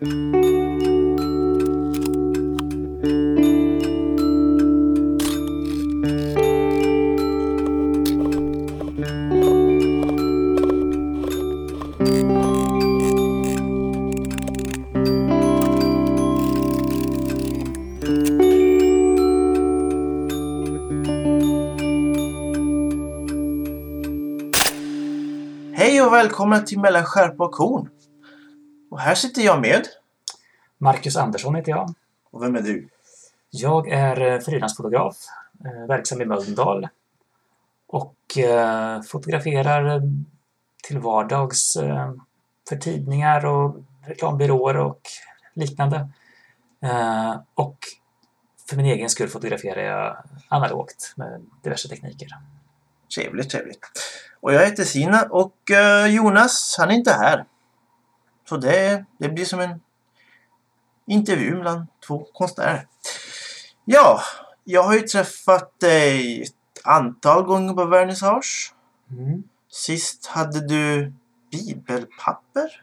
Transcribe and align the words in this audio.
Hej 0.00 0.06
och 26.02 26.12
välkomna 26.12 26.60
till 26.60 26.80
Mellan 26.80 27.04
skärpa 27.04 27.44
och 27.44 27.52
korn. 27.52 27.88
Här 29.04 29.14
sitter 29.14 29.42
jag 29.42 29.60
med. 29.60 29.88
Marcus 30.78 31.16
Andersson 31.16 31.54
heter 31.54 31.70
jag. 31.70 31.94
Och 32.30 32.42
vem 32.42 32.56
är 32.56 32.60
du? 32.60 32.88
Jag 33.50 33.88
är 33.88 34.20
eh, 34.20 34.40
frilansfotograf, 34.40 35.16
eh, 35.64 35.86
verksam 35.88 36.22
i 36.22 36.24
Mölndal 36.24 36.88
och 37.86 38.38
eh, 38.38 39.02
fotograferar 39.02 40.02
till 40.82 40.98
vardags 40.98 41.76
för 42.68 42.76
tidningar 42.76 43.46
och 43.46 43.76
reklambyråer 44.06 44.76
och 44.76 45.00
liknande. 45.54 46.08
Och 47.54 47.78
för 48.68 48.76
min 48.76 48.86
egen 48.86 49.08
skull 49.08 49.28
fotograferar 49.28 49.82
jag 49.82 50.16
analogt 50.48 51.14
med 51.16 51.40
diverse 51.62 51.88
tekniker. 51.88 52.28
Trevligt, 53.14 53.50
trevligt. 53.50 53.90
Och 54.40 54.54
jag 54.54 54.66
heter 54.66 54.84
Sina 54.84 55.22
och 55.22 55.56
Jonas, 56.08 56.76
han 56.78 56.90
är 56.90 56.94
inte 56.94 57.12
här. 57.12 57.44
Så 58.48 58.56
det, 58.56 59.04
det 59.18 59.28
blir 59.28 59.44
som 59.44 59.60
en 59.60 59.80
intervju 61.06 61.54
mellan 61.56 61.86
två 62.06 62.26
konstnärer. 62.32 62.86
Ja, 63.84 64.20
jag 64.64 64.82
har 64.82 64.94
ju 64.94 65.00
träffat 65.00 65.80
dig 65.80 66.42
ett 66.42 66.80
antal 66.84 67.42
gånger 67.42 67.74
på 67.74 67.84
vernissage. 67.84 68.74
Mm. 69.10 69.42
Sist 69.70 70.26
hade 70.26 70.68
du 70.68 71.12
bibelpapper. 71.50 72.80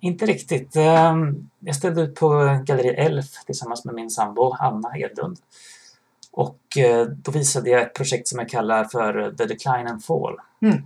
Inte 0.00 0.26
riktigt. 0.26 0.76
Ehm, 0.76 1.48
Jag 1.60 1.76
ställde 1.76 2.02
ut 2.02 2.14
på 2.14 2.28
Galleri 2.64 2.88
Elf 2.88 3.44
tillsammans 3.46 3.84
med 3.84 3.94
min 3.94 4.10
sambo 4.10 4.56
Anna 4.58 4.98
Edlund. 4.98 5.38
Och 6.30 6.76
eh, 6.78 7.06
då 7.06 7.30
visade 7.32 7.70
jag 7.70 7.82
ett 7.82 7.94
projekt 7.94 8.28
som 8.28 8.38
jag 8.38 8.48
kallar 8.48 8.84
för 8.84 9.34
The 9.38 9.44
Decline 9.46 9.86
and 9.86 10.04
Fall. 10.04 10.36
Mm. 10.62 10.82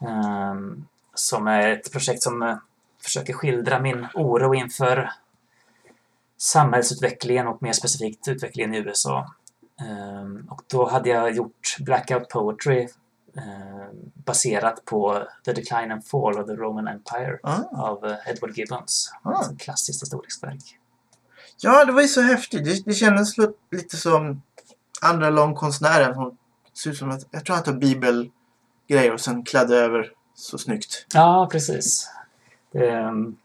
Ehm, 0.00 0.86
Som 1.14 1.46
är 1.46 1.68
ett 1.68 1.92
projekt 1.92 2.22
som 2.22 2.42
eh, 2.42 2.56
försöker 3.04 3.32
skildra 3.32 3.80
min 3.80 4.06
oro 4.14 4.54
inför 4.54 5.10
samhällsutvecklingen 6.36 7.46
och 7.46 7.62
mer 7.62 7.72
specifikt 7.72 8.28
utvecklingen 8.28 8.74
i 8.74 8.78
USA. 8.78 9.34
Ehm, 9.80 10.46
Och 10.50 10.62
då 10.66 10.88
hade 10.88 11.08
jag 11.08 11.32
gjort 11.36 11.76
Blackout 11.80 12.28
Poetry 12.28 12.80
eh, 13.36 13.88
baserat 14.14 14.84
på 14.84 15.26
The 15.44 15.52
Decline 15.52 15.92
and 15.92 16.04
Fall 16.06 16.38
of 16.38 16.46
the 16.46 16.52
Roman 16.52 16.88
Empire 16.88 17.38
Ah. 17.42 17.62
av 17.72 18.16
Edward 18.26 18.58
Gibbons. 18.58 19.12
Ah. 19.22 19.44
Ett 19.52 19.60
klassiskt 19.60 20.02
historiskt 20.02 20.42
verk. 20.42 20.78
Ja, 21.60 21.84
det 21.84 21.92
var 21.92 22.02
ju 22.02 22.08
så 22.08 22.20
häftigt. 22.20 22.64
Det, 22.64 22.84
det 22.84 22.94
kändes 22.94 23.38
li- 23.38 23.54
lite 23.70 23.96
som 23.96 24.42
andra 25.00 25.30
långkonstnären. 25.30 26.14
Som 26.14 26.36
ser 26.82 26.90
ut 26.90 26.96
som 26.98 27.10
att, 27.10 27.26
jag 27.30 27.44
tror 27.44 27.54
han 27.56 27.64
tar 27.64 27.72
bibelgrejer 27.72 29.12
och 29.12 29.20
sen 29.20 29.44
klädde 29.44 29.76
över 29.76 30.12
så 30.34 30.58
snyggt. 30.58 31.06
Ja, 31.14 31.48
precis. 31.52 32.08
Det, 32.72 32.90
ehm, 32.90 33.36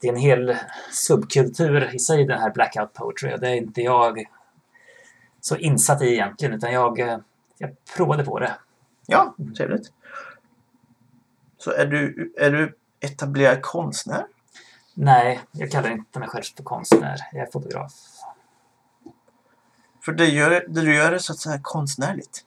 det 0.00 0.08
är 0.08 0.12
en 0.12 0.18
hel 0.18 0.56
subkultur 0.92 1.94
i 1.94 1.98
sig, 1.98 2.24
den 2.24 2.40
här 2.40 2.50
Blackout 2.50 2.92
Poetry. 2.92 3.34
Och 3.34 3.40
det 3.40 3.48
är 3.48 3.54
inte 3.54 3.80
jag 3.80 4.24
så 5.40 5.56
insatt 5.56 6.02
i 6.02 6.06
egentligen, 6.06 6.54
utan 6.54 6.72
jag, 6.72 7.00
eh, 7.00 7.18
jag 7.58 7.70
provade 7.96 8.24
på 8.24 8.38
det. 8.38 8.56
Ja, 9.06 9.34
trevligt. 9.56 9.92
Så 11.58 11.70
är 11.70 11.86
du, 11.86 12.32
är 12.36 12.50
du 12.50 12.78
etablerad 13.00 13.62
konstnär? 13.62 14.26
Nej, 14.94 15.40
jag 15.52 15.70
kallar 15.70 15.90
inte 15.90 16.18
mig 16.18 16.28
själv 16.28 16.42
för 16.56 16.62
konstnär. 16.62 17.16
Jag 17.32 17.42
är 17.42 17.50
fotograf. 17.52 17.92
För 20.04 20.12
det, 20.12 20.26
gör, 20.26 20.50
det 20.50 20.80
du 20.80 20.94
gör 20.94 21.12
är 21.12 21.18
så 21.18 21.32
att 21.32 21.38
säga 21.38 21.60
konstnärligt. 21.62 22.44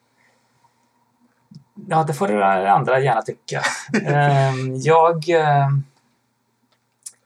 Ja, 1.88 2.04
det 2.04 2.14
får 2.14 2.42
andra 2.42 3.00
gärna 3.00 3.22
tycka. 3.22 3.62
Ehm, 4.06 4.76
jag, 4.76 5.30
eh, 5.30 5.70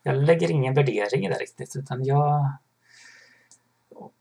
jag 0.03 0.15
lägger 0.15 0.51
ingen 0.51 0.73
värdering 0.73 1.25
i 1.25 1.29
det 1.29 1.35
riktigt, 1.35 1.75
utan 1.75 2.05
jag 2.05 2.51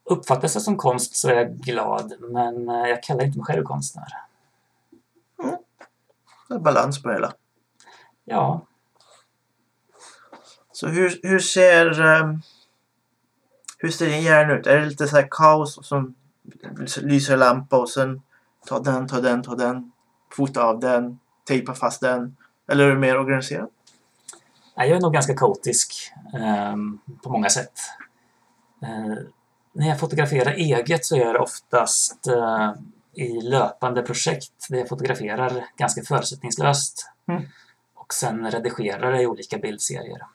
uppfattas 0.04 0.54
det 0.54 0.60
som 0.60 0.76
konst 0.76 1.16
så 1.16 1.28
är 1.28 1.34
jag 1.34 1.56
glad, 1.56 2.12
men 2.20 2.68
eh, 2.68 2.88
jag 2.88 3.02
kallar 3.02 3.24
inte 3.24 3.38
mig 3.38 3.44
själv 3.44 3.64
konstnär. 3.64 4.08
Det 6.48 6.54
är 6.54 6.58
balans 6.58 7.02
på 7.02 7.08
det 7.08 7.14
hela. 7.14 7.32
Ja, 8.24 8.66
Så 10.72 10.88
hur, 10.88 11.20
hur 11.22 11.38
ser 11.38 12.00
ehm, 12.00 12.42
hur 13.78 13.90
ser 13.90 14.06
din 14.06 14.22
hjärna 14.22 14.54
ut? 14.54 14.66
Är 14.66 14.76
det 14.76 14.86
lite 14.86 15.08
så 15.08 15.16
här 15.16 15.28
kaos 15.30 15.78
så 15.82 16.12
lyser 17.02 17.36
lampa 17.36 17.78
och 17.78 17.88
sen 17.88 18.22
ta 18.66 18.80
den, 18.80 19.08
ta 19.08 19.20
den, 19.20 19.42
ta 19.42 19.54
den, 19.54 19.92
fota 20.32 20.62
av 20.62 20.80
den, 20.80 21.18
tejpa 21.48 21.74
fast 21.74 22.00
den? 22.00 22.36
Eller 22.68 22.84
är 22.84 22.90
du 22.90 22.98
mer 22.98 23.18
organiserad? 23.18 23.68
Jag 24.74 24.88
är 24.88 25.00
nog 25.00 25.12
ganska 25.12 25.36
kaotisk 25.36 26.12
ehm, 26.34 26.98
på 27.22 27.30
många 27.30 27.48
sätt. 27.48 27.72
Eh, 28.82 29.24
när 29.72 29.88
jag 29.88 30.00
fotograferar 30.00 30.52
eget 30.52 31.04
så 31.04 31.16
är 31.16 31.20
jag 31.20 31.34
det 31.34 31.38
oftast 31.38 32.26
eh, 32.26 32.72
i 33.14 33.40
löpande 33.40 34.02
projekt 34.02 34.66
där 34.68 34.78
jag 34.78 34.88
fotograferar 34.88 35.64
ganska 35.76 36.02
förutsättningslöst 36.02 37.06
Mm. 37.28 37.42
och 37.94 38.14
sen 38.14 38.50
redigerar 38.50 39.10
jag 39.10 39.22
i 39.22 39.26
olika 39.26 39.58
bildserier. 39.58 40.26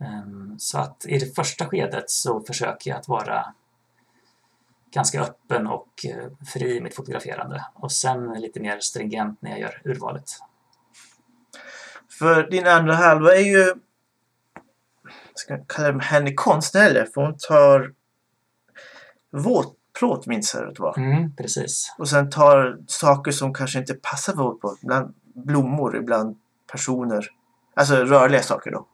Ehm, 0.00 0.54
så 0.58 0.78
att 0.78 1.06
i 1.06 1.18
det 1.18 1.34
första 1.34 1.66
skedet 1.66 2.10
så 2.10 2.40
försöker 2.40 2.90
jag 2.90 2.98
att 2.98 3.08
vara 3.08 3.54
ganska 4.90 5.20
öppen 5.20 5.66
och 5.66 6.06
eh, 6.08 6.46
fri 6.52 6.76
i 6.76 6.80
mitt 6.80 6.94
fotograferande 6.94 7.64
och 7.74 7.92
sen 7.92 8.32
lite 8.32 8.60
mer 8.60 8.80
stringent 8.80 9.42
när 9.42 9.50
jag 9.50 9.60
gör 9.60 9.82
urvalet. 9.84 10.30
För 12.18 12.50
din 12.50 12.66
andra 12.66 12.94
halva 12.94 13.34
är 13.36 13.40
ju 13.40 13.74
ska 15.34 15.52
jag 15.52 15.68
kalla 15.68 15.98
henne 15.98 16.32
konstnärlig 16.34 17.12
för 17.14 17.20
hon 17.20 17.36
tar 17.38 17.92
våtplåt 19.30 20.26
minns 20.26 20.54
jag 20.54 20.68
att 20.68 20.74
det 20.74 20.82
var. 20.82 20.98
Mm, 20.98 21.36
precis. 21.36 21.94
Och 21.98 22.08
sen 22.08 22.30
tar 22.30 22.78
saker 22.86 23.32
som 23.32 23.54
kanske 23.54 23.78
inte 23.78 23.94
passar 23.94 24.32
för 24.32 24.42
våtplåt. 24.42 24.82
Ibland 24.82 25.14
blommor, 25.34 25.96
ibland 25.96 26.36
personer. 26.72 27.26
Alltså 27.74 27.96
rörliga 27.96 28.42
saker 28.42 28.70
då. 28.70 28.86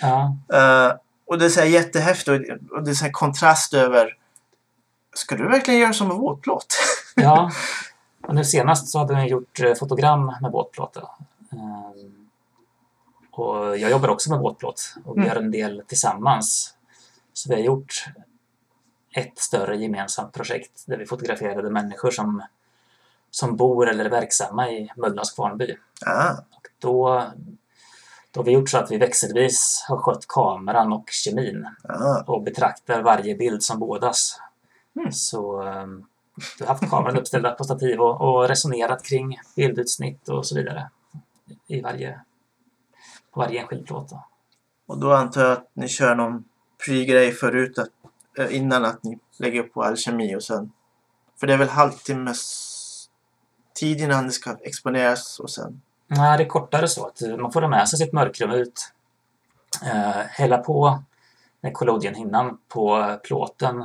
Ja, 0.00 0.36
Eh, 0.52 0.92
och 1.26 1.38
det 1.38 1.44
är 1.44 1.48
så 1.48 1.64
jättehäftigt 1.64 2.28
och 2.70 2.84
det 2.84 2.90
är 2.90 2.94
så 2.94 3.10
kontrast 3.12 3.74
över 3.74 4.17
Ska 5.14 5.36
du 5.36 5.48
verkligen 5.48 5.80
göra 5.80 5.92
som 5.92 6.10
en 6.10 6.16
våtplåt? 6.18 6.66
Ja, 7.14 7.50
och 8.22 8.34
nu 8.34 8.44
senast 8.44 8.88
så 8.88 8.98
hade 8.98 9.12
jag 9.14 9.28
gjort 9.28 9.60
eh, 9.60 9.74
fotogram 9.74 10.34
med 10.40 10.50
båtplåt. 10.52 10.94
då. 10.94 11.10
Ehm, 11.52 12.28
Och 13.30 13.78
jag 13.78 13.90
jobbar 13.90 14.08
också 14.08 14.30
med 14.30 14.40
båtplåt 14.40 14.94
och 15.04 15.16
vi 15.16 15.20
Mm. 15.20 15.28
gör 15.28 15.42
en 15.42 15.50
del 15.50 15.82
tillsammans. 15.86 16.74
Så 17.32 17.48
vi 17.48 17.54
har 17.54 17.62
gjort 17.62 18.04
ett 19.12 19.38
större 19.38 19.76
gemensamt 19.76 20.32
projekt 20.32 20.82
där 20.86 20.96
vi 20.96 21.06
fotograferade 21.06 21.70
människor 21.70 22.10
som, 22.10 22.42
som 23.30 23.56
bor 23.56 23.88
eller 23.88 24.04
är 24.04 24.10
verksamma 24.10 24.70
i 24.70 24.88
Mölndals 24.96 25.30
Kvarnby. 25.32 25.76
ah, 26.06 26.30
Och 26.32 26.68
då, 26.78 27.24
då 28.30 28.40
har 28.40 28.44
vi 28.44 28.50
gjort 28.52 28.70
så 28.70 28.78
att 28.78 28.90
vi 28.90 28.96
växelvis 28.98 29.84
har 29.88 29.96
skött 29.98 30.26
kameran 30.28 30.92
och 30.92 31.08
kemin 31.10 31.66
ah. 31.88 32.22
och 32.26 32.42
betraktar 32.42 33.02
varje 33.02 33.34
bild 33.34 33.62
som 33.62 33.78
bådas. 33.78 34.40
Mm. 34.98 35.12
Så 35.12 35.62
um, 35.62 36.06
du 36.58 36.64
har 36.64 36.72
haft 36.72 36.90
kameran 36.90 37.16
uppställda 37.16 37.50
på 37.50 37.64
stativ 37.64 38.00
och, 38.00 38.20
och 38.20 38.48
resonerat 38.48 39.04
kring 39.04 39.38
bildutsnitt 39.56 40.28
och 40.28 40.46
så 40.46 40.54
vidare 40.54 40.90
i 41.66 41.80
varje, 41.80 42.20
på 43.32 43.40
varje 43.40 43.60
enskild 43.60 43.86
plåt. 43.86 44.08
Då. 44.08 44.26
Och 44.86 44.98
då 44.98 45.12
antar 45.12 45.42
jag 45.42 45.52
att 45.52 45.70
ni 45.72 45.88
kör 45.88 46.14
någon 46.14 46.44
pre-grej 46.86 47.32
förut 47.32 47.78
att, 47.78 47.88
eh, 48.38 48.56
innan 48.56 48.84
att 48.84 49.02
ni 49.02 49.18
lägger 49.38 49.60
upp 49.60 49.74
på 49.74 49.82
alkemi 49.82 50.36
och 50.36 50.42
sen 50.42 50.72
För 51.40 51.46
det 51.46 51.52
är 51.52 51.58
väl 51.58 51.68
halvtimmes 51.68 52.64
tid 53.74 54.00
innan 54.00 54.26
det 54.26 54.32
ska 54.32 54.56
exponeras 54.60 55.40
och 55.40 55.50
sen 55.50 55.80
Nej, 56.06 56.38
det 56.38 56.44
är 56.44 56.48
kortare 56.48 56.88
så 56.88 57.06
att 57.06 57.20
man 57.38 57.52
får 57.52 57.60
ha 57.60 57.68
med 57.68 57.88
sig 57.88 57.98
sitt 57.98 58.12
mörkrum 58.12 58.50
ut. 58.50 58.92
Eh, 59.84 60.22
hälla 60.28 60.58
på 60.58 61.02
collodienhinnan 61.72 62.58
på 62.68 63.16
plåten 63.22 63.84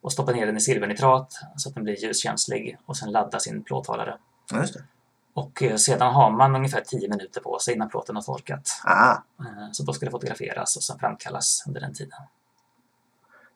och 0.00 0.12
stoppa 0.12 0.32
ner 0.32 0.46
den 0.46 0.56
i 0.56 0.60
silvernitrat 0.60 1.32
så 1.56 1.68
att 1.68 1.74
den 1.74 1.84
blir 1.84 2.04
ljuskänslig 2.04 2.78
och 2.86 2.96
sen 2.96 3.12
ladda 3.12 3.40
sin 3.40 3.62
plåthållare. 3.62 4.16
Ja, 4.52 4.60
just 4.60 4.74
det. 4.74 4.84
Och 5.34 5.62
eh, 5.62 5.76
sedan 5.76 6.14
har 6.14 6.30
man 6.30 6.56
ungefär 6.56 6.80
10 6.80 7.08
minuter 7.08 7.40
på 7.40 7.58
sig 7.58 7.74
innan 7.74 7.88
plåten 7.88 8.16
har 8.16 8.22
torkat. 8.22 8.80
Ah, 8.84 9.12
Eh, 9.40 9.68
Så 9.72 9.82
då 9.82 9.92
ska 9.92 10.04
det 10.06 10.10
fotograferas 10.10 10.76
och 10.76 10.82
sen 10.82 10.98
framkallas 10.98 11.64
under 11.66 11.80
den 11.80 11.94
tiden. 11.94 12.18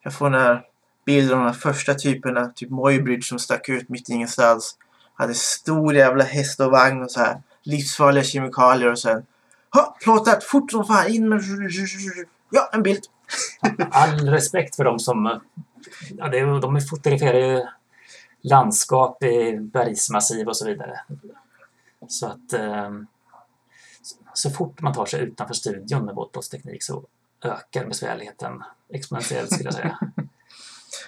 jag 0.03 0.15
får 0.15 0.31
den 0.31 0.41
här 0.41 0.65
bilden 1.07 1.39
av 1.39 1.45
de 1.45 1.55
första 1.55 1.95
typerna, 1.95 2.53
typ 2.55 2.71
Moybridge 2.71 3.23
som 3.23 3.39
stack 3.39 3.69
ut 3.69 3.89
mitt 3.89 4.11
i 4.11 4.13
ingenstans. 4.13 4.77
Hade 5.15 5.35
stor 5.35 5.95
jävla 5.95 6.25
häst 6.25 6.61
och 6.61 6.71
vagn 6.71 7.03
och 7.03 7.11
så 7.11 7.21
här. 7.21 7.43
Livsfarliga 7.63 8.25
kemikalier 8.25 8.91
och 8.93 8.99
sen 8.99 9.27
Ha! 9.75 9.97
Plåtat! 10.03 10.45
Fort 10.45 10.71
som 10.71 10.85
fan! 10.85 11.09
In 11.09 11.29
med... 11.29 11.43
Ja, 12.51 12.71
en 12.73 12.83
bild! 12.83 13.03
All 13.91 14.29
respekt 14.29 14.77
för 14.77 14.85
dem 14.85 14.99
som... 14.99 15.41
Ja, 16.17 16.29
det, 16.29 16.61
de 16.61 16.81
fotograferar 16.81 17.39
ju 17.39 17.67
landskap 18.43 19.23
i 19.23 19.59
bergsmassiv 19.61 20.49
och 20.49 20.57
så 20.57 20.67
vidare. 20.67 21.01
Så 22.09 22.27
att 22.27 22.53
eh, 22.53 22.91
så 24.35 24.51
fort 24.51 24.81
man 24.81 24.93
tar 24.93 25.07
sig 25.07 25.21
utanför 25.21 25.55
studion 25.55 26.05
med 26.05 26.15
våtplåtsteknik 26.15 26.83
så 26.83 27.05
ökar 27.45 27.87
besvärligheten 27.87 28.63
exponentiellt 28.89 29.53
skulle 29.53 29.67
jag 29.67 29.75
säga. 29.75 29.99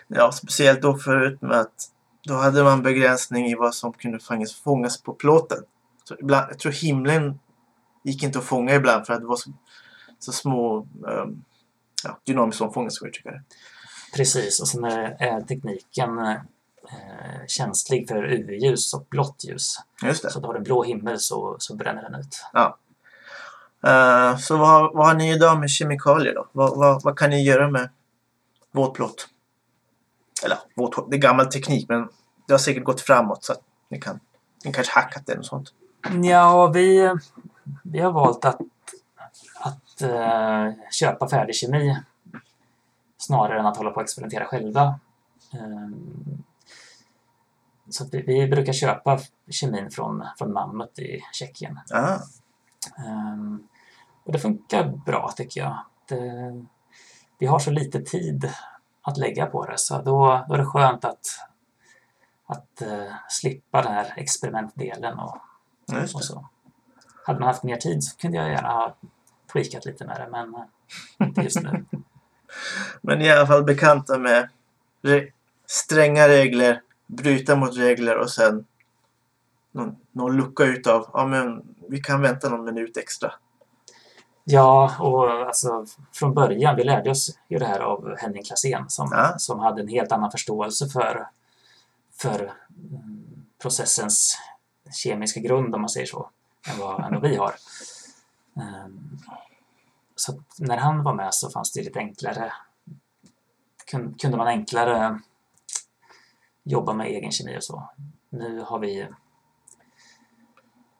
Ja, 0.07 0.33
speciellt 0.33 0.83
då 0.83 0.99
förut 0.99 1.43
med 1.43 1.61
att 1.61 1.91
då 2.23 2.35
hade 2.35 2.65
man 2.65 2.83
begränsning 2.83 3.47
i 3.47 3.55
vad 3.55 3.75
som 3.75 3.93
kunde 3.93 4.19
fångas, 4.19 4.55
fångas 4.55 5.03
på 5.03 5.13
plåten. 5.13 5.65
Så 6.05 6.17
ibland, 6.19 6.47
jag 6.51 6.59
tror 6.59 6.73
himlen 6.73 7.39
gick 8.03 8.23
inte 8.23 8.39
att 8.39 8.45
fånga 8.45 8.75
ibland 8.75 9.07
för 9.07 9.15
att 9.15 9.21
det 9.21 9.27
var 9.27 9.37
så, 9.37 9.51
så 10.19 10.33
små 10.33 10.87
um, 11.03 11.45
ja, 12.05 12.19
dynamiskt 12.25 12.61
omfångat 12.61 12.95
det. 13.25 13.43
Precis, 14.15 14.61
och 14.61 14.69
sen 14.69 14.85
är, 14.85 15.17
är 15.19 15.41
tekniken 15.41 16.19
eh, 16.19 17.47
känslig 17.47 18.09
för 18.09 18.25
UV-ljus 18.25 18.95
och 18.95 19.07
blått 19.11 19.45
ljus. 19.45 19.77
Just 20.03 20.23
det. 20.23 20.31
Så 20.31 20.41
då 20.41 20.47
har 20.47 20.55
du 20.55 20.61
blå 20.61 20.83
himmel 20.83 21.19
så, 21.21 21.57
så 21.59 21.77
bränner 21.77 22.03
den 22.03 22.21
ut. 22.21 22.41
Eh, 23.87 24.37
så 24.37 24.57
vad, 24.57 24.95
vad 24.95 25.07
har 25.07 25.15
ni 25.15 25.33
idag 25.33 25.61
med 25.61 25.71
kemikalier 25.71 26.35
då? 26.35 26.49
Vad, 26.53 26.77
vad, 26.77 27.03
vad 27.03 27.19
kan 27.19 27.31
ni 27.31 27.45
göra 27.45 27.71
med 27.71 27.91
våtplåt? 28.73 29.29
Eller 30.45 30.59
våtplåt, 30.77 31.11
det 31.11 31.17
är 31.17 31.21
gammal 31.21 31.47
teknik 31.47 31.89
men 31.89 32.09
det 32.47 32.53
har 32.53 32.59
säkert 32.59 32.85
gått 32.85 33.01
framåt 33.01 33.45
så 33.45 33.53
att 33.53 33.61
ni 33.89 34.01
kan 34.01 34.21
ni 34.65 34.73
kanske 34.73 34.93
hackat 34.93 35.27
den 35.27 35.39
och 35.39 35.47
sånt. 35.47 35.73
Ja, 36.23 36.67
vi, 36.67 37.15
vi 37.83 38.01
har 38.01 38.13
valt 38.13 38.45
att, 38.45 38.61
att 39.61 40.03
eh, 40.03 40.73
köpa 40.91 41.29
färdig 41.29 41.55
kemi 41.55 41.97
snarare 43.27 43.61
än 43.61 43.67
att 43.67 43.77
hålla 43.77 43.91
på 43.91 43.97
och 43.97 44.03
experimentera 44.03 44.45
själva. 44.45 45.01
Ehm, 45.53 46.45
så 47.89 48.09
vi, 48.13 48.23
vi 48.23 48.49
brukar 48.49 48.73
köpa 48.73 49.19
kemin 49.51 49.91
från, 49.91 50.25
från 50.39 50.53
Mammut 50.53 50.99
i 50.99 51.21
Tjeckien. 51.33 51.81
Ah, 51.95 52.19
Ehm, 52.99 53.69
och 54.25 54.33
det 54.33 54.39
funkar 54.39 54.85
bra 54.85 55.33
tycker 55.37 55.61
jag. 55.61 55.79
Det, 56.09 56.65
vi 57.39 57.47
har 57.47 57.59
så 57.59 57.71
lite 57.71 58.01
tid 58.01 58.51
att 59.03 59.17
lägga 59.17 59.47
på 59.47 59.67
det 59.67 59.79
så 59.79 60.03
då, 60.03 60.45
då 60.49 60.55
är 60.55 60.59
det 60.59 60.67
skönt 60.67 61.05
att, 61.05 61.27
att 62.47 62.83
eh, 62.83 63.15
slippa 63.29 63.83
den 63.83 63.93
här 63.93 64.15
experimentdelen 64.17 65.19
och, 65.19 65.37
just 65.93 66.15
och 66.15 66.25
så. 66.25 66.49
Hade 67.27 67.41
man 67.41 67.49
haft 67.49 67.63
mer 67.63 67.77
tid 67.77 68.05
så 68.05 68.17
kunde 68.17 68.37
jag 68.37 68.49
gärna 68.49 68.69
ha 68.69 68.97
tweakat 69.53 69.85
lite 69.85 70.07
med 70.07 70.21
det 70.21 70.29
men 70.31 70.55
eh, 70.55 71.27
inte 71.27 71.41
just 71.41 71.63
nu. 71.63 71.85
Men 73.01 73.21
i 73.23 73.31
alla 73.31 73.47
fall 73.47 73.65
bekanta 73.65 74.19
med 74.19 74.49
re- 75.03 75.31
stränga 75.67 76.29
regler, 76.29 76.81
bryta 77.07 77.57
mot 77.57 77.77
regler 77.77 78.17
och 78.19 78.31
sen 78.31 78.65
någon, 79.73 79.97
någon 80.13 80.37
lucka 80.37 80.65
utav, 80.65 81.11
ja 81.13 81.27
men 81.27 81.63
vi 81.89 82.01
kan 82.01 82.23
vänta 82.23 82.49
någon 82.49 82.65
minut 82.65 82.97
extra. 82.97 83.33
Ja, 84.45 84.97
och 85.01 85.31
alltså 85.31 85.87
från 86.13 86.35
början, 86.35 86.77
vi 86.77 86.85
lärde 86.85 87.11
oss 87.11 87.39
ju 87.49 87.59
det 87.59 87.67
här 87.67 87.81
av 87.81 88.17
Henning 88.19 88.43
Klassén 88.43 88.85
som, 88.91 89.09
Ja. 89.13 89.35
som 89.39 89.61
hade 89.61 89.83
en 89.83 89.89
helt 89.89 90.13
annan 90.13 90.31
förståelse 90.31 90.89
för, 90.89 91.27
för 92.17 92.39
mm, 92.41 93.45
processens 93.63 94.39
kemiska 94.93 95.41
grund, 95.41 95.75
om 95.75 95.81
man 95.81 95.91
säger 95.91 96.07
så, 96.07 96.31
än 96.69 96.79
vad, 96.79 97.05
än 97.05 97.13
vad 97.13 97.23
vi 97.31 97.37
har. 97.37 97.55
Ehm, 98.57 99.19
så 100.17 100.43
när 100.59 100.77
han 100.77 101.03
var 101.03 101.15
med 101.15 101.35
så 101.35 101.51
fanns 101.51 101.73
det 101.73 101.83
lite 101.83 101.99
enklare, 101.99 102.53
kunde 104.19 104.37
man 104.37 104.47
enklare 104.47 105.21
jobba 106.65 106.93
med 106.93 107.07
egen 107.07 107.33
kemi 107.33 107.59
och 107.59 107.65
så. 107.65 107.89
Nu 108.31 108.61
har 108.61 108.79
vi 108.79 109.09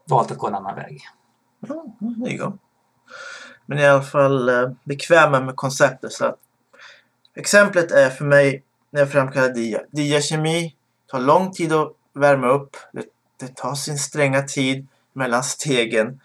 valt 0.09 0.31
att 0.31 0.39
gå 0.39 0.47
en 0.47 0.55
annan 0.55 0.75
väg. 0.75 1.03
Mm, 1.69 2.21
det 2.21 2.37
är. 2.37 2.53
Men 3.67 3.79
i 3.79 3.87
alla 3.87 4.03
fall 4.03 4.49
eh, 4.49 4.71
bekväma 4.85 5.41
med 5.41 5.57
konceptet. 5.57 6.13
Så 6.13 6.27
att, 6.27 6.39
exemplet 7.35 7.91
är 7.91 8.11
för 8.11 8.25
mig 8.25 8.63
när 8.91 9.01
jag 9.01 9.13
framkallar 9.13 9.49
dia. 9.49 9.81
Diakemi 9.91 10.75
tar 11.07 11.21
lång 11.21 11.53
tid 11.53 11.73
att 11.73 11.93
värma 12.13 12.49
upp. 12.49 12.77
Det, 12.93 13.05
det 13.37 13.57
tar 13.57 13.75
sin 13.75 13.99
stränga 13.99 14.43
tid 14.43 14.87
mellan 15.13 15.43
stegen. 15.43 16.21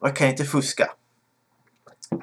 Man 0.00 0.12
kan 0.12 0.28
inte 0.28 0.44
fuska. 0.44 0.92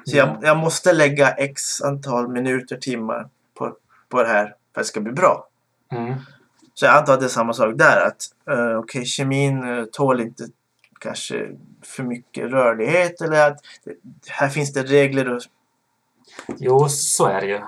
Så 0.04 0.16
jag, 0.16 0.38
jag 0.42 0.56
måste 0.56 0.92
lägga 0.92 1.30
x 1.30 1.80
antal 1.82 2.28
minuter, 2.28 2.76
timmar 2.76 3.28
på, 3.54 3.76
på 4.08 4.22
det 4.22 4.28
här 4.28 4.44
för 4.44 4.80
att 4.80 4.84
det 4.84 4.88
ska 4.88 5.00
bli 5.00 5.12
bra. 5.12 5.48
Mm. 5.92 6.14
Så 6.74 6.84
jag 6.84 6.96
antar 6.96 7.14
att 7.14 7.20
det 7.20 7.26
är 7.26 7.28
samma 7.28 7.52
sak 7.52 7.78
där. 7.78 8.06
Att 8.06 8.54
uh, 8.56 8.78
okej, 8.78 9.04
kemin 9.04 9.64
uh, 9.64 9.84
tål 9.84 10.20
inte 10.20 10.46
kanske 11.00 11.50
för 11.82 12.02
mycket 12.02 12.50
rörlighet 12.50 13.20
eller 13.20 13.50
att 13.50 13.58
det, 13.84 13.94
här 14.28 14.48
finns 14.48 14.72
det 14.72 14.82
regler 14.82 15.34
och 15.34 15.42
Jo, 16.58 16.88
så 16.88 17.26
är 17.26 17.40
det 17.40 17.46
ju. 17.46 17.60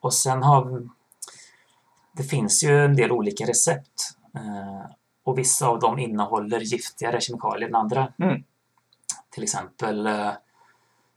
Och 0.00 0.14
sen 0.14 0.42
har 0.42 0.82
det 2.12 2.22
finns 2.22 2.64
ju 2.64 2.84
en 2.84 2.96
del 2.96 3.12
olika 3.12 3.44
recept. 3.44 4.16
Eh, 4.34 4.90
och 5.24 5.38
vissa 5.38 5.66
av 5.66 5.80
dem 5.80 5.98
innehåller 5.98 6.60
giftigare 6.60 7.20
kemikalier 7.20 7.68
än 7.68 7.74
andra. 7.74 8.12
Mm. 8.18 8.42
Till 9.30 9.42
exempel 9.42 10.06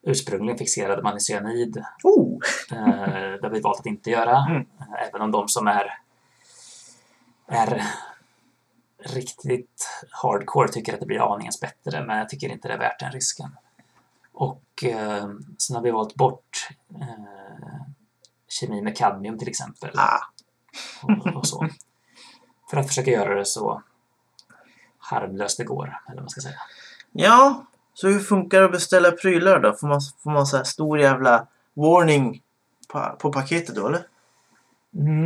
ursprungligen 0.01 0.57
fixerade 0.57 1.03
man 1.03 1.17
i 1.17 1.19
cyanid. 1.19 1.83
oh, 2.03 2.39
Eh, 2.71 3.31
det 3.31 3.39
har 3.43 3.49
vi 3.49 3.59
valt 3.61 3.79
att 3.79 3.85
inte 3.85 4.09
göra. 4.09 4.37
Mm. 4.49 4.61
Eh, 4.61 5.07
även 5.07 5.21
om 5.21 5.31
de 5.31 5.47
som 5.47 5.67
är, 5.67 5.99
är 7.47 7.83
riktigt 8.99 9.87
hardcore 10.11 10.67
tycker 10.67 10.93
att 10.93 10.99
det 10.99 11.05
blir 11.05 11.33
aningens 11.33 11.59
bättre. 11.61 12.05
Men 12.05 12.17
jag 12.17 12.29
tycker 12.29 12.49
inte 12.49 12.67
det 12.67 12.73
är 12.73 12.77
värt 12.77 12.99
den 12.99 13.11
risken. 13.11 13.55
Och 14.33 14.83
eh, 14.83 15.29
sen 15.57 15.75
har 15.75 15.83
vi 15.83 15.91
valt 15.91 16.15
bort 16.15 16.69
eh, 17.01 17.81
kemi 18.47 18.81
med 18.81 18.97
kadmium 18.97 19.37
till 19.37 19.49
exempel. 19.49 19.91
ah, 19.99 20.19
Och, 21.03 21.35
och 21.35 21.47
så. 21.47 21.67
För 22.69 22.77
att 22.77 22.87
försöka 22.87 23.11
göra 23.11 23.35
det 23.35 23.45
så 23.45 23.83
harmlöst 24.97 25.57
det 25.57 25.63
går, 25.63 25.99
eller 26.07 26.15
vad 26.15 26.23
man 26.23 26.29
ska 26.29 26.41
säga. 26.41 26.59
Ja, 27.11 27.65
så 28.01 28.07
hur 28.07 28.19
funkar 28.19 28.59
det 28.59 28.65
att 28.65 28.71
beställa 28.71 29.11
prylar 29.11 29.59
då? 29.59 29.73
Får 29.73 29.87
man, 29.87 30.01
får 30.23 30.31
man 30.31 30.45
så 30.45 30.57
här 30.57 30.63
stor 30.63 30.99
jävla 30.99 31.47
warning 31.73 32.41
på, 32.87 33.15
på 33.19 33.31
paketet 33.33 33.75
då 33.75 33.87
eller? 33.87 34.01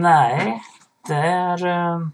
Nej, 0.02 0.62
det 1.08 1.14
är... 1.16 1.66
eh, 1.68 2.08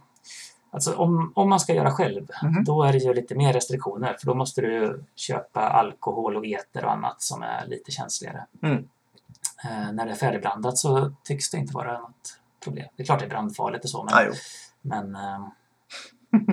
Alltså 0.71 0.95
om, 0.95 1.31
om 1.35 1.49
man 1.49 1.59
ska 1.59 1.73
göra 1.73 1.91
själv, 1.91 2.27
Mhm. 2.43 2.63
då 2.63 2.83
är 2.83 2.91
det 2.93 2.97
ju 2.99 3.13
lite 3.13 3.35
mer 3.35 3.53
restriktioner. 3.53 4.15
För 4.19 4.25
då 4.27 4.33
måste 4.35 4.61
du 4.61 5.03
köpa 5.15 5.61
alkohol 5.69 6.35
och 6.35 6.45
eter 6.45 6.85
och 6.85 6.91
annat 6.91 7.21
som 7.21 7.43
är 7.43 7.65
lite 7.67 7.91
känsligare. 7.91 8.45
Mm. 8.63 8.77
Eh, 9.63 9.91
när 9.93 10.05
det 10.05 10.11
är 10.11 10.15
färdigblandat 10.15 10.77
så 10.77 11.11
tycks 11.23 11.49
det 11.51 11.57
inte 11.57 11.73
vara 11.73 11.99
något 11.99 12.39
problem. 12.63 12.87
Det 12.95 13.03
är 13.03 13.05
klart 13.05 13.19
det 13.19 13.25
är 13.25 13.29
brandfarligt 13.29 13.83
och 13.83 13.89
så, 13.89 14.03
men, 14.03 14.13
Ah, 14.13 14.33
men 14.81 15.15
eh, 15.15 15.47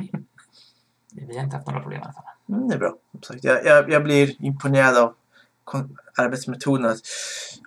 vi 1.13 1.37
har 1.37 1.45
inte 1.45 1.57
haft 1.57 1.67
några 1.67 1.81
problem 1.81 2.01
i 2.01 2.05
alla 2.05 2.13
fall. 2.13 2.25
Mm, 2.49 2.69
det 2.69 2.75
är 2.75 2.79
bra. 2.79 2.95
Sagt, 3.23 3.45
jag, 3.45 3.65
jag, 3.67 3.91
jag 3.91 4.05
blir 4.05 4.45
imponerad 4.45 4.97
av 4.97 5.15
arbetsmetoden. 6.19 6.91
Att 6.91 7.01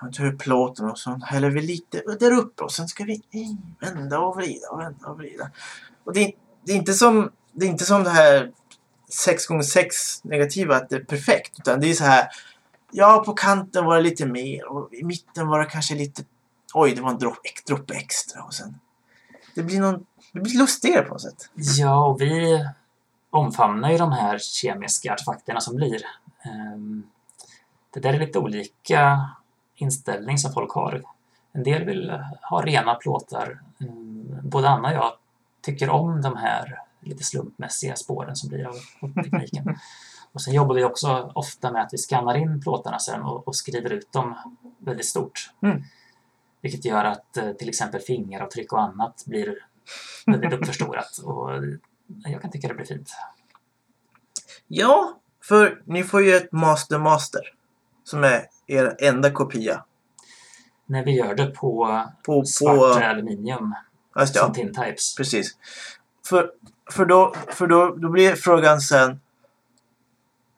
jag 0.01 0.13
tar 0.13 0.25
upp 0.25 0.39
plåten 0.39 0.85
och 0.85 0.99
så 0.99 1.11
häller 1.25 1.49
vi 1.49 1.61
lite 1.61 2.01
där 2.19 2.31
uppe 2.31 2.63
och 2.63 2.71
sen 2.71 2.87
ska 2.87 3.03
vi 3.03 3.21
vända 3.79 4.19
och 4.19 4.35
vrida 4.35 4.69
och 4.71 4.79
vända 4.79 5.07
och 5.07 5.17
vrida. 5.17 5.51
Och 6.03 6.13
det, 6.13 6.19
är- 6.23 6.31
det, 6.65 6.71
är 6.71 6.75
inte 6.75 6.93
som, 6.93 7.31
det 7.53 7.65
är 7.65 7.69
inte 7.69 7.85
som 7.85 8.03
det 8.03 8.09
här 8.09 8.51
6x6 9.27 10.19
negativa 10.23 10.75
att 10.75 10.89
det 10.89 10.95
är 10.95 11.03
perfekt. 11.03 11.59
Utan 11.59 11.79
det 11.79 11.87
är 11.89 11.93
så 11.93 12.03
här. 12.03 12.27
Ja, 12.91 13.23
på 13.25 13.33
kanten 13.33 13.85
var 13.85 13.95
det 13.95 14.01
lite 14.01 14.25
mer 14.25 14.65
och 14.71 14.93
i 14.93 15.03
mitten 15.03 15.47
var 15.47 15.59
det 15.59 15.65
kanske 15.65 15.95
lite 15.95 16.23
Oj, 16.73 16.95
det 16.95 17.01
var 17.01 17.09
en 17.09 17.17
droppe, 17.17 17.49
droppe 17.67 17.93
extra 17.93 18.43
och 18.43 18.53
sen 18.53 18.75
det 19.55 19.63
blir 19.63 19.79
någon 19.79 20.05
det 20.33 20.39
blir 20.39 20.57
lustigare 20.57 21.01
på 21.01 21.13
något 21.13 21.21
sätt. 21.21 21.49
Ja, 21.55 22.05
och 22.07 22.21
vi 22.21 22.59
omfamnar 23.29 23.91
ju 23.91 23.97
de 23.97 24.11
här 24.11 24.37
kemiska 24.37 25.13
artefakterna 25.13 25.61
som 25.61 25.75
blir. 25.75 26.01
Ehm, 26.43 27.03
Det 27.93 27.99
där 27.99 28.13
är 28.13 28.19
lite 28.19 28.39
olika 28.39 29.29
inställning 29.75 30.37
som 30.37 30.53
folk 30.53 30.71
har. 30.71 31.03
En 31.51 31.63
del 31.63 31.85
vill 31.85 32.23
ha 32.41 32.61
rena 32.61 32.95
plåtar. 32.95 33.59
Mm, 33.81 34.39
Både 34.43 34.69
Anna 34.69 34.87
och 34.87 34.95
jag 34.95 35.13
tycker 35.61 35.89
om 35.89 36.21
de 36.21 36.37
här 36.37 36.79
lite 36.99 37.23
slumpmässiga 37.23 37.95
spåren 37.95 38.35
som 38.35 38.49
blir 38.49 38.67
av 38.67 38.75
tekniken. 39.23 39.77
Och 40.31 40.41
sen 40.41 40.53
jobbar 40.53 40.75
vi 40.75 40.83
också 40.83 41.31
ofta 41.35 41.71
med 41.71 41.81
att 41.81 41.93
vi 41.93 41.97
skannar 41.97 42.37
in 42.37 42.61
plåtarna 42.61 42.99
sen 42.99 43.21
och, 43.21 43.47
och 43.47 43.55
skriver 43.55 43.89
ut 43.89 44.11
dem 44.11 44.35
väldigt 44.77 45.05
stort. 45.05 45.51
Mm. 45.61 45.83
Vilket 46.61 46.85
gör 46.85 47.05
att 47.05 47.37
eh, 47.37 47.51
till 47.51 47.69
exempel 47.69 48.01
fingeravtryck 48.01 48.73
och 48.73 48.81
annat 48.81 49.23
blir 49.25 49.55
väldigt 50.25 50.53
uppförstorat. 50.53 51.17
Och 51.17 51.49
jag 52.23 52.41
kan 52.41 52.51
tycka 52.51 52.67
det 52.67 52.73
blir 52.73 52.85
fint. 52.85 53.09
Ja, 54.67 55.19
för 55.43 55.81
ni 55.85 56.03
får 56.03 56.23
ju 56.23 56.35
ett 56.35 56.51
Master 56.51 56.99
Master. 56.99 57.41
Som 58.03 58.23
är 58.23 58.45
er 58.67 58.95
enda 58.99 59.31
kopia. 59.31 59.83
När 60.85 61.05
vi 61.05 61.11
gör 61.11 61.35
det 61.35 61.47
på 61.47 62.01
På, 62.25 62.45
svart 62.45 62.77
på, 62.77 62.85
aluminium 62.85 63.75
just 64.19 64.35
som 64.35 64.47
ja, 64.47 64.53
tintypes. 64.53 65.15
precis. 65.15 65.57
För, 66.25 66.51
för, 66.91 67.05
då, 67.05 67.35
för 67.47 67.67
då, 67.67 67.95
då 67.95 68.09
blir 68.09 68.35
frågan 68.35 68.81
sen. 68.81 69.19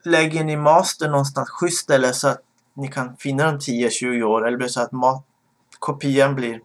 Lägger 0.04 0.44
ni 0.44 0.58
master 0.58 1.10
någonstans 1.10 1.50
schysst 1.50 1.90
eller 1.90 2.12
så 2.12 2.28
att 2.28 2.42
ni 2.74 2.88
kan 2.88 3.18
finna 3.18 3.46
dem 3.46 3.60
10-20 3.60 4.24
år? 4.24 4.48
Eller 4.48 4.58
blir 4.58 4.68
så 4.68 4.82
att 4.82 4.92
kopian 5.80 6.36
blir... 6.36 6.62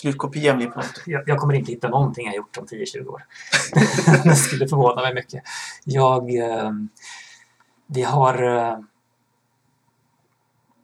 Slutkopian 0.00 0.56
blir 0.56 0.70
på 0.70 0.78
något? 0.78 1.02
Jag, 1.06 1.28
jag 1.28 1.38
kommer 1.38 1.54
inte 1.54 1.72
hitta 1.72 1.88
någonting 1.88 2.26
jag 2.26 2.34
gjort 2.34 2.56
om 2.56 2.66
10-20 2.66 3.06
år. 3.06 3.26
det 4.24 4.36
skulle 4.36 4.68
förvåna 4.68 5.02
mig 5.02 5.14
mycket. 5.14 5.42
Jag... 5.84 6.36
Eh, 6.36 6.72
vi 7.86 8.02
har... 8.02 8.42
Eh, 8.42 8.78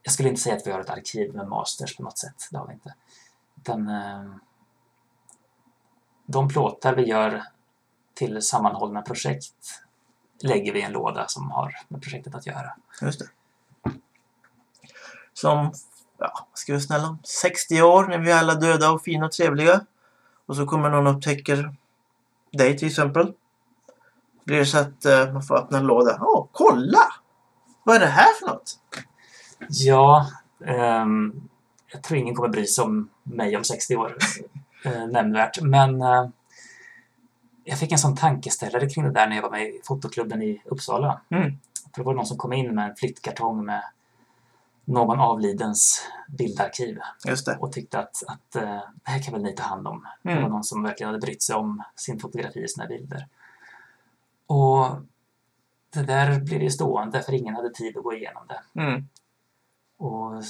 jag 0.03 0.13
skulle 0.13 0.29
inte 0.29 0.41
säga 0.41 0.57
att 0.57 0.67
vi 0.67 0.71
har 0.71 0.81
ett 0.81 0.91
arkiv 0.91 1.35
med 1.35 1.49
masters 1.49 1.97
på 1.97 2.03
något 2.03 2.19
sätt. 2.19 2.49
Det 2.51 2.59
har 2.59 2.67
vi 2.67 2.73
inte. 2.73 2.95
Utan, 3.57 3.89
eh, 3.89 4.35
de 6.27 6.49
plåtar 6.49 6.95
vi 6.95 7.03
gör 7.03 7.43
till 8.15 8.43
sammanhållna 8.43 9.03
projekt 9.03 9.55
lägger 10.43 10.73
vi 10.73 10.79
i 10.79 10.83
en 10.83 10.93
låda 10.93 11.29
som 11.29 11.51
har 11.51 11.75
med 11.89 12.03
projektet 12.03 12.35
att 12.35 12.47
göra. 12.47 12.77
Just 13.01 13.19
det. 13.19 13.29
Som, 15.33 15.73
ja, 16.23 16.47
ska 16.55 16.73
vi 16.73 16.81
snälla 16.81 17.09
om? 17.09 17.19
60 17.25 17.83
år 17.83 18.07
när 18.07 18.19
vi 18.19 18.31
är 18.31 18.39
alla 18.39 18.55
döda 18.55 18.91
och 18.91 19.03
fina 19.03 19.27
och 19.27 19.33
trevliga. 19.33 19.81
Och 20.47 20.57
så 20.57 20.67
kommer 20.67 20.91
någon 20.91 21.07
och 21.07 21.17
upptäcker 21.17 21.75
dig 22.53 22.79
till 22.79 22.89
exempel. 22.89 23.33
Blir 24.45 24.59
det 24.59 24.67
så 24.67 24.79
att 24.79 25.05
eh, 25.05 25.33
man 25.33 25.43
får 25.43 25.57
öppna 25.59 25.79
en 25.79 25.87
låda. 25.87 26.19
Åh, 26.21 26.47
kolla! 26.53 27.13
Vad 27.85 27.97
är 27.97 28.01
det 28.01 28.07
här 28.07 28.35
för 28.41 28.47
något? 28.47 28.79
Ja, 29.69 30.27
ehm, 30.67 31.49
jag 31.93 32.03
tror 32.03 32.19
ingen 32.19 32.35
kommer 32.35 32.49
bry 32.49 32.67
sig 32.67 32.85
om 32.85 33.09
mig 33.23 33.57
om 33.57 33.65
60 33.65 33.97
år 33.97 34.17
eh, 34.85 35.07
nämnvärt. 35.07 35.61
Men 35.61 36.03
eh, 36.03 36.29
jag 37.65 37.79
fick 37.79 37.93
en 37.93 37.99
sån 37.99 38.17
tankeställare 38.17 38.89
kring 38.89 39.05
det 39.05 39.11
där 39.11 39.27
när 39.27 39.37
jag 39.37 39.43
var 39.43 39.51
med 39.51 39.63
i 39.63 39.81
fotoklubben 39.85 40.43
i 40.43 40.63
Uppsala. 40.65 41.21
Mm. 41.31 41.59
För 41.95 42.03
det 42.03 42.07
var 42.07 42.15
någon 42.15 42.27
som 42.27 42.37
kom 42.37 42.53
in 42.53 42.75
med 42.75 42.91
en 42.91 42.97
flyttkartong 42.97 43.65
med 43.65 43.83
någon 44.85 45.21
avlidens 45.21 46.09
bildarkiv 46.29 46.99
och 47.59 47.73
tyckte 47.73 47.99
att, 47.99 48.23
att 48.27 48.57
eh, 48.57 48.63
det 49.05 49.11
här 49.11 49.23
kan 49.23 49.33
väl 49.35 49.43
ni 49.43 49.55
ta 49.55 49.63
hand 49.63 49.89
om. 49.89 50.07
Det 50.23 50.29
var 50.29 50.37
Mm. 50.39 50.51
någon 50.51 50.65
som 50.65 50.83
verkligen 50.83 51.09
hade 51.09 51.27
brytt 51.27 51.43
sig 51.43 51.57
om 51.57 51.83
sin 51.97 52.19
fotografi 52.21 52.61
i 52.61 52.69
sina 52.69 52.87
bilder. 52.87 53.27
Och 54.47 54.87
det 55.91 56.03
där 56.03 56.41
blev 56.41 56.63
ju 56.63 56.71
stående 56.71 57.23
för 57.23 57.33
ingen 57.33 57.55
hade 57.57 57.71
tid 57.71 57.97
att 57.97 58.05
gå 58.05 58.15
igenom 58.15 58.43
det. 58.49 58.81
Mm. 58.81 59.09
Och 59.97 60.45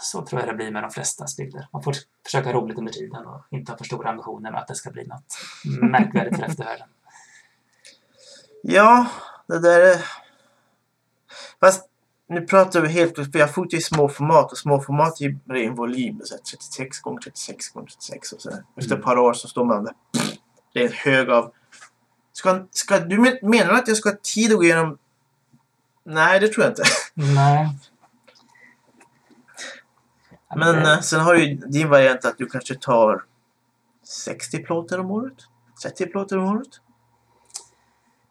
så 0.00 0.22
tror 0.24 0.40
jag 0.40 0.48
det 0.50 0.54
blir 0.54 0.70
med 0.70 0.82
de 0.82 0.90
flestas 0.90 1.36
bilder. 1.36 1.68
Man 1.72 1.82
får 1.82 1.94
försöka 2.24 2.48
ha 2.48 2.60
roligt 2.60 2.78
under 2.78 2.92
tiden 2.92 3.26
och 3.26 3.40
inte 3.50 3.72
ha 3.72 3.76
för 3.78 3.84
stora 3.84 4.10
ambitioner 4.10 4.50
med 4.50 4.60
att 4.60 4.68
det 4.68 4.74
ska 4.74 4.90
bli 4.90 5.06
något 5.06 5.38
märkvärdigt 5.90 6.36
för 6.36 6.42
eftervärlden. 6.44 6.88
Ja, 8.62 9.06
det 9.46 9.58
där 9.58 9.80
är... 9.80 10.04
Nu 12.28 12.40
pratar 12.40 12.80
vi 12.80 12.88
helt... 12.88 13.14
För 13.14 13.38
jag 13.38 13.54
fotar 13.54 13.76
i 13.78 13.80
små 13.80 14.08
format 14.08 14.52
och 14.52 14.58
små 14.58 14.80
format 14.80 15.20
ju 15.20 15.38
ren 15.48 15.74
volym. 15.74 16.20
Så 16.24 16.34
här 16.34 16.42
36 16.42 17.00
gånger 17.00 17.20
36 17.20 17.68
gånger 17.68 17.86
36 17.88 18.32
och 18.32 18.40
sådär. 18.40 18.64
Efter 18.76 18.82
ett 18.82 18.90
Mm. 18.92 19.02
par 19.04 19.18
år 19.18 19.32
så 19.32 19.48
står 19.48 19.64
man 19.64 19.84
där. 19.84 19.94
Det 20.72 20.80
är 20.80 20.86
en 20.86 20.92
hög 20.92 21.30
av... 21.30 21.52
Ska, 22.32 22.66
ska 22.70 22.98
du 23.00 23.18
men- 23.18 23.38
menar 23.42 23.72
att 23.74 23.88
jag 23.88 23.96
ska 23.96 24.08
ha 24.08 24.16
tid 24.22 24.50
att 24.52 24.56
gå 24.58 24.64
igenom... 24.64 24.98
Nej, 26.04 26.40
det 26.40 26.48
tror 26.48 26.64
jag 26.64 26.72
inte. 26.72 26.82
Nej. 27.14 27.78
Men 30.56 30.76
det- 30.76 30.92
eh, 30.92 31.00
sen 31.00 31.20
har 31.20 31.34
du 31.34 31.44
ju 31.44 31.54
din 31.54 31.88
variant 31.88 32.24
att 32.24 32.38
du 32.38 32.46
kanske 32.46 32.74
tar 32.74 33.24
60 34.04 34.58
plåtar 34.64 34.98
om 34.98 35.10
året? 35.10 35.34
30 35.82 36.06
plåtar 36.06 36.36
om 36.36 36.44
året? 36.56 36.68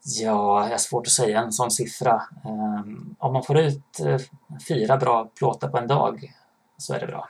Ja, 0.09 0.63
jag 0.63 0.71
har 0.71 0.77
svårt 0.77 1.07
att 1.07 1.13
säga 1.13 1.41
en 1.41 1.51
sån 1.51 1.71
siffra. 1.71 2.23
Ehm, 2.45 3.15
om 3.19 3.33
man 3.33 3.43
får 3.43 3.57
ut 3.57 3.99
eh, 3.99 4.19
fyra 4.67 4.97
bra 4.97 5.25
plåtar 5.35 5.67
på 5.67 5.77
en 5.77 5.87
dag 5.87 6.33
så 6.77 6.93
är 6.93 6.99
det 6.99 7.07
bra. 7.07 7.29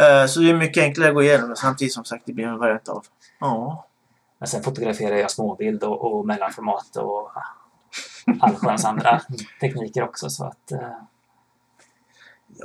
Eh, 0.00 0.26
Så 0.26 0.40
det 0.40 0.50
är 0.50 0.54
mycket 0.54 0.82
enklare 0.82 1.08
att 1.08 1.14
gå 1.14 1.22
igenom 1.22 1.56
samtidigt 1.56 1.94
som 1.94 2.04
sagt 2.04 2.26
det 2.26 2.32
blir 2.32 2.46
en 2.46 2.58
variant 2.58 2.88
av... 2.88 3.06
Ja. 3.40 3.86
Men 4.38 4.48
sen 4.48 4.62
fotograferar 4.62 5.16
jag 5.16 5.30
småbild 5.30 5.84
och, 5.84 6.12
och 6.12 6.26
mellanformat 6.26 6.96
och 6.96 7.30
ja, 7.34 7.44
allsköns 8.40 8.84
andra 8.84 9.20
tekniker 9.60 10.02
också 10.02 10.30
så 10.30 10.44
att 10.44 10.72
eh, 10.72 10.98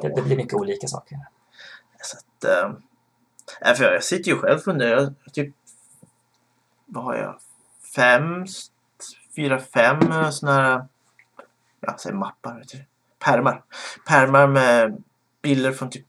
det, 0.02 0.16
det 0.16 0.22
blir 0.22 0.38
mycket 0.38 0.54
olika 0.54 0.88
saker. 0.88 1.18
Så 2.02 2.18
att... 2.18 2.46
nej, 3.62 3.76
för 3.76 3.84
jag 3.84 4.04
sitter 4.04 4.32
ju 4.32 4.38
själv 4.38 4.58
och 4.58 4.64
funderar. 4.64 5.14
Typ... 5.34 5.56
Vad 6.86 7.04
har 7.04 7.16
jag? 7.16 7.40
Fem... 7.98 8.46
Fyra, 9.36 9.60
fem 9.60 10.12
eh, 10.12 10.30
såna 10.30 10.54
här... 10.54 10.86
Ja, 11.80 11.96
säg 12.00 12.13
mappar. 12.13 12.58
Vet 12.58 12.70
du. 12.70 12.86
Pärmar. 13.25 13.63
Pärmar 14.08 14.48
med 14.48 15.04
bilder 15.42 15.72
från 15.72 15.89
typ 15.89 16.06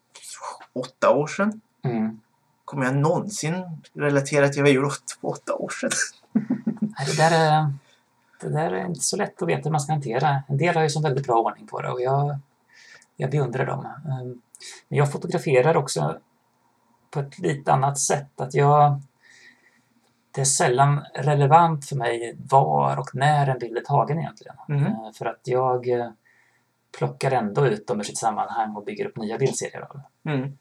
åtta 0.73 1.11
år 1.11 1.27
sedan. 1.27 1.61
Mm. 1.85 2.21
Kommer 2.65 2.85
jag 2.85 2.95
någonsin 2.95 3.65
relatera 3.95 4.49
till 4.49 4.63
vad 4.63 4.69
jag 4.69 4.75
gjorde 4.75 4.91
för 5.21 5.29
åtta 5.29 5.55
år 5.55 5.69
sedan? 5.69 5.91
Det 7.07 7.17
där, 7.17 7.31
är, 7.31 7.73
det 8.41 8.49
där 8.49 8.73
är 8.73 8.87
inte 8.87 9.01
så 9.01 9.17
lätt 9.17 9.43
att 9.43 9.49
veta 9.49 9.63
hur 9.65 9.71
man 9.71 9.81
ska 9.81 9.93
hantera. 9.93 10.43
En 10.49 10.57
del 10.57 10.75
har 10.75 10.83
ju 10.83 10.89
som 10.89 11.03
väldigt 11.03 11.27
bra 11.27 11.41
ordning 11.41 11.67
på 11.67 11.83
det 11.83 11.91
och 11.91 12.01
jag, 12.01 12.39
jag 13.17 13.31
beundrar 13.31 13.67
dem. 13.67 13.87
Ehm, 13.87 14.41
Men 14.89 14.99
jag 14.99 15.13
fotograferar 15.13 15.77
också 15.77 16.19
på 17.11 17.21
ett 17.21 17.39
lite 17.39 17.73
annat 17.73 17.99
sätt. 17.99 18.41
Att 18.41 18.55
jag, 18.55 19.03
det 20.39 20.43
är 20.43 20.45
sällan 20.45 21.05
relevant 21.15 21.85
för 21.89 21.97
mig 21.97 22.37
var 22.39 22.97
och 22.97 23.15
när 23.15 23.47
en 23.47 23.59
bild 23.59 23.77
är 23.77 23.81
tagen 23.81 24.19
egentligen. 24.19 24.57
Mhm. 24.69 24.87
Eh, 24.87 25.13
För 25.15 25.27
att 25.27 25.41
jag 25.45 25.89
eh, 25.89 26.11
plockar 26.99 27.31
ändå 27.31 27.67
ut 27.67 27.87
dem 27.87 28.01
ur 28.01 28.05
sitt 28.05 28.19
sammanhang 28.19 28.77
och 28.77 28.85
bygger 28.85 29.07
upp 29.07 29.17
nya 29.17 29.39
bildserier 29.39 29.81
av 29.81 30.01
det. 30.23 30.31
Mm. 30.31 30.59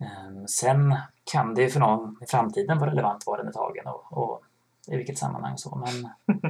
Ehm, 0.00 0.48
Sen 0.48 0.96
kan 1.32 1.54
det 1.54 1.62
ju 1.62 1.70
för 1.70 1.80
någon 1.80 2.16
i 2.22 2.26
framtiden 2.26 2.78
vara 2.78 2.90
relevant 2.90 3.26
var 3.26 3.38
den 3.38 3.48
är 3.48 3.52
tagen 3.52 3.86
och, 3.86 4.12
och 4.12 4.42
i 4.88 4.96
vilket 4.96 5.18
sammanhang 5.18 5.52
och 5.52 5.60
så. 5.60 5.76
Men, 5.76 6.10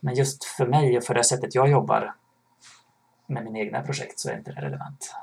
men 0.00 0.14
just 0.14 0.44
för 0.44 0.66
mig 0.66 0.96
och 0.96 1.04
för 1.04 1.14
det 1.14 1.24
sättet 1.24 1.54
jag 1.54 1.68
jobbar 1.68 2.14
med 3.26 3.44
mina 3.44 3.58
egna 3.58 3.82
projekt 3.82 4.18
så 4.18 4.30
är 4.30 4.36
inte 4.36 4.52
det 4.52 4.60
relevant. 4.60 5.14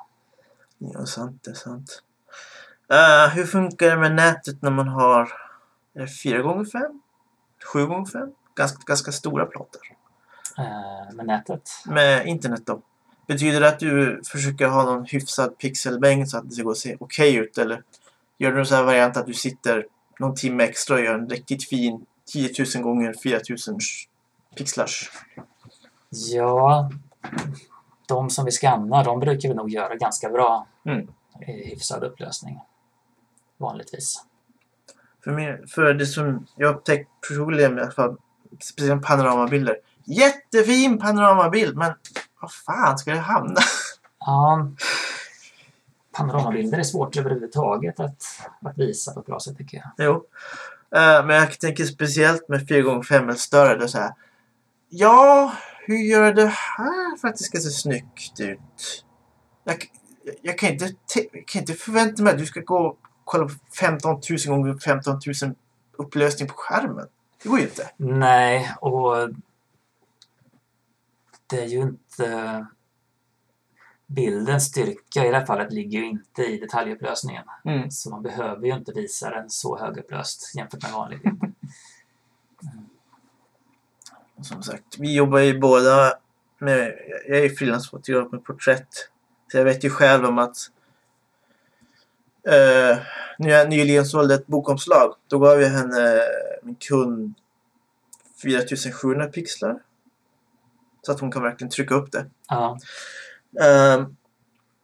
Ja, 0.77 1.05
sant. 1.05 1.43
Det 1.43 1.51
är 1.51 1.55
sant. 1.55 2.03
Eh, 2.91 3.35
hur 3.35 3.45
funkar 3.45 3.89
det 3.89 3.97
med 3.97 4.15
nätet 4.15 4.61
när 4.61 4.71
man 4.71 4.87
har 4.87 5.42
är 5.93 5.99
det 6.01 6.07
fyra 6.07 6.41
gånger 6.41 6.65
fem? 6.65 7.01
Sju 7.73 7.85
gånger 7.87 8.05
fem? 8.05 8.31
Ganska, 8.55 8.83
ganska 8.85 9.11
stora 9.11 9.45
plåtar. 9.45 9.81
Eh, 10.57 11.15
Med 11.15 11.25
nätet. 11.25 11.69
Med 11.85 12.27
internet 12.27 12.61
då? 12.65 12.81
Betyder 13.27 13.61
det 13.61 13.67
att 13.69 13.79
du 13.79 14.21
försöker 14.27 14.67
ha 14.67 14.83
någon 14.83 15.05
hyfsad 15.05 15.57
pixelmängd 15.57 16.29
så 16.29 16.37
att 16.37 16.49
det 16.49 16.55
ska 16.55 16.63
gå 16.63 16.71
att 16.71 16.77
se 16.77 16.97
okej 16.99 17.35
ut? 17.35 17.57
Eller 17.57 17.83
gör 18.37 18.51
du 18.51 18.59
en 18.59 18.65
sån 18.65 18.77
här 18.77 18.83
variant 18.83 19.17
att 19.17 19.25
du 19.27 19.33
sitter 19.33 19.85
någon 20.19 20.35
timme 20.35 20.63
extra 20.63 20.95
och 20.95 21.01
gör 21.01 21.13
en 21.13 21.29
riktigt 21.29 21.69
fin 21.69 22.05
10 22.25 22.49
000 22.75 22.83
gånger 22.83 23.13
4 23.23 23.39
000 23.67 23.77
pixlars? 24.57 25.11
Ja, 26.09 26.91
de 28.07 28.29
som 28.29 28.45
vi 28.45 28.51
skannar, 28.51 29.03
de 29.03 29.19
brukar 29.19 29.49
vi 29.49 29.55
nog 29.55 29.69
göra 29.69 29.95
ganska 29.95 30.29
bra 30.29 30.67
Mm. 30.85 31.07
hyfsad 31.39 32.03
upplösning. 32.03 32.59
Vanligtvis. 33.57 34.25
För, 35.23 35.31
mig, 35.31 35.67
för 35.67 35.93
det 35.93 36.05
som 36.05 36.45
jag 36.55 36.75
upptäckt 36.75 37.09
personligen 37.27 37.77
i 37.77 37.81
alla 37.81 37.91
fall, 37.91 38.17
speciellt 38.61 39.03
panoramabilder. 39.03 39.77
Jättefin 40.05 40.99
panoramabild 40.99 41.77
men 41.77 41.93
vad 42.41 42.51
fan 42.51 42.97
ska 42.97 43.11
det 43.11 43.17
hamna? 43.17 43.59
Ja, 44.19 44.71
panoramabilder 46.11 46.79
är 46.79 46.83
svårt 46.83 47.17
överhuvudtaget 47.17 47.99
att, 47.99 48.23
att 48.61 48.77
visa 48.77 49.13
på 49.13 49.19
ett 49.19 49.25
bra 49.25 49.39
sätt 49.39 49.57
tycker 49.57 49.77
jag. 49.77 49.91
Jo. 49.97 50.25
Eh, 50.95 51.25
men 51.25 51.35
jag 51.35 51.59
tänker 51.59 51.85
speciellt 51.85 52.49
med 52.49 52.69
4x5 52.69 53.23
eller 53.23 53.33
större. 53.33 53.87
Så 53.87 53.97
här. 53.97 54.13
Ja, 54.89 55.53
hur 55.85 55.97
gör 55.97 56.23
jag 56.23 56.35
det 56.35 56.47
här 56.47 57.17
för 57.17 57.27
att 57.27 57.37
det 57.37 57.43
ska 57.43 57.57
se 57.57 57.69
snyggt 57.69 58.39
ut? 58.39 59.05
Jag, 59.63 59.75
jag, 60.23 60.35
jag, 60.41 60.57
kan, 60.57 60.69
inte, 60.69 60.85
te- 60.87 61.29
jag 61.31 61.47
kan 61.47 61.59
inte 61.59 61.73
förvänta 61.73 62.23
mig 62.23 62.33
att 62.33 62.39
du 62.39 62.45
ska 62.45 62.59
gå 62.59 62.97
kolla 63.23 63.45
på 63.45 63.53
15 63.79 64.11
000 64.11 64.21
gånger 64.47 64.79
15 64.79 65.19
000 65.43 65.55
upplösning 65.91 66.47
på 66.47 66.53
skärmen. 66.57 67.07
Det 67.43 67.49
går 67.49 67.59
ju 67.59 67.65
inte. 67.65 67.91
Nej, 67.97 68.75
och 68.81 69.29
det 71.47 71.61
är 71.61 71.67
ju 71.67 71.81
inte... 71.81 72.67
Bildens 74.07 74.65
styrka 74.65 75.25
i 75.25 75.31
det 75.31 75.37
här 75.37 75.45
fallet 75.45 75.73
ligger 75.73 75.99
ju 75.99 76.05
inte 76.05 76.43
i 76.43 76.59
detaljupplösningen. 76.59 77.43
Mm. 77.65 77.91
Så 77.91 78.09
man 78.09 78.23
behöver 78.23 78.67
ju 78.67 78.73
inte 78.73 78.91
visa 78.91 79.29
den 79.29 79.49
så 79.49 79.79
högupplöst 79.79 80.55
jämfört 80.55 80.83
med 80.83 80.91
vanlig 80.91 81.21
bild. 81.21 81.41
Som 84.41 84.63
sagt, 84.63 84.99
vi 84.99 85.15
jobbar 85.15 85.39
ju 85.39 85.59
båda 85.59 86.13
med... 86.59 86.93
Jag 87.27 87.37
är 87.37 87.43
ju 87.43 87.55
frilansfotograf 87.55 88.31
med 88.31 88.43
porträtt. 88.43 88.87
Så 89.51 89.57
jag 89.57 89.65
vet 89.65 89.83
ju 89.83 89.89
själv 89.89 90.25
om 90.25 90.37
att... 90.37 90.57
Uh, 92.47 92.97
när 93.39 93.49
jag 93.49 93.69
nyligen 93.69 94.05
sålde 94.05 94.35
ett 94.35 94.47
bokomslag, 94.47 95.15
då 95.27 95.39
gav 95.39 95.61
jag 95.61 95.69
henne, 95.69 96.21
min 96.63 96.75
kund, 96.75 97.33
4700 98.41 99.25
pixlar. 99.27 99.79
Så 101.01 101.11
att 101.11 101.19
hon 101.19 101.31
kan 101.31 101.43
verkligen 101.43 101.71
trycka 101.71 101.95
upp 101.95 102.11
det. 102.11 102.25
Ja, 102.47 102.77
Ehm, 103.61 104.15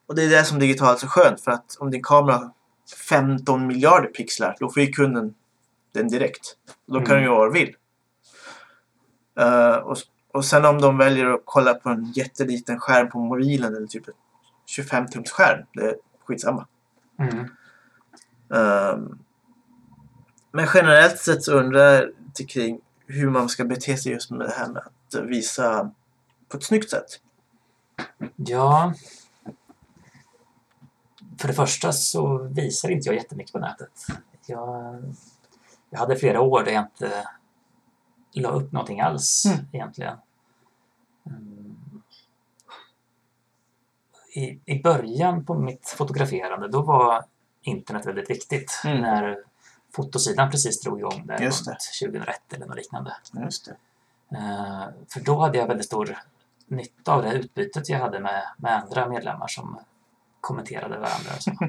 och 0.08 0.16
det 0.16 0.24
är 0.24 0.30
det 0.30 0.44
som 0.44 0.60
digitalt 0.60 0.98
är 0.98 1.01
så 1.01 1.08
skönt 1.08 1.42
för 1.42 1.51
att 1.51 1.78
om 1.80 1.92
din 1.92 2.04
kamera 2.04 2.36
har 2.36 2.51
15 3.10 3.68
miljarder 3.68 4.08
pixlar 4.08 4.56
då 4.60 4.70
får 4.72 4.84
ju 4.84 4.92
kunden 4.92 5.34
den 5.92 6.08
direkt. 6.08 6.58
Då 6.86 6.94
kan 7.00 7.06
Mm. 7.06 7.18
du 7.18 7.24
göra 7.24 7.38
vad 7.38 7.48
du 7.54 7.60
vill. 7.60 7.75
Eh, 9.39 9.75
och, 9.75 9.98
och 10.32 10.46
sen 10.46 10.66
om 10.66 10.82
de 10.82 10.98
väljer 10.98 11.25
att 11.25 11.42
kolla 11.46 11.74
på 11.74 11.89
en 11.89 12.12
jätteliten 12.16 12.80
skärm 12.80 13.10
på 13.10 13.20
mobilen 13.20 13.75
eller 13.75 13.88
typ 13.88 14.08
en 14.08 14.13
25 14.66 15.08
tums 15.08 15.32
skärm. 15.32 15.66
Det 15.74 15.82
är 15.82 15.96
skitsamma. 16.25 16.68
Mm. 17.20 17.50
Ehm, 18.54 19.20
men 20.52 20.68
generellt 20.74 21.20
sett 21.20 21.44
så 21.44 21.54
undrar 21.60 22.14
jag 22.38 22.50
kring 22.50 22.82
hur 23.08 23.30
man 23.30 23.50
ska 23.50 23.66
bete 23.66 23.98
sig 23.98 24.12
just 24.12 24.32
med 24.32 24.40
det 24.40 24.54
här 24.58 24.68
med 24.68 24.82
att 24.82 25.26
visa 25.26 25.92
på 26.50 26.58
ett 26.58 26.64
snyggt 26.64 26.90
sätt. 26.90 27.22
ja. 28.36 28.94
För 31.40 31.48
det 31.48 31.54
första 31.54 31.92
så 31.92 32.38
visar 32.38 32.90
inte 32.92 33.10
jag 33.10 33.16
jättemycket 33.16 33.54
på 33.54 33.60
nätet. 33.60 33.92
Jag, 34.46 35.04
jag 35.90 36.00
hade 36.00 36.16
flera 36.16 36.42
år 36.42 36.64
där 36.64 36.72
jag 36.72 36.84
inte 36.84 37.28
la 38.34 38.50
upp 38.50 38.72
någonting 38.72 39.02
alls 39.02 39.46
Mm. 39.46 39.66
egentligen. 39.74 40.18
I, 44.39 44.60
I 44.65 44.81
början 44.81 45.46
på 45.46 45.60
mitt 45.60 45.89
fotograferande 45.98 46.67
då 46.67 46.81
var 46.81 47.25
internet 47.62 48.05
väldigt 48.05 48.29
viktigt. 48.29 48.81
Mm. 48.86 49.01
När 49.01 49.38
fotosidan 49.96 50.51
precis 50.51 50.81
drog 50.81 51.00
igång 51.00 51.24
där 51.25 51.39
Just 51.39 51.67
runt 51.67 51.79
2001 52.01 52.53
eller 52.53 52.65
något 52.65 52.75
liknande. 52.75 53.15
Just 53.43 53.65
det. 53.65 53.75
Eh, 54.38 54.88
för 55.13 55.19
då 55.19 55.39
hade 55.39 55.58
jag 55.58 55.67
väldigt 55.67 55.86
stor 55.86 56.17
nytta 56.67 57.13
av 57.13 57.22
det 57.22 57.34
utbytet 57.34 57.89
jag 57.89 58.00
hade 58.00 58.19
med, 58.19 58.43
med 58.58 58.75
andra 58.75 59.10
medlemmar 59.10 59.48
som 59.48 59.79
kommenterade 60.41 61.00
varandra. 61.00 61.31
Och 61.36 61.43
så. 61.43 61.51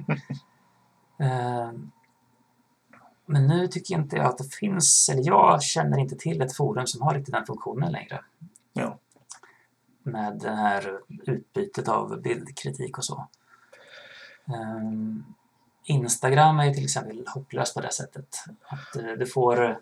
Eh, 1.23 1.71
men 3.27 3.47
nu 3.47 3.67
tycker 3.67 3.95
inte 3.95 4.17
jag 4.17 4.27
att 4.27 4.39
det 4.39 4.55
finns, 4.55 5.09
eller 5.13 5.27
jag 5.27 5.63
känner 5.63 5.99
inte 5.99 6.17
till 6.17 6.41
ett 6.41 6.57
forum 6.57 6.87
som 6.87 7.03
har 7.03 7.15
riktigt 7.15 7.35
den 7.35 7.47
funktionen 7.47 7.93
längre. 7.93 8.21
Ja. 8.73 8.99
Med 10.03 10.39
det 10.39 10.51
här 10.51 10.99
utbytet 11.27 11.89
av 11.89 12.21
bildkritik 12.21 12.99
och 12.99 13.05
så. 13.05 13.29
Eh, 14.49 14.91
Instagram 15.85 16.61
är 16.61 16.75
till 16.75 16.85
exempel 16.85 17.25
hopplöst 17.27 17.75
på 17.75 17.81
det 17.81 17.93
sättet. 17.93 18.45
Att 18.63 18.97
eh, 18.97 19.13
du 19.19 19.27
får 19.27 19.81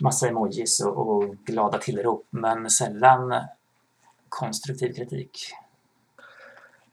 massa 0.00 0.28
emojis 0.28 0.80
och, 0.80 1.34
glada 1.44 1.78
tillrop 1.78 2.26
men 2.30 2.70
sällan 2.70 3.34
konstruktiv 4.28 4.92
kritik. 4.92 5.52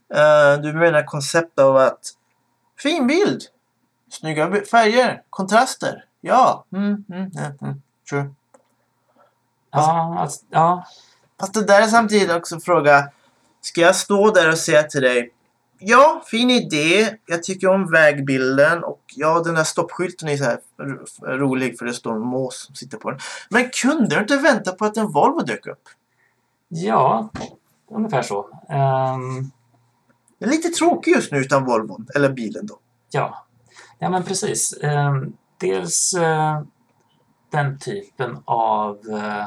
Eh, 0.09 0.61
du 0.61 0.73
menar 0.73 1.03
koncept 1.03 1.59
av 1.59 1.77
att 1.77 2.17
fin 2.77 3.07
bild, 3.07 3.43
snygga 4.09 4.65
färger, 4.65 5.23
kontraster. 5.29 6.05
Ja, 6.21 6.65
mm, 6.71 7.05
mm, 7.09 7.31
mm, 7.37 7.57
mm. 7.61 7.81
Sure. 8.09 8.33
Ja, 9.71 10.15
alltså, 10.19 10.45
ja, 10.49 10.85
Fast 11.39 11.53
det 11.53 11.63
där 11.65 11.81
är 11.81 11.87
samtidigt 11.87 12.31
också 12.31 12.55
en 12.55 12.61
fråga. 12.61 13.09
Ska 13.61 13.81
jag 13.81 13.95
stå 13.95 14.31
där 14.31 14.49
och 14.51 14.57
säga 14.57 14.83
till 14.83 15.01
dig 15.01 15.31
Ja, 15.79 16.23
fin 16.25 16.49
idé. 16.49 17.17
Jag 17.25 17.43
tycker 17.43 17.67
om 17.67 17.91
vägbilden 17.91 18.83
och 18.83 19.01
ja, 19.15 19.39
den 19.45 19.53
där 19.55 19.63
stoppskylten 19.63 20.29
är 20.29 20.37
så 20.37 20.43
här 20.43 20.59
ro- 20.79 21.37
rolig 21.37 21.77
för 21.77 21.85
det 21.85 21.93
står 21.93 22.15
en 22.15 22.21
mås 22.21 22.65
som 22.65 22.75
sitter 22.75 22.97
på 22.97 23.11
den. 23.11 23.19
Men 23.49 23.69
kunde 23.69 24.15
du 24.15 24.21
inte 24.21 24.37
vänta 24.37 24.71
på 24.71 24.85
att 24.85 24.97
en 24.97 25.11
Volvo 25.11 25.39
dök 25.41 25.67
upp? 25.67 25.89
ja 26.67 27.29
ungefär 27.91 28.21
så. 28.21 28.49
Ehm, 28.69 29.51
Det 30.39 30.45
är 30.45 30.49
lite 30.49 30.69
tråkigt 30.69 31.15
just 31.15 31.31
nu 31.31 31.37
utan 31.37 31.65
Volvon, 31.65 32.07
eller 32.15 32.29
bilen 32.29 32.65
då. 32.65 32.79
ja. 33.11 33.45
ja, 33.99 34.09
men 34.09 34.23
precis. 34.23 34.73
Ehm, 34.83 35.33
dels 35.57 36.13
eh, 36.13 36.61
den 37.51 37.79
typen 37.79 38.37
av 38.45 38.97
eh, 39.09 39.45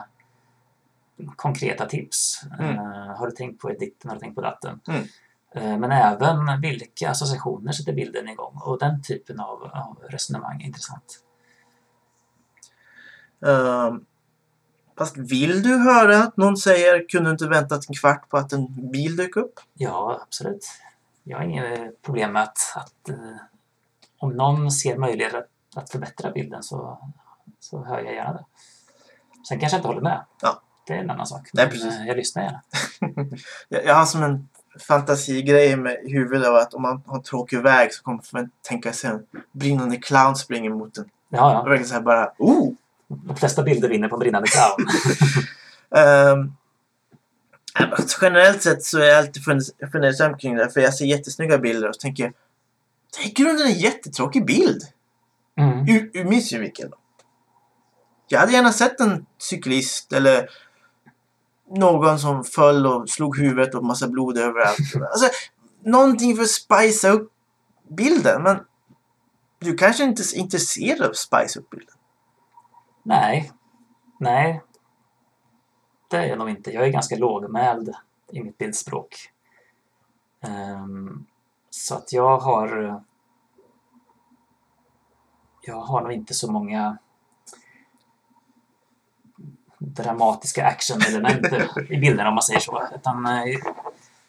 konkreta 1.37 1.87
tips. 1.87 2.42
Mm. 2.59 2.78
Eh, 2.78 3.16
har 3.16 3.26
du 3.26 3.33
tänkt 3.33 3.61
på 3.61 3.70
editen? 3.70 4.09
Har 4.09 4.16
du 4.16 4.20
tänkt 4.20 4.35
på 4.35 4.40
datten? 4.40 4.81
Mm. 4.88 5.02
Eh, 5.54 5.78
Men 5.78 5.92
även 5.92 6.61
vilka 6.61 7.11
associationer 7.11 7.72
sätter 7.72 7.92
bilden 7.92 8.28
igång 8.28 8.61
och 8.64 8.78
den 8.78 9.02
typen 9.02 9.40
av, 9.40 9.62
av 9.62 9.98
resonemang 10.09 10.62
är 10.62 10.66
intressant. 10.66 11.24
Ehm, 13.46 14.04
fast 14.98 15.16
vill 15.16 15.62
du 15.62 15.78
höra 15.78 16.18
att 16.18 16.37
någon 16.37 16.57
säger 16.57 17.09
kunde 17.09 17.28
du 17.28 17.33
inte 17.33 17.48
väntat 17.48 17.88
en 17.88 17.94
kvart 17.94 18.28
på 18.28 18.37
att 18.37 18.52
en 18.52 18.90
bil 18.90 19.16
dök 19.16 19.37
upp? 19.37 19.61
Ja, 19.74 20.20
absolut. 20.22 20.66
Jag 21.24 21.38
har 21.38 21.44
inget 21.44 22.02
problem 22.02 22.33
med 22.33 22.42
att, 22.42 22.59
att 22.76 23.09
eh, 23.09 23.37
om 24.18 24.37
någon 24.37 24.70
ser 24.70 24.98
möjlighet 24.98 25.35
att, 25.35 25.48
att 25.76 25.90
förbättra 25.90 26.31
bilden 26.31 26.62
så, 26.62 26.98
så 27.61 27.85
hör 27.85 28.00
jag 28.00 28.14
gärna 28.14 28.33
det. 28.33 28.44
Sen 29.48 29.61
kanske 29.61 29.76
jag 29.76 29.78
inte 29.78 29.88
håller 29.88 30.00
med. 30.00 30.24
Ja. 30.42 30.62
Det 30.88 30.94
är 30.94 30.98
en 30.98 31.11
annan 31.11 31.27
sak. 31.27 31.48
Nej, 31.53 31.70
precis. 31.70 31.94
eh, 31.94 32.07
jag 32.07 32.16
lyssnar 32.16 32.42
gärna. 32.42 32.62
Jag, 33.68 33.94
har 33.94 34.07
som 34.07 34.22
en 34.22 34.48
fantasigrej 34.88 35.77
med 35.77 35.96
huvudet 36.05 36.48
av 36.48 36.55
att 36.55 36.74
om 36.74 36.83
man 36.83 37.03
har 37.07 37.16
en 37.16 37.22
tråkig 37.22 37.62
väg 37.62 37.94
så 37.94 38.03
kommer 38.03 38.22
man 38.33 38.51
tänka 38.68 38.92
sig 38.92 39.11
en 39.11 39.22
brinnande 39.53 39.96
clown 39.96 40.37
springer 40.37 40.70
mot 40.70 40.94
den. 40.94 41.05
Ja, 41.29 41.53
ja. 41.53 41.62
verkligen 41.62 41.88
såhär 41.88 42.01
bara 42.01 42.33
oh! 42.38 42.72
De 43.09 43.37
flesta 43.37 43.62
bilder 43.62 43.88
vinner 43.88 44.09
på 44.09 44.14
en 44.16 44.20
brinnande 44.20 44.48
clown. 44.48 44.87
Men 47.81 48.07
generellt 48.20 48.62
sett 48.62 48.83
så 48.83 48.98
är 48.98 49.05
jag 49.05 49.18
alltid 49.18 49.42
fundersam 49.92 50.38
kring 50.38 50.57
det. 50.57 50.70
För 50.70 50.81
jag 50.81 50.94
ser 50.94 51.05
jättesnygga 51.05 51.59
bilder 51.59 51.88
och 51.88 51.94
så 51.94 52.01
tänker 52.01 52.22
jag 52.22 52.33
det 53.16 53.22
är 53.22 53.27
i 53.27 53.33
grunden 53.33 53.66
en 53.66 53.79
jättetråkig 53.79 54.46
bild. 54.46 54.83
Mm. 55.59 55.88
Ur, 55.88 56.11
ur 56.14 56.24
min 56.24 56.42
synvinkel. 56.42 56.92
Jag 58.29 58.40
hade 58.40 58.53
gärna 58.53 58.72
sett 58.72 59.01
en 59.01 59.27
cyklist 59.38 60.12
eller 60.12 60.48
någon 61.70 62.18
som 62.18 62.44
föll 62.44 62.87
och 62.87 63.09
slog 63.09 63.38
huvudet 63.38 63.74
och 63.74 63.85
massa 63.85 64.09
blod 64.09 64.38
överallt. 64.38 64.78
Alltså, 65.12 65.28
någonting 65.81 66.37
för 66.37 66.42
att 66.42 66.50
spicea 66.50 67.11
upp 67.11 67.33
bilden. 67.88 68.42
Men 68.42 68.57
du 69.59 69.76
kanske 69.76 70.04
inte 70.04 70.22
är 70.22 70.38
intresserad 70.38 71.02
av 71.02 71.11
att 71.11 71.16
spicea 71.16 71.62
upp 71.62 71.70
bilden. 71.70 71.94
Nej. 73.02 73.52
Nej. 74.20 74.62
Det 76.11 76.16
är 76.16 76.26
jag 76.26 76.38
nog 76.38 76.50
inte. 76.50 76.70
Jag 76.70 76.87
är 76.87 76.90
ganska 76.90 77.16
lågmäld 77.16 77.94
i 78.33 78.42
mitt 78.42 78.59
bildspråk. 78.59 79.31
Um, 80.46 81.26
så 81.70 81.94
att 81.94 82.12
jag 82.12 82.38
har... 82.38 83.02
Jag 85.62 85.81
har 85.81 86.02
nog 86.02 86.12
inte 86.12 86.35
så 86.35 86.52
många 86.52 86.98
dramatiska 89.79 90.67
actionelement 90.67 91.47
i 91.91 91.97
bilderna 91.97 92.29
om 92.29 92.35
man 92.35 92.43
säger 92.43 92.61
så. 92.61 92.88
Utan 92.95 93.27
eh, 93.27 93.59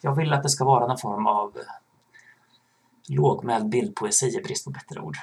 jag 0.02 0.16
vill 0.16 0.34
att 0.34 0.44
det 0.44 0.50
ska 0.50 0.66
vara 0.66 0.88
någon 0.88 0.98
form 0.98 1.28
av 1.28 1.54
lågmäld 3.10 3.70
bildpoesi 3.70 4.38
i 4.38 4.42
brist 4.42 4.66
på 4.66 4.72
bättre 4.72 5.00
ord. 5.00 5.18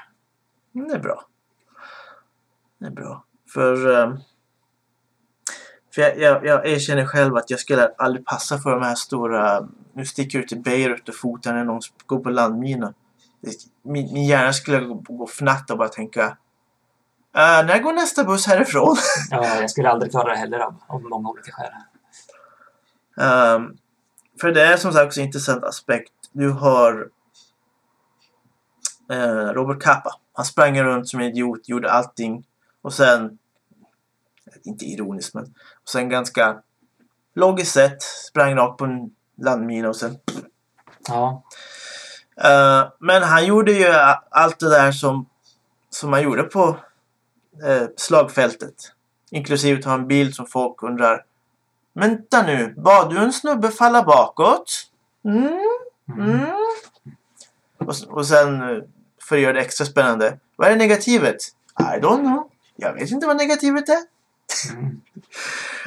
Det 0.72 0.94
är 0.94 0.98
bra. 0.98 1.24
Det 2.78 2.86
är 2.86 2.90
bra. 2.90 3.24
För, 3.52 4.02
eh, 4.02 4.14
för 5.94 6.02
jag, 6.02 6.18
jag, 6.18 6.46
jag 6.46 6.66
erkänner 6.66 7.06
själv 7.06 7.36
att 7.36 7.50
jag 7.50 7.60
skulle 7.60 7.88
aldrig 7.98 8.26
passa 8.26 8.58
för 8.58 8.70
de 8.70 8.82
här 8.82 8.94
stora... 8.94 9.68
Nu 9.92 10.04
sticker 10.04 10.38
jag 10.38 10.44
ut 10.44 10.52
i 10.52 10.56
Beirut 10.56 11.08
och 11.08 11.14
fotar 11.14 11.54
när 11.54 11.64
någon 11.64 11.80
går 12.06 12.18
på 12.18 12.30
landmina. 12.30 12.94
Min, 13.82 14.12
min 14.12 14.24
hjärna 14.24 14.52
skulle 14.52 14.80
gå, 14.80 14.94
gå 14.94 15.26
fnatt 15.26 15.70
och 15.70 15.78
bara 15.78 15.88
tänka 15.88 16.36
"Eh, 17.36 17.66
när 17.66 17.78
går 17.78 17.92
nästa 17.92 18.24
buss 18.24 18.46
härifrån? 18.46 18.96
Ja, 19.30 19.60
jag 19.60 19.70
skulle 19.70 19.90
aldrig 19.90 20.10
klara 20.10 20.30
det 20.32 20.38
heller 20.38 20.58
av, 20.58 20.74
av 20.86 21.02
många 21.02 21.28
olika 21.28 21.52
skäl. 21.52 21.72
Ehm, 23.20 23.76
för 24.40 24.52
det 24.52 24.62
är 24.62 24.76
som 24.76 24.92
sagt 24.92 25.06
också 25.06 25.20
en 25.20 25.26
intressant 25.26 25.64
aspekt. 25.64 26.12
Du 26.32 26.50
har 26.50 27.08
eh, 29.10 29.52
Robert 29.52 29.82
Capa 29.82 30.10
han 30.36 30.44
sprang 30.44 30.82
runt 30.82 31.08
som 31.08 31.20
en 31.20 31.26
idiot, 31.26 31.68
gjorde 31.68 31.90
allting. 31.92 32.44
Och 32.82 32.92
sen, 32.92 33.38
inte 34.64 34.84
ironiskt 34.84 35.34
men, 35.34 35.44
och 35.82 35.88
sen 35.88 36.08
ganska 36.08 36.62
logiskt 37.34 37.72
sett 37.72 38.02
sprang 38.02 38.54
rakt 38.54 38.78
på 38.78 38.84
en 38.84 39.10
landmina 39.42 39.88
och 39.88 39.96
sen 39.96 40.18
Ja. 41.08 41.42
Eh, 42.44 42.88
men 43.00 43.22
han 43.22 43.46
gjorde 43.46 43.72
ju 43.72 43.86
allt 44.30 44.58
det 44.58 44.70
där 44.70 44.92
som, 44.92 45.28
som 45.90 46.12
han 46.12 46.22
gjorde 46.22 46.42
på 46.42 46.76
eh, 47.64 47.86
slagfältet. 47.96 48.74
Inklusive 49.30 49.82
ta 49.82 49.94
en 49.94 50.06
bild 50.06 50.34
som 50.34 50.46
folk 50.46 50.82
undrar. 50.82 51.24
Vänta 51.94 52.42
nu, 52.42 52.74
bad 52.76 53.10
du 53.10 53.18
en 53.18 53.32
snubbe 53.32 53.70
falla 53.70 54.02
bakåt? 54.02 54.72
Mm, 55.24 55.60
Mm. 56.18 56.40
Och, 57.78 57.94
och 58.08 58.26
sen, 58.26 58.62
eh, 58.62 58.82
för 59.28 59.36
att 59.36 59.42
göra 59.42 59.52
det 59.52 59.60
extra 59.60 59.86
spännande. 59.86 60.38
Vad 60.56 60.70
är 60.70 60.76
negativet? 60.76 61.36
I 61.80 61.82
don't 62.00 62.20
know. 62.20 62.50
Jag 62.76 62.92
vet 62.92 63.10
inte 63.10 63.26
vad 63.26 63.36
negativet 63.36 63.88
är. 63.88 64.02
Mm. 64.72 65.00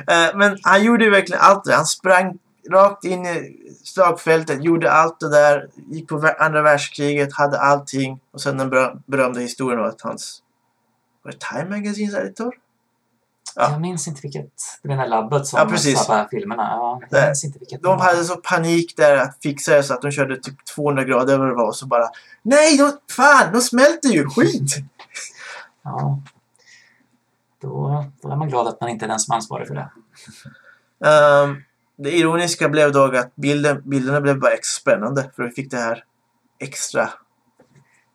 Eh, 0.08 0.36
Men 0.38 0.58
han 0.64 0.84
gjorde 0.84 1.10
verkligen 1.10 1.42
allt 1.42 1.64
det. 1.66 1.76
Han 1.76 1.86
sprang 1.86 2.38
rakt 2.72 3.04
in 3.04 3.26
i 3.26 3.58
slagfältet, 3.84 4.64
gjorde 4.64 4.92
allt 4.92 5.20
det 5.20 5.30
där, 5.30 5.70
gick 5.92 6.08
på 6.08 6.34
andra 6.40 6.62
världskriget, 6.62 7.34
hade 7.34 7.60
allting. 7.60 8.20
Och 8.32 8.42
sen 8.42 8.58
den 8.58 8.72
berö- 8.74 9.02
berömda 9.06 9.40
historien 9.40 9.80
om 9.80 9.86
att 9.86 10.02
hans... 10.02 10.42
Var 11.30 11.34
det 11.34 11.64
Time 11.64 11.78
Magazines 11.78 12.14
editor? 12.16 12.56
Ja. 13.56 13.72
Jag 13.72 13.82
minns 13.82 14.08
inte 14.08 14.22
vilket... 14.22 14.52
Du 14.82 14.90
menar 14.90 15.08
labbet 15.08 15.48
som 15.48 15.60
Ja, 15.60 15.66
precis. 15.66 16.00
sabbar 16.00 16.28
filmerna? 16.32 16.64
Ja, 16.64 17.02
jag 17.10 17.26
minns 17.28 17.44
inte 17.44 17.60
vilket. 17.60 17.84
De 17.84 18.00
hade 18.00 18.24
så 18.24 18.36
panik 18.36 18.98
där 18.98 19.18
att 19.18 19.38
fixa 19.44 19.76
det 19.76 19.84
så 19.84 19.94
att 19.94 20.02
de 20.02 20.12
körde 20.12 20.40
typ 20.40 20.66
200 20.76 21.04
grader 21.04 21.34
eller 21.34 21.46
vad 21.46 21.50
det 21.50 21.56
var 21.56 21.68
och 21.68 21.76
så 21.76 21.86
bara 21.86 22.10
Nej, 22.42 22.78
de, 22.78 22.92
fan, 23.16 23.54
de 23.54 23.62
smälter 23.62 24.10
ju! 24.10 24.30
Skit! 24.30 24.76
Ja. 25.82 26.20
Då, 27.62 28.06
då 28.22 28.32
är 28.32 28.36
man 28.36 28.50
glad 28.50 28.68
att 28.68 28.82
man 28.82 28.90
inte 28.90 29.06
är 29.06 29.10
den 29.10 29.20
som 29.20 29.32
är 29.32 29.36
ansvarig 29.36 29.68
för 29.68 29.76
det. 29.76 29.90
Ehm, 31.10 31.64
det 31.98 32.18
ironiska 32.18 32.70
blev 32.70 32.92
dock 32.92 33.16
att 33.16 33.36
bilden, 33.36 33.82
bilderna 33.86 34.22
blev 34.22 34.40
bara 34.40 34.52
extra 34.52 34.80
spännande 34.82 35.32
för 35.36 35.44
vi 35.44 35.52
fick 35.52 35.72
det 35.72 35.78
här 35.78 36.04
extra 36.60 37.10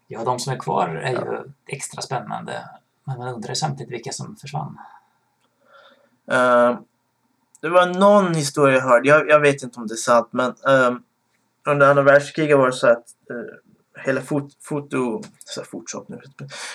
Ja, 0.07 0.25
de 0.25 0.39
som 0.39 0.53
är 0.53 0.59
kvar 0.59 0.89
är 0.89 1.11
ju 1.11 1.53
extra 1.67 2.03
spännande. 2.03 2.69
Men 3.05 3.19
man 3.19 3.35
undrar 3.35 3.55
samtidigt 3.55 3.93
vilka 3.93 4.13
som 4.13 4.37
försvann. 4.37 4.79
Uh, 6.33 6.79
det 7.61 7.69
var 7.69 7.87
någon 7.87 8.35
historia 8.35 8.75
jag 8.75 8.83
hörde, 8.83 9.09
jag, 9.09 9.29
jag 9.29 9.41
vet 9.41 9.63
inte 9.63 9.81
om 9.81 9.87
det 9.87 9.95
är 9.95 9.97
sant, 9.97 10.29
men 10.31 10.51
uh, 10.51 10.97
under 11.67 11.91
andra 11.91 12.03
världskriget 12.03 12.59
var 12.59 12.67
det 12.67 12.73
så 12.73 12.87
att 12.87 13.05
uh, 13.31 14.05
hela 14.05 14.21
fot, 14.21 14.53
foto... 14.61 15.23
Så 15.45 16.05
nu. 16.09 16.21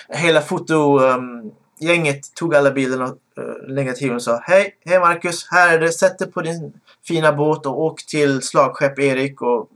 Hela 0.08 0.40
fotogänget 0.40 2.16
ehm, 2.16 2.32
tog 2.34 2.54
alla 2.54 2.70
bilderna 2.70 3.04
och 3.04 3.18
uh, 3.38 3.74
negativen 3.74 4.16
och 4.16 4.22
sa 4.22 4.40
Hej, 4.44 4.78
hej 4.84 5.00
Marcus, 5.00 5.46
här 5.50 5.74
är 5.74 5.80
det, 5.80 5.92
sätt 5.92 6.18
dig 6.18 6.32
på 6.32 6.40
din 6.40 6.80
fina 7.04 7.32
båt 7.32 7.66
och 7.66 7.80
åk 7.80 8.06
till 8.06 8.42
slagskepp 8.42 8.98
Erik 8.98 9.42
och 9.42 9.70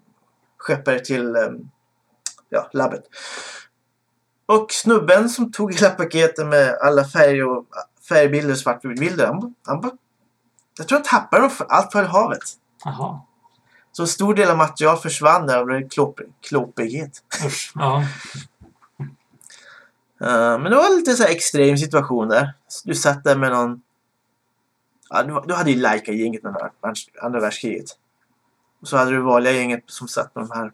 skeppa 0.59 0.91
dig 0.91 1.05
till 1.05 1.37
ja, 2.49 2.69
labbet. 2.73 3.05
Och 4.47 4.73
snubben 4.73 5.29
som 5.29 5.53
tog 5.53 5.75
hela 5.75 5.91
paketet 5.91 6.47
med 6.47 6.79
alla 6.83 7.05
färger 7.05 7.49
och 7.49 7.67
färgbilder, 8.09 8.55
svartbilder, 8.55 9.27
han, 9.27 9.55
han 9.67 9.81
bara... 9.81 9.93
Jag 10.79 10.89
tror 10.89 10.99
han 10.99 11.05
tappade 11.05 11.43
dem 11.43 11.51
för 11.51 11.67
allt 11.67 11.93
för 11.93 12.05
havet. 12.05 12.43
Jaha. 12.85 13.21
Så 13.93 14.03
en 14.03 14.09
stor 14.09 14.35
del 14.35 14.51
av 14.51 14.57
material 14.57 14.97
försvann 14.97 15.47
där 15.47 15.59
av 15.59 15.89
klåp, 15.89 16.21
klåpighet. 16.41 17.23
Usch. 17.47 17.73
Ja. 17.75 18.05
Eh, 20.21 20.59
men 20.59 20.65
det 20.65 20.77
var 20.77 20.97
lite 20.97 21.15
så 21.15 21.23
här 21.23 21.31
extrem 21.31 21.79
situation 21.79 22.29
där. 22.29 22.55
Du 22.85 22.95
satt 22.95 23.25
där 23.25 23.37
med 23.37 23.53
någon... 23.53 23.83
Ja, 25.11 25.23
du, 25.23 25.43
du 25.47 25.55
hade 25.55 25.71
ju 25.71 25.81
Leica-gänget 25.81 26.45
under 26.45 26.71
världs- 26.83 27.09
andra 27.23 27.41
världskriget. 27.41 27.87
Och 28.81 28.89
så 28.89 28.97
hade 28.97 29.11
du 29.11 29.21
vanliga 29.21 29.53
gänget 29.53 29.85
som 29.87 30.09
satt 30.09 30.35
med 30.35 30.45
de 30.45 30.51
här 30.51 30.73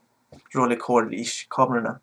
Rolleicord-ish 0.55 1.47
kamerorna. 1.49 1.99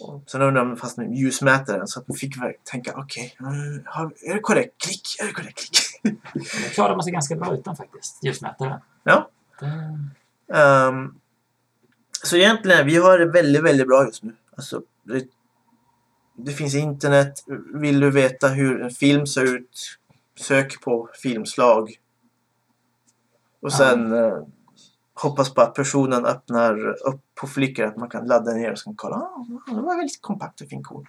Och 0.00 0.22
sen 0.26 0.42
undrade 0.42 0.58
jag 0.58 0.64
om 0.68 0.74
det 0.74 0.80
fanns 0.80 0.96
någon 0.96 1.12
ljusmätare 1.12 1.86
så 1.86 2.00
att 2.00 2.04
vi 2.08 2.14
fick 2.14 2.34
tänka 2.64 2.92
okej, 2.96 3.36
eh, 3.40 3.46
har- 3.84 4.12
är 4.30 4.34
det 4.34 4.40
korrekt? 4.40 4.74
Klick, 4.82 5.16
är 5.20 5.26
det 5.26 5.32
korrekt? 5.32 5.58
Klick. 5.58 5.78
Det 6.64 6.74
klarar 6.74 6.94
man 6.96 7.02
sig 7.04 7.12
ganska 7.12 7.36
bra 7.36 7.54
utan 7.54 7.76
faktiskt. 7.76 8.24
Ljusmätare. 8.24 8.80
Ja. 9.04 9.30
Det, 9.60 9.98
Ehm, 10.54 11.14
så 12.22 12.36
egentligen, 12.36 12.86
vi 12.86 12.96
har 12.96 13.18
det 13.18 13.26
väldigt, 13.26 13.62
väldigt 13.62 13.86
bra 13.88 14.04
just 14.04 14.22
nu. 14.22 14.36
Alltså, 14.56 14.82
det, 15.02 15.24
det 16.36 16.52
finns 16.52 16.74
internet. 16.74 17.44
Vill 17.74 18.00
du 18.00 18.10
veta 18.10 18.48
hur 18.48 18.82
en 18.82 18.90
film 18.90 19.26
ser 19.26 19.44
ut? 19.56 19.98
Sök 20.40 20.80
på 20.80 21.08
filmslag. 21.22 21.90
Och 23.60 23.72
sen 23.72 24.12
eh, 24.12 24.38
hoppas 25.14 25.54
på 25.54 25.60
att 25.60 25.74
personen 25.74 26.24
öppnar 26.26 26.86
upp 27.08 27.24
på 27.40 27.46
Flickr 27.46 27.82
att 27.82 27.96
man 27.96 28.10
kan 28.10 28.26
ladda 28.26 28.52
ner 28.52 28.72
och 28.72 28.78
sen 28.78 28.94
kolla. 28.96 29.16
Ah, 29.16 29.44
det 29.66 29.80
var 29.80 29.96
väldigt 29.96 30.22
kompakt 30.22 30.60
och 30.60 30.68
fin 30.68 30.82
kod. 30.82 31.06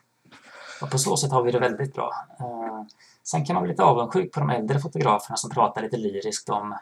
och 0.81 0.91
på 0.91 0.97
så 0.97 1.17
sätt 1.17 1.31
har 1.31 1.43
vi 1.43 1.51
det 1.51 1.59
väldigt 1.59 1.93
bra. 1.93 2.13
Eh, 2.39 2.83
sen 3.23 3.45
kan 3.45 3.53
man 3.53 3.63
bli 3.63 3.71
lite 3.71 3.83
avundsjuk 3.83 4.33
på 4.33 4.39
de 4.39 4.49
äldre 4.49 4.79
fotograferna 4.79 5.37
som 5.37 5.49
pratar 5.49 5.81
lite 5.81 5.97
lyriskt 5.97 6.49
om 6.49 6.77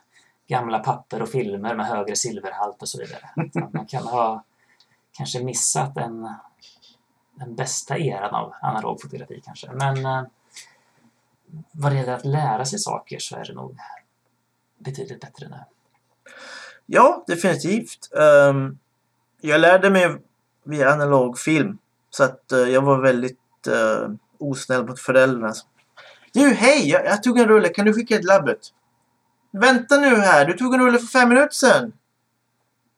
gamla 0.47 0.79
papper 0.79 1.21
och 1.21 1.29
filmer 1.29 1.75
med 1.75 1.85
högre 1.85 2.15
silverhalt 2.15 2.81
och 2.81 2.89
så 2.89 2.99
vidare. 2.99 3.29
Man 3.73 3.85
kan 3.85 4.03
ha 4.03 4.43
kanske 5.11 5.43
missat 5.43 5.95
den, 5.95 6.29
den 7.35 7.55
bästa 7.55 7.97
eran 7.97 8.35
av 8.35 8.53
analog 8.61 9.01
fotografi 9.01 9.41
kanske. 9.45 9.71
Men 9.71 10.05
eh, 10.05 10.23
vad 11.71 11.91
det 11.91 11.95
gäller 11.95 12.13
att 12.13 12.25
lära 12.25 12.65
sig 12.65 12.79
saker 12.79 13.19
så 13.19 13.35
är 13.35 13.45
det 13.45 13.53
nog 13.53 13.77
betydligt 14.77 15.21
bättre 15.21 15.47
nu. 15.49 15.57
Ja, 16.85 17.23
definitivt. 17.27 18.09
Ehm, 18.19 18.77
jag 19.41 19.61
lärde 19.61 19.89
mig 19.89 20.17
via 20.63 20.93
analog 20.93 21.39
film. 21.39 21.77
Så 22.09 22.23
att 22.23 22.51
eh, 22.51 22.59
jag 22.59 22.81
var 22.81 23.01
väldigt 23.01 23.67
uh, 23.67 24.15
osnäll 24.37 24.85
mot 24.85 24.99
föräldrarna. 24.99 25.53
Du, 26.33 26.49
hej! 26.53 26.89
Jag, 26.89 27.05
jag 27.05 27.23
tog 27.23 27.39
en 27.39 27.47
rulle. 27.47 27.69
Kan 27.69 27.85
du 27.85 27.93
skicka 27.93 28.15
ett 28.15 28.23
labbet? 28.23 28.59
Vänta 29.51 29.97
nu 29.97 30.15
här. 30.15 30.45
Du 30.45 30.53
tog 30.53 30.73
en 30.73 30.81
rulle 30.81 30.99
för 30.99 31.07
fem 31.07 31.29
minuter 31.29 31.53
sedan. 31.53 31.93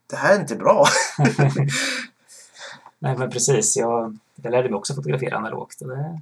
Det 0.08 0.16
här 0.16 0.36
är 0.36 0.40
inte 0.40 0.56
bra. 0.56 0.86
Nej 3.00 3.18
men 3.18 3.30
precis, 3.30 3.78
jag, 3.78 4.18
jag 4.36 4.52
lärde 4.52 4.70
mig 4.70 4.78
också 4.78 4.94
fotografera 4.96 5.38
analogt. 5.38 5.82
Och 5.82 5.88
det, 5.88 6.22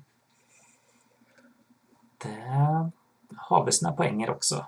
det 2.23 3.35
har 3.37 3.63
väl 3.63 3.73
sina 3.73 3.91
poänger 3.91 4.29
också. 4.29 4.65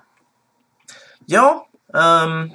ja. 1.26 1.68
ehm, 1.94 2.52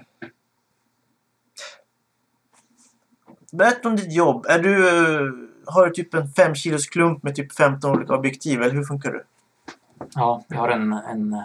berätta 3.56 3.88
om 3.88 3.96
ditt 3.96 4.12
jobb. 4.12 4.46
Är 4.48 4.58
du, 4.58 4.88
eh, 4.88 5.32
har 5.66 5.86
du 5.86 5.92
typ 5.92 6.14
en 6.14 6.28
fem 6.28 6.54
kilos 6.54 6.86
klump 6.86 7.22
med 7.22 7.34
typ 7.34 7.52
15 7.52 7.90
olika 7.90 8.14
objektiv? 8.14 8.62
Eller 8.62 8.74
hur 8.74 8.84
funkar 8.84 9.12
det? 9.12 9.24
Ja, 10.14 10.44
jag 10.48 10.58
har 10.58 10.68
en, 10.68 10.92
en 10.92 11.36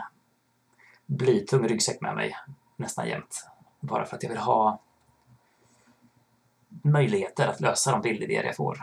blytung 1.06 1.68
ryggsäck 1.68 2.02
med 2.02 2.16
mig 2.16 2.36
nästan 2.76 3.08
jämt. 3.08 3.46
Bara 3.80 4.06
för 4.06 4.16
att 4.16 4.24
jag 4.24 4.30
vill 4.30 4.40
ha 4.40 4.80
möjligheter 6.84 7.48
att 7.48 7.62
lösa 7.62 7.92
de 7.92 8.02
bildidéer 8.02 8.44
jag 8.44 8.56
får. 8.56 8.78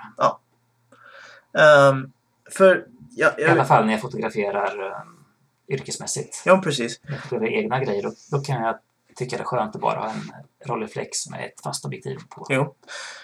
Ehm, 1.58 2.12
för... 2.50 2.86
Ja, 3.10 3.34
I 3.38 3.44
alla 3.44 3.56
jag, 3.56 3.68
fall 3.68 3.86
när 3.86 3.92
jag 3.92 4.00
fotograferar 4.00 4.90
eh, 4.90 5.74
yrkesmässigt. 5.74 6.42
ja, 6.44 6.60
precis. 6.64 7.00
När 7.02 7.12
jag 7.12 7.22
fotograferar 7.22 7.52
egna 7.52 7.84
grejer, 7.84 8.02
då, 8.02 8.12
då 8.30 8.40
kan 8.40 8.62
jag 8.62 8.78
tycka 9.16 9.36
det 9.36 9.42
är 9.42 9.44
skönt 9.44 9.74
att 9.74 9.80
bara 9.80 9.98
ha 9.98 10.10
en 10.10 10.32
Rolleiflex 10.64 11.30
med 11.30 11.44
ett 11.46 11.60
fast 11.60 11.84
objektiv 11.84 12.18
på. 12.28 12.46
Jo. 12.48 12.74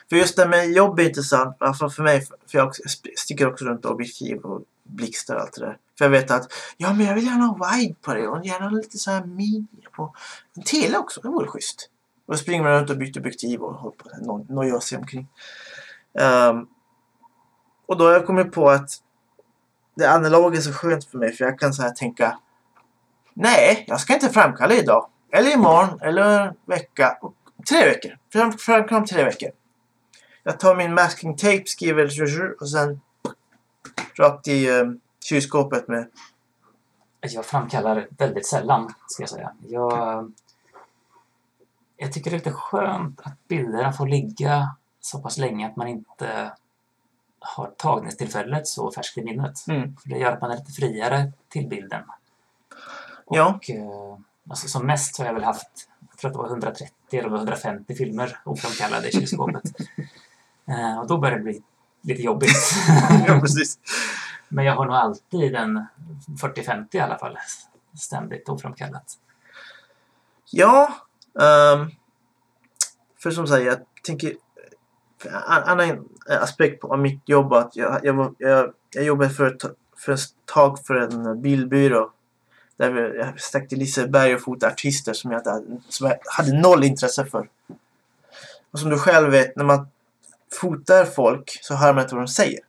För 0.08 0.16
just 0.16 0.36
det 0.36 0.48
med 0.48 0.70
jobb 0.70 0.98
är 0.98 1.08
intressant. 1.08 1.56
Alltså 1.58 1.90
för 1.90 2.02
mig. 2.02 2.26
För 2.50 2.58
jag 2.58 2.74
sticker 3.16 3.48
också 3.48 3.64
runt 3.64 3.84
objektiv 3.84 4.38
och 4.38 4.62
blixtar 4.82 5.34
och 5.34 5.40
allt 5.40 5.52
det 5.52 5.60
där. 5.60 5.78
För 5.98 6.04
jag 6.04 6.10
vet 6.10 6.30
att 6.30 6.52
ja, 6.76 6.92
men 6.92 7.06
jag 7.06 7.14
vill 7.14 7.26
gärna 7.26 7.44
ha 7.44 7.76
wide 7.76 7.94
på 7.94 8.14
det 8.14 8.28
och 8.28 8.46
gärna 8.46 8.70
lite 8.70 8.98
så 8.98 9.10
här 9.10 9.24
mini 9.24 9.86
på. 9.92 10.14
En 10.56 10.62
tele 10.62 10.98
också, 10.98 11.20
det 11.20 11.28
vore 11.28 11.48
schysst. 11.48 11.88
Och 12.26 12.34
då 12.34 12.38
springer 12.38 12.62
man 12.62 12.72
runt 12.72 12.90
och 12.90 12.96
byter 12.96 13.18
objektiv 13.18 13.60
och 13.60 13.74
håller 13.74 13.96
på 13.96 14.08
och 14.08 14.26
no 14.26 14.54
nojar 14.54 14.80
sig 14.80 14.98
omkring. 14.98 15.28
Um, 16.50 16.68
och 17.86 17.96
då 17.96 18.04
har 18.04 18.12
jag 18.12 18.26
kommit 18.26 18.52
på 18.52 18.70
att 18.70 18.90
det 19.96 20.10
analoga 20.10 20.58
är 20.58 20.62
så 20.62 20.72
skönt 20.72 21.04
för 21.04 21.18
mig 21.18 21.32
för 21.32 21.44
jag 21.44 21.58
kan 21.58 21.74
så 21.74 21.82
här 21.82 21.90
tänka 21.90 22.38
Nej, 23.34 23.84
jag 23.86 24.00
ska 24.00 24.14
inte 24.14 24.28
framkalla 24.28 24.74
idag. 24.74 25.08
Eller 25.34 25.54
imorgon, 25.54 26.00
eller 26.00 26.46
en 26.46 26.54
vecka. 26.64 27.18
Tre 27.68 27.84
veckor. 27.84 28.18
Fram, 28.58 28.88
om 28.90 29.06
tre 29.06 29.24
veckor. 29.24 29.50
Jag 30.42 30.60
tar 30.60 30.76
min 30.76 30.94
masking 30.94 31.36
tape, 31.36 31.62
skriver 31.66 32.10
och 32.60 32.70
sen 32.70 33.00
rakt 34.18 34.48
i 34.48 34.70
um, 34.70 35.00
kylskåpet 35.24 35.88
med... 35.88 36.08
Jag 37.20 37.44
framkallar 37.46 38.08
väldigt 38.10 38.46
sällan, 38.46 38.94
ska 39.06 39.22
jag 39.22 39.30
säga. 39.30 39.52
Jag, 39.68 40.32
jag 41.96 42.12
tycker 42.12 42.30
det 42.30 42.36
är 42.36 42.38
lite 42.38 42.52
skönt 42.52 43.20
att 43.20 43.48
bilderna 43.48 43.92
får 43.92 44.06
ligga 44.06 44.76
så 45.00 45.18
pass 45.18 45.38
länge 45.38 45.66
att 45.66 45.76
man 45.76 45.88
inte 45.88 46.52
har 47.38 47.66
tagningstillfället 47.66 48.66
så 48.66 48.92
färskt 48.92 49.18
i 49.18 49.22
minnet. 49.24 49.66
Mm. 49.68 49.96
För 49.96 50.08
det 50.08 50.18
gör 50.18 50.32
att 50.32 50.40
man 50.40 50.50
är 50.50 50.56
lite 50.56 50.72
friare 50.72 51.32
till 51.48 51.68
bilden. 51.68 52.02
Och, 53.24 53.36
Ja. 53.36 53.60
eh, 53.68 54.18
alltså, 54.50 54.68
som 54.68 54.86
mest 54.86 55.18
har 55.18 55.26
jag 55.26 55.34
väl 55.34 55.44
haft, 55.44 55.88
jag 56.10 56.18
tror 56.18 56.28
att 56.28 56.34
det 56.34 56.38
var 56.38 56.48
130 56.48 56.88
eller 57.12 57.36
150 57.36 57.94
filmer 57.94 58.38
oframkallade 58.44 59.08
i 59.08 59.12
kylskåpet. 59.12 59.62
eh, 60.68 60.98
och 60.98 61.06
då 61.06 61.18
börjar 61.18 61.36
det 61.36 61.42
bli 61.42 61.62
lite 62.02 62.22
jobbigt. 62.22 62.72
ja, 63.26 63.40
precis. 63.40 63.78
Men 64.48 64.64
jag 64.64 64.76
har 64.76 64.86
nog 64.86 64.94
alltid 64.94 65.54
en 65.54 65.86
40-50 66.42 66.86
i 66.96 67.00
alla 67.00 67.18
fall. 67.18 67.38
Ständigt 67.98 68.48
oframkallat. 68.48 69.18
Ja, 70.50 70.94
ehm, 71.40 71.90
för 73.22 73.30
som 73.30 73.46
sagt, 73.46 73.64
jag 73.64 73.78
tänker... 74.02 74.36
en 75.24 75.62
annan 75.64 76.08
aspekt 76.28 76.80
på 76.80 76.96
mitt 76.96 77.28
jobb 77.28 77.52
att 77.52 77.76
jag, 77.76 78.00
jag, 78.04 78.34
jag, 78.38 78.72
jag 78.90 79.04
jobbade 79.04 79.30
för 79.30 79.46
ett, 79.46 79.62
för 79.96 80.12
ett 80.12 80.20
tag 80.44 80.78
för 80.86 80.94
en 80.94 81.42
bildbyrå. 81.42 82.10
Där 82.76 83.14
jag 83.14 83.40
stack 83.40 83.68
till 83.68 83.78
Liseberg 83.78 84.34
och 84.34 84.42
fotade 84.42 84.72
artister 84.72 85.12
som 85.12 85.30
jag, 85.30 85.44
hade, 85.44 85.80
som 85.88 86.06
jag 86.06 86.18
hade 86.24 86.60
noll 86.60 86.84
intresse 86.84 87.24
för. 87.24 87.48
Och 88.70 88.78
som 88.78 88.90
du 88.90 88.98
själv 88.98 89.30
vet, 89.30 89.56
när 89.56 89.64
man 89.64 89.88
fotar 90.60 91.04
folk 91.04 91.58
så 91.62 91.74
hör 91.74 91.92
man 91.92 92.02
inte 92.02 92.14
vad 92.14 92.24
de 92.24 92.28
säger. 92.28 92.60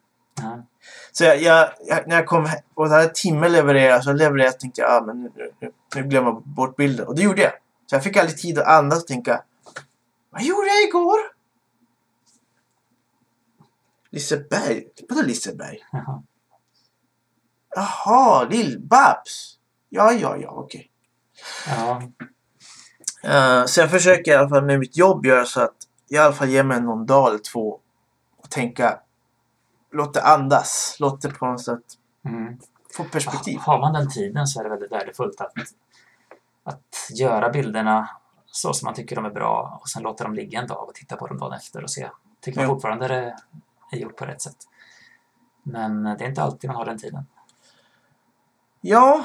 Ja. 0.42 0.64
Så 1.12 1.24
jag, 1.24 1.42
jag, 1.42 2.08
när 2.08 2.16
jag 2.16 2.28
kom 2.28 2.50
och 2.74 2.90
hade 2.90 3.04
en 3.04 3.14
timme 3.14 3.50
levererat 3.50 4.04
så 4.04 4.14
levererade 4.14 4.44
jag 4.44 4.60
tänkte 4.60 4.82
jag 4.82 4.92
ah, 4.92 5.06
men 5.06 5.24
nu, 5.24 5.52
nu, 5.60 5.72
nu 5.96 6.04
glömmer 6.04 6.30
jag 6.30 6.44
bort 6.44 6.76
bilden. 6.76 7.08
Och 7.08 7.16
det 7.16 7.22
gjorde 7.22 7.42
jag. 7.42 7.52
Så 7.86 7.96
jag 7.96 8.04
fick 8.04 8.18
aldrig 8.18 8.38
tid 8.38 8.60
att 8.60 8.68
andas 8.68 9.02
och 9.02 9.08
tänka 9.08 9.44
Vad 10.30 10.44
gjorde 10.44 10.68
jag 10.68 10.84
igår? 10.84 11.20
Liseberg? 14.10 14.84
Vadå 15.10 15.22
Liseberg? 15.22 15.80
Jaha. 15.92 16.24
Jaha, 17.76 18.44
Lill-Babs. 18.50 19.58
Ja, 19.96 20.12
ja, 20.12 20.38
ja, 20.38 20.50
okej. 20.50 20.90
Ja. 21.68 22.02
Så 23.68 23.80
jag 23.80 23.92
försöker 23.92 24.32
i 24.32 24.36
alla 24.36 24.50
fall 24.50 24.66
med 24.66 24.80
mitt 24.80 24.98
jobb 24.98 25.26
göra 25.26 25.46
så 25.46 25.62
att 25.62 25.76
jag 26.08 26.24
i 26.24 26.26
alla 26.26 26.36
fall 26.36 26.50
ger 26.50 26.64
mig 26.64 26.82
någon 26.82 27.06
dag 27.06 27.30
eller 27.30 27.40
två 27.40 27.80
och 28.38 28.50
tänka 28.50 29.00
Låt 29.92 30.14
det 30.14 30.22
andas. 30.24 30.98
Låt 31.00 31.22
det 31.22 31.30
på 31.30 31.46
något 31.46 31.62
sätt 31.64 31.84
Mm. 32.26 32.60
få 32.94 33.04
perspektiv. 33.04 33.60
Har 33.60 33.80
man 33.80 33.94
den 33.94 34.10
tiden 34.10 34.48
så 34.48 34.60
är 34.60 34.64
det 34.64 34.70
väldigt 34.70 34.92
värdefullt 34.92 35.42
att, 35.42 35.54
att 36.64 37.10
göra 37.20 37.50
bilderna 37.50 38.10
så 38.46 38.74
som 38.74 38.86
man 38.86 38.94
tycker 38.94 39.16
de 39.16 39.26
är 39.26 39.30
bra 39.32 39.80
och 39.82 39.90
sen 39.90 40.04
låta 40.04 40.24
dem 40.24 40.34
ligga 40.34 40.60
en 40.62 40.68
dag 40.68 40.90
och 40.90 40.96
titta 40.96 41.16
på 41.16 41.28
dem 41.28 41.38
dagen 41.38 41.54
efter 41.54 41.84
och 41.84 41.92
se. 41.92 42.10
Tycker 42.42 42.60
man 42.60 42.68
fortfarande 42.68 43.08
det 43.08 43.36
är 43.92 43.98
gjort 43.98 44.18
på 44.18 44.26
rätt 44.26 44.42
sätt. 44.42 44.58
Men 45.64 46.04
det 46.04 46.24
är 46.24 46.30
inte 46.30 46.42
alltid 46.42 46.68
man 46.70 46.78
har 46.78 46.86
den 46.86 46.98
tiden. 46.98 47.26
Ja. 48.82 49.24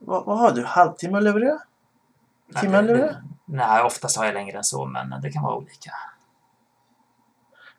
Vad, 0.00 0.24
vad 0.24 0.38
har 0.38 0.52
du? 0.52 0.64
Halvtimme 0.64 1.18
att 1.18 1.24
leverera? 1.24 1.58
Timme 2.60 2.78
att 2.78 2.84
Nej, 2.84 2.94
leverera? 2.94 3.16
Nej, 3.44 3.82
oftast 3.82 4.16
har 4.16 4.24
jag 4.24 4.34
längre 4.34 4.56
än 4.56 4.64
så, 4.64 4.86
men 4.86 5.20
det 5.22 5.32
kan 5.32 5.42
vara 5.42 5.56
olika. 5.56 5.92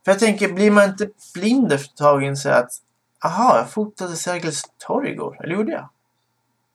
För 0.06 0.12
jag 0.12 0.20
tänker, 0.20 0.54
blir 0.54 0.72
man 0.72 0.90
inte 0.90 1.10
blind 1.34 1.72
efter 1.72 1.90
ett 1.90 1.98
tag 1.98 2.24
och 2.24 2.52
att 2.52 2.72
Aha, 3.26 3.58
jag 3.58 3.70
fotade 3.70 4.16
Sergels 4.16 4.64
torg 4.78 5.12
igår. 5.12 5.38
Eller 5.44 5.56
gjorde 5.56 5.72
jag? 5.72 5.90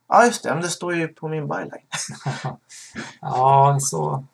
Ja, 0.09 0.24
just 0.24 0.42
det. 0.42 0.54
Men 0.54 0.62
det 0.62 0.68
står 0.68 0.94
ju 0.94 1.09
på 1.09 1.28
min 1.28 1.48
byline. 1.48 1.87
Ja, 3.20 3.78
så, 3.80 4.24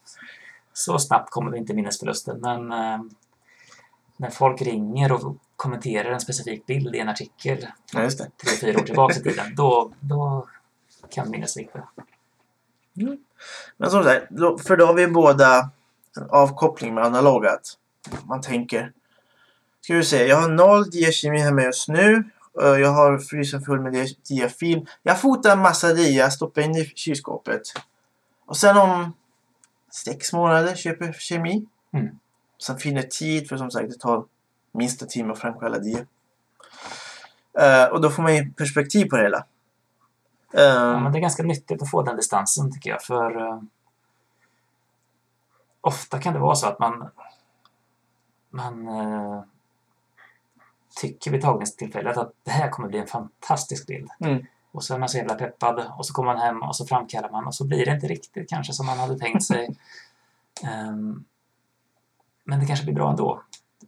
så 0.72 0.98
snabbt 0.98 1.30
kommer 1.30 1.50
vi 1.50 1.58
inte 1.58 1.74
minnesförlusten, 1.74 2.40
men 2.40 2.72
eh, 2.72 3.00
när 4.16 4.30
folk 4.30 4.62
ringer 4.62 5.12
och 5.12 5.36
kommenterar 5.56 6.10
en 6.10 6.20
specifik 6.20 6.66
bild 6.66 6.94
i 6.94 6.98
en 6.98 7.08
artikel 7.08 7.66
Ja, 7.92 8.10
tre, 8.10 8.50
fyra 8.60 8.80
år 8.80 8.84
tillbaka 8.84 9.14
i 9.14 9.22
tiden, 9.22 9.54
då, 9.54 9.92
då 10.00 10.48
kan 11.12 11.30
minnet 11.30 11.50
svikta. 11.50 11.88
Men 13.76 13.90
som 13.90 14.04
sagt, 14.04 14.26
för 14.66 14.76
då 14.76 14.86
har 14.86 14.94
vi 14.94 15.06
båda 15.06 15.70
en 16.16 16.30
avkoppling 16.30 16.94
med 16.94 17.04
analoga. 17.04 17.50
Att 17.50 17.78
man 18.26 18.40
tänker. 18.40 18.92
Ska 19.80 19.94
vi 19.94 20.04
se, 20.04 20.26
jag 20.26 20.36
har 20.36 20.48
noll 20.48 20.90
diakemi 20.90 21.38
hemma 21.38 21.62
just 21.62 21.88
nu. 21.88 22.24
Eh, 22.62 22.68
Jag 22.68 22.88
har 22.90 23.18
frysen 23.18 23.62
full 23.62 23.80
med 23.80 23.92
dia- 23.92 24.16
diafilm. 24.28 24.86
Jag 25.02 25.20
fotar 25.20 25.52
en 25.52 25.58
massa 25.58 25.92
dia, 25.92 26.30
stoppar 26.30 26.62
in 26.62 26.76
i 26.76 26.84
kylskåpet. 26.94 27.62
Och 28.46 28.56
sen 28.56 28.76
om 28.76 29.12
sex 30.04 30.32
månader 30.32 30.74
köper 30.74 31.04
jag 31.06 31.14
kemi. 31.14 31.66
Mm. 31.92 32.08
Sen 32.62 32.78
finner 32.78 33.02
tid, 33.02 33.48
för 33.48 33.56
som 33.56 33.70
sagt 33.70 33.88
det 33.90 33.98
tar 33.98 34.24
minst 34.72 35.02
en 35.02 35.08
timme 35.08 35.32
att 35.32 35.38
framkalla 35.38 35.78
dia. 35.78 36.06
Eh, 37.58 37.84
och 37.84 38.00
då 38.00 38.10
får 38.10 38.22
man 38.22 38.36
ju 38.36 38.52
perspektiv 38.52 39.06
på 39.08 39.16
det 39.16 39.22
hela. 39.22 39.44
Eh, 40.54 40.62
Ja, 40.62 40.98
men 41.00 41.12
det 41.12 41.18
är 41.18 41.20
ganska 41.20 41.42
nyttigt 41.42 41.82
att 41.82 41.90
få 41.90 42.02
den 42.02 42.16
distansen 42.16 42.72
tycker 42.72 42.90
jag, 42.90 43.02
för 43.02 43.40
eh, 43.48 43.60
ofta 45.80 46.18
kan 46.20 46.34
det 46.34 46.40
vara 46.40 46.54
så 46.54 46.66
att 46.66 46.78
man, 46.78 47.08
man 48.50 48.88
eh, 48.88 49.42
tycker 51.00 51.30
vid 51.30 51.42
tagningstillfället 51.42 52.16
att 52.16 52.32
det 52.44 52.50
här 52.50 52.68
kommer 52.70 52.88
bli 52.88 52.98
en 52.98 53.06
fantastisk 53.06 53.86
bild. 53.86 54.10
Mm. 54.20 54.46
Och 54.72 54.84
så 54.84 54.94
är 54.94 54.98
man 54.98 55.08
så 55.08 55.16
jävla 55.18 55.34
peppad 55.34 55.86
och 55.98 56.06
så 56.06 56.14
kommer 56.14 56.32
man 56.34 56.42
hem 56.42 56.62
och 56.62 56.76
så 56.76 56.86
framkallar 56.86 57.30
man 57.30 57.46
och 57.46 57.54
så 57.54 57.66
blir 57.66 57.84
det 57.86 57.92
inte 57.92 58.06
riktigt 58.06 58.48
kanske 58.50 58.72
som 58.72 58.86
man 58.86 58.98
hade 58.98 59.18
tänkt 59.18 59.44
sig. 59.44 59.68
Ehm, 60.64 61.24
men 62.44 62.60
det 62.60 62.66
kanske 62.66 62.84
blir 62.84 62.94
bra 62.94 63.10
ändå. 63.10 63.42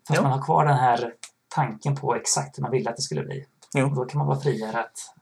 För 0.06 0.14
att 0.14 0.16
Ja. 0.16 0.22
man 0.22 0.32
har 0.32 0.42
kvar 0.44 0.64
den 0.66 0.76
här 0.76 1.14
tanken 1.48 1.96
på 1.96 2.14
exakt 2.14 2.58
hur 2.58 2.62
man 2.62 2.70
ville 2.70 2.90
att 2.90 2.96
det 2.96 3.02
skulle 3.02 3.22
bli. 3.24 3.46
Jo. 3.74 3.86
Och 3.86 3.94
då 3.94 4.04
kan 4.04 4.18
man 4.18 4.26
vara 4.26 4.40
friare 4.40 4.80
att, 4.80 5.14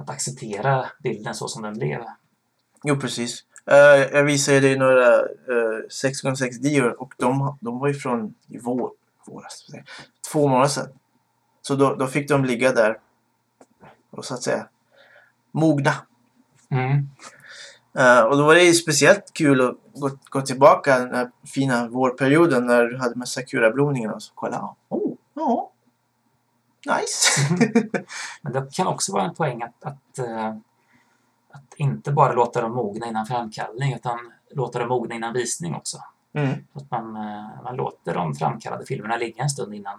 att 0.00 0.10
acceptera 0.10 0.86
bilden 1.02 1.34
så 1.34 1.48
som 1.48 1.62
den 1.62 1.74
blev. 1.74 2.00
Jo, 2.84 2.96
precis. 2.96 3.44
Eh, 3.66 3.76
jag 4.12 4.24
visade 4.24 4.60
dig 4.60 4.78
några 4.78 5.22
uh, 5.22 5.80
6x6 5.90 6.62
dior 6.62 7.02
och 7.02 7.14
de, 7.16 7.58
de 7.60 7.78
var 7.78 7.88
ju 7.88 7.94
från 7.94 8.34
i 8.48 8.58
vår, 8.58 8.90
våras, 9.26 9.66
två 10.32 10.48
månader 10.48 10.68
sedan. 10.68 10.88
Så 11.62 11.74
då, 11.74 11.94
då 11.94 12.06
fick 12.06 12.28
de 12.28 12.44
ligga 12.44 12.72
där 12.72 12.98
och 14.10 14.24
så 14.24 14.34
att 14.34 14.42
säga 14.42 14.66
mogna. 15.52 15.92
Mm. 16.70 17.08
Eh, 17.98 18.22
och 18.22 18.36
då 18.36 18.44
var 18.44 18.54
det 18.54 18.74
speciellt 18.74 19.32
kul 19.32 19.60
att 19.60 19.76
gå, 19.94 20.10
gå 20.30 20.40
tillbaka 20.40 20.98
den 20.98 21.14
här 21.14 21.30
fina 21.54 21.88
vårperioden 21.88 22.66
när 22.66 22.84
du 22.84 22.98
hade 22.98 23.14
med 23.14 23.28
sakurablomningarna 23.28 24.14
och 24.14 24.22
så 24.22 24.32
kolla. 24.34 24.74
Oh, 24.88 25.14
ja. 25.34 25.70
Nice. 26.86 27.40
Men 28.42 28.52
det 28.52 28.74
kan 28.74 28.86
också 28.86 29.12
vara 29.12 29.24
en 29.24 29.34
poäng 29.34 29.62
att, 29.62 29.84
att, 29.84 30.18
eh, 30.18 30.48
att 31.50 31.74
inte 31.76 32.12
bara 32.12 32.32
låta 32.32 32.60
dem 32.60 32.72
mogna 32.72 33.06
innan 33.06 33.26
framkallning 33.26 33.94
utan 33.94 34.32
låta 34.50 34.78
dem 34.78 34.88
mogna 34.88 35.14
innan 35.14 35.32
visning 35.32 35.74
också. 35.74 35.98
mm. 36.32 36.64
Att 36.72 36.90
man, 36.90 37.16
eh, 37.16 37.62
man 37.62 37.76
låter 37.76 38.14
de 38.14 38.34
framkallade 38.34 38.86
filmerna 38.86 39.16
ligga 39.16 39.42
en 39.42 39.50
stund 39.50 39.74
innan. 39.74 39.98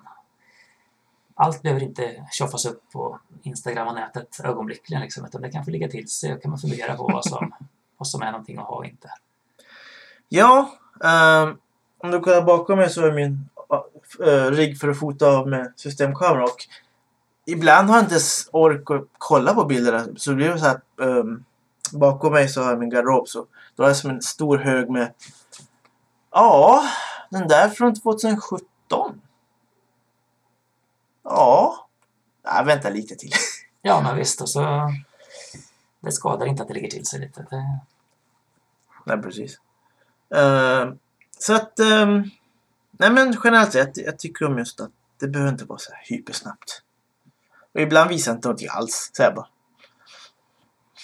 Allt 1.35 1.61
behöver 1.61 1.83
inte 1.83 2.27
tjoffas 2.31 2.65
upp 2.65 2.91
på 2.93 3.19
Instagram 3.43 3.87
och 3.87 3.95
nätet 3.95 4.39
ögonblickligen 4.43 5.01
liksom, 5.01 5.25
utan 5.25 5.41
det 5.41 5.51
kan 5.51 5.65
få 5.65 5.71
ligga 5.71 5.87
till 5.87 6.07
sig 6.07 6.33
och 6.33 6.41
kan 6.41 6.51
man 6.51 6.59
fundera 6.59 6.95
på 6.95 7.03
vad 7.03 7.25
som, 7.25 7.53
vad 7.97 8.07
som 8.07 8.21
är 8.21 8.31
någonting 8.31 8.57
att 8.57 8.65
ha 8.65 8.75
och 8.75 8.85
inte. 8.85 9.09
Ja, 10.29 10.71
ehm, 11.03 11.57
om 11.97 12.11
du 12.11 12.19
kollar 12.19 12.41
bakom 12.41 12.77
mig 12.77 12.89
så 12.89 13.05
är 13.05 13.11
min 13.11 13.49
uh, 14.19 14.51
rigg 14.51 14.79
för 14.79 14.87
att 14.87 14.99
fota 14.99 15.27
av 15.27 15.47
med 15.47 15.73
systemkamera 15.75 16.43
och 16.43 16.67
ibland 17.45 17.89
har 17.89 17.95
jag 17.95 18.03
inte 18.03 18.13
ens 18.13 18.49
ork 18.51 18.91
att 18.91 19.07
kolla 19.17 19.53
på 19.53 19.65
bilderna 19.65 20.07
så 20.15 20.33
blir 20.35 20.49
det 20.49 20.59
så 20.59 20.67
att 20.67 20.99
ehm, 21.01 21.43
bakom 21.91 22.33
mig 22.33 22.49
så 22.49 22.61
har 22.61 22.69
jag 22.69 22.79
min 22.79 22.89
garderob 22.89 23.27
så 23.27 23.45
då 23.75 23.83
har 23.83 23.89
jag 23.89 23.97
som 23.97 24.09
en 24.09 24.21
stor 24.21 24.57
hög 24.57 24.89
med 24.89 25.13
ja, 26.31 26.83
den 27.29 27.47
där 27.47 27.69
från 27.69 27.95
2017. 27.95 29.21
Ja, 31.23 31.87
Nej, 32.43 32.65
vänta 32.65 32.89
lite 32.89 33.15
till. 33.15 33.31
Ja, 33.83 34.01
men 34.01 34.17
visst. 34.17 34.41
Och 34.41 34.49
så, 34.49 34.91
det 35.99 36.11
skadar 36.11 36.45
inte 36.45 36.61
att 36.61 36.67
det 36.67 36.73
ligger 36.73 36.89
till 36.89 37.05
sig 37.05 37.19
lite. 37.19 37.45
Det, 37.49 37.79
Nej, 39.05 39.17
precis. 39.21 39.59
Ehm, 40.35 40.97
så 41.39 41.55
att, 41.55 41.79
ehm, 41.79 42.23
nej 42.91 43.11
men 43.11 43.37
generellt 43.43 43.71
sett, 43.73 43.97
jag 43.97 44.19
tycker 44.19 44.45
om 44.45 44.57
just 44.57 44.79
att 44.81 44.91
det 45.19 45.27
behöver 45.27 45.51
inte 45.51 45.65
vara 45.65 45.79
så 45.79 45.91
här 45.93 46.01
hypersnabbt. 46.09 46.81
Och 47.73 47.81
ibland 47.81 48.09
visar 48.09 48.31
inte 48.31 48.47
någonting 48.47 48.67
alls, 48.71 49.11
så 49.13 49.23
här 49.23 49.31
bara. 49.31 49.47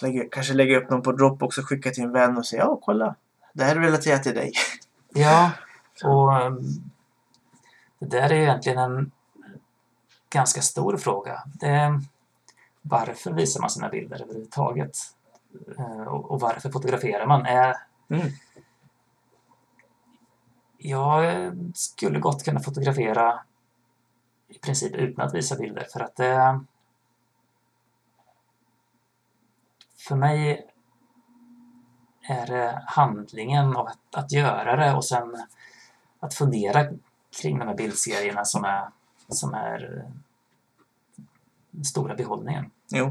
Lägger, 0.01 0.29
kanske 0.31 0.53
lägga 0.53 0.77
upp 0.77 0.89
någon 0.89 1.01
på 1.01 1.11
Dropbox 1.11 1.57
och 1.57 1.65
skicka 1.69 1.91
till 1.91 2.03
en 2.03 2.11
vän 2.11 2.37
och 2.37 2.45
säga 2.45 2.61
ja, 2.61 2.79
kolla. 2.81 3.15
Det 3.53 3.63
här 3.63 3.75
är 3.75 3.79
relaterat 3.79 4.23
till 4.23 4.35
dig. 4.35 4.53
Ja, 5.09 5.51
och 6.03 6.41
ehm, 6.41 6.61
det 7.99 8.05
där 8.05 8.29
är 8.29 8.33
egentligen 8.35 8.77
en 8.77 9.11
ganska 10.29 10.61
stor 10.61 10.97
fråga. 10.97 11.43
Det 11.45 12.01
varför 12.81 13.31
visar 13.31 13.61
man 13.61 13.69
sina 13.69 13.89
bilder 13.89 14.21
överhuvudtaget? 14.21 14.97
Eh, 15.77 16.07
Och, 16.07 16.31
och 16.31 16.39
varför 16.39 16.69
fotograferar 16.69 17.25
man? 17.25 17.45
Är, 17.45 17.75
Mm 18.09 18.27
jag 20.77 21.53
skulle 21.75 22.19
gott 22.19 22.43
kunna 22.43 22.59
fotografera 22.59 23.39
i 24.47 24.59
princip 24.59 24.95
utan 24.95 25.25
att 25.25 25.33
visa 25.33 25.55
bilder 25.55 25.87
för 25.93 25.99
att 25.99 26.15
det... 26.15 26.59
För 29.97 30.15
mig 30.15 30.67
är 32.21 32.47
det 32.47 32.83
handlingen 32.85 33.75
och 33.75 33.89
att, 33.89 34.15
att 34.15 34.31
göra 34.31 34.75
det 34.75 34.93
och 34.93 35.05
sen 35.05 35.35
att 36.19 36.33
fundera 36.33 36.85
kring 37.41 37.59
de 37.59 37.67
här 37.67 37.75
bildserierna 37.75 38.45
som 38.45 38.63
är, 38.63 38.89
som 39.29 39.53
är 39.53 39.97
eh, 39.97 40.11
den 41.71 41.85
stora 41.85 42.15
behållningen. 42.15 42.71
Jo. 42.89 43.05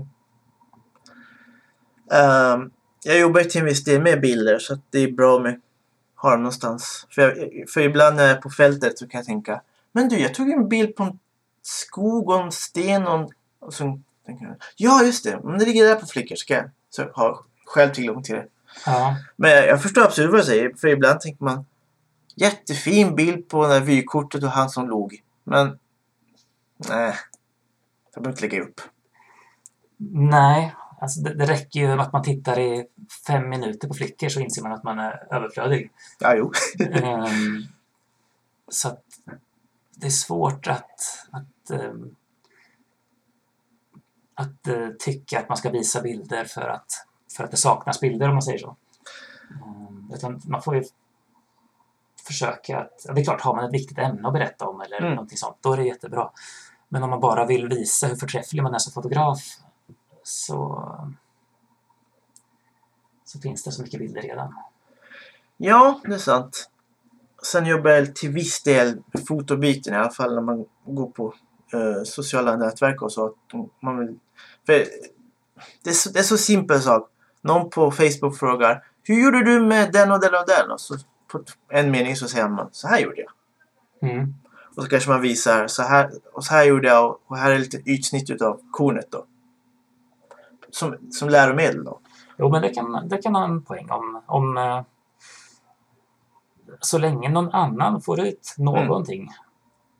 Um, 2.54 2.70
jag 3.04 3.18
jobbar 3.18 3.40
ju 3.40 3.46
till 3.46 3.60
en 3.60 3.66
viss 3.66 3.84
del 3.84 4.02
med 4.02 4.20
bilder 4.20 4.58
så 4.58 4.74
att 4.74 4.92
det 4.92 4.98
är 4.98 5.12
bra 5.12 5.38
med 5.38 5.60
ha 6.26 6.32
dem 6.32 6.42
någonstans. 6.42 7.06
För, 7.10 7.22
jag, 7.22 7.68
för 7.68 7.80
ibland 7.80 8.16
när 8.16 8.22
jag 8.22 8.36
är 8.36 8.40
på 8.40 8.50
fältet 8.50 8.98
så 8.98 9.08
kan 9.08 9.18
jag 9.18 9.26
tänka 9.26 9.60
Men 9.92 10.08
du, 10.08 10.18
jag 10.18 10.34
tog 10.34 10.50
en 10.50 10.68
bild 10.68 10.96
på 10.96 11.02
en 11.02 11.18
skog 11.62 12.28
och 12.28 12.40
en 12.40 12.52
sten 12.52 13.06
och, 13.06 13.18
en, 13.18 13.28
och 13.58 13.74
så 13.74 14.00
tänker 14.26 14.46
jag, 14.46 14.56
Ja, 14.76 15.02
just 15.02 15.24
det. 15.24 15.36
Om 15.36 15.58
det 15.58 15.64
ligger 15.64 15.84
där 15.84 15.94
på 15.94 16.06
Flickr 16.06 16.34
så 16.34 16.40
ska 16.40 16.54
jag 16.54 16.70
så 16.90 17.04
ha 17.04 17.44
själv 17.66 17.92
tillgång 17.92 18.22
till 18.22 18.34
det. 18.34 18.46
Ja, 18.86 19.16
Men 19.36 19.50
jag, 19.50 19.66
jag 19.66 19.82
förstår 19.82 20.02
absolut 20.02 20.30
vad 20.30 20.40
du 20.40 20.44
säger. 20.44 20.74
För 20.74 20.88
ibland 20.88 21.20
tänker 21.20 21.44
man 21.44 21.64
Jättefin 22.34 23.14
bild 23.14 23.48
på 23.48 23.66
det 23.66 23.74
där 23.74 23.80
vykortet 23.80 24.44
och 24.44 24.50
han 24.50 24.70
som 24.70 24.88
log. 24.88 25.22
Men 25.44 25.78
nej. 26.76 27.14
Jag 28.14 28.22
behöver 28.22 28.30
inte 28.30 28.42
lägga 28.42 28.62
upp. 28.62 28.80
nej, 30.12 30.74
alltså 31.06 31.20
det, 31.20 31.34
det 31.34 31.46
räcker 31.46 31.80
ju 31.80 32.00
att 32.00 32.12
man 32.12 32.22
tittar 32.22 32.58
i 32.58 32.86
fem 33.26 33.48
minuter 33.48 33.88
på 33.88 33.94
Flickr 33.94 34.28
så 34.28 34.40
inser 34.40 34.62
man 34.62 34.72
att 34.72 34.84
man 34.84 34.98
är 34.98 35.34
överflödig. 35.34 35.90
Ja, 36.18 36.34
jo. 36.34 36.52
Ehm, 36.92 37.62
så 38.68 38.88
att 38.88 39.02
det 39.94 40.06
är 40.06 40.10
svårt 40.10 40.66
att, 40.66 41.00
att, 41.30 41.70
ehm, 41.70 42.14
att 44.34 44.66
eh, 44.66 44.88
tycka 44.98 45.40
att 45.40 45.48
man 45.48 45.58
ska 45.58 45.70
visa 45.70 46.02
bilder 46.02 46.44
för 46.44 46.68
att, 46.68 47.06
för 47.36 47.44
att 47.44 47.50
det 47.50 47.56
saknas 47.56 48.00
bilder 48.00 48.28
om 48.28 48.34
man 48.34 48.42
säger 48.42 48.58
så. 48.58 48.76
Ehm, 49.50 50.10
utan 50.14 50.40
man 50.44 50.62
får 50.62 50.76
ju 50.76 50.84
försöka 52.26 52.78
att, 52.78 53.02
ja, 53.04 53.12
det 53.12 53.20
är 53.20 53.24
klart, 53.24 53.40
har 53.40 53.54
man 53.56 53.64
ett 53.64 53.74
viktigt 53.74 53.98
ämne 53.98 54.28
att 54.28 54.34
berätta 54.34 54.68
om 54.68 54.80
eller 54.80 54.98
Mm. 54.98 55.10
någonting 55.10 55.38
sånt, 55.38 55.56
då 55.60 55.72
är 55.72 55.76
det 55.76 55.84
jättebra. 55.84 56.30
Men 56.88 57.02
om 57.02 57.10
man 57.10 57.20
bara 57.20 57.46
vill 57.46 57.68
visa 57.68 58.06
hur 58.06 58.16
förträfflig 58.16 58.62
man 58.62 58.74
är 58.74 58.78
som 58.78 58.92
fotograf 58.92 59.38
så, 60.28 60.88
så 63.24 63.40
finns 63.40 63.64
det 63.64 63.72
så 63.72 63.82
mycket 63.82 64.00
bilder 64.00 64.22
redan. 64.22 64.54
Ja, 65.56 66.00
det 66.04 66.14
är 66.14 66.18
sant. 66.18 66.70
Sen 67.42 67.66
jobbar 67.66 67.90
jag 67.90 68.14
till 68.16 68.30
viss 68.30 68.62
del 68.62 69.02
med 69.12 69.26
fotobiten 69.26 69.94
i 69.94 69.96
alla 69.96 70.10
fall 70.10 70.34
när 70.34 70.42
man 70.42 70.64
går 70.84 71.10
på 71.10 71.34
eh, 71.72 72.02
sociala 72.04 72.56
nätverk 72.56 73.02
och 73.02 73.12
så. 73.12 73.26
Att 73.26 73.34
man 73.82 73.98
vill, 73.98 74.18
det, 74.66 74.86
är 75.84 75.92
så, 75.92 76.10
det 76.10 76.18
är 76.18 76.22
så 76.22 76.38
simpel 76.38 76.80
sak. 76.82 77.10
Någon 77.40 77.70
på 77.70 77.90
Facebook 77.90 78.38
frågar 78.38 78.84
Hur 79.02 79.24
gjorde 79.24 79.44
du 79.44 79.60
med 79.60 79.92
den 79.92 80.12
och 80.12 80.20
den 80.20 80.34
och 80.34 80.46
den? 80.46 80.70
Och 80.70 80.80
så 80.80 80.94
på 81.28 81.42
en 81.68 81.90
mening 81.90 82.16
så 82.16 82.28
säger 82.28 82.48
man 82.48 82.68
Så 82.72 82.88
här 82.88 82.98
gjorde 83.00 83.20
jag. 83.20 83.32
Mm. 84.10 84.34
Och 84.76 84.82
så 84.82 84.88
kanske 84.88 85.10
man 85.10 85.20
visar 85.20 85.66
så 85.66 85.82
här 85.82 86.10
och 86.32 86.44
så 86.44 86.54
här 86.54 86.64
gjorde 86.64 86.88
jag 86.88 87.10
och- 87.10 87.20
och 87.26 87.36
här 87.38 87.50
är 87.50 87.58
lite 87.58 87.76
ytsnitt 87.90 88.30
utav 88.30 88.60
kornet 88.70 89.10
då. 89.10 89.26
Som, 90.76 90.96
som 91.10 91.28
läromedel 91.28 91.84
då. 91.84 91.98
Jo, 92.38 92.50
men 92.50 92.62
det 92.62 92.68
kan, 92.68 93.08
det 93.08 93.18
kan 93.18 93.34
ha 93.34 93.44
en 93.44 93.62
poäng 93.62 93.90
om, 93.90 94.22
om 94.26 94.56
eh, 94.58 94.82
så 96.80 96.98
länge 96.98 97.28
någon 97.28 97.50
annan 97.52 98.00
får 98.00 98.20
ut 98.20 98.54
någonting 98.58 99.30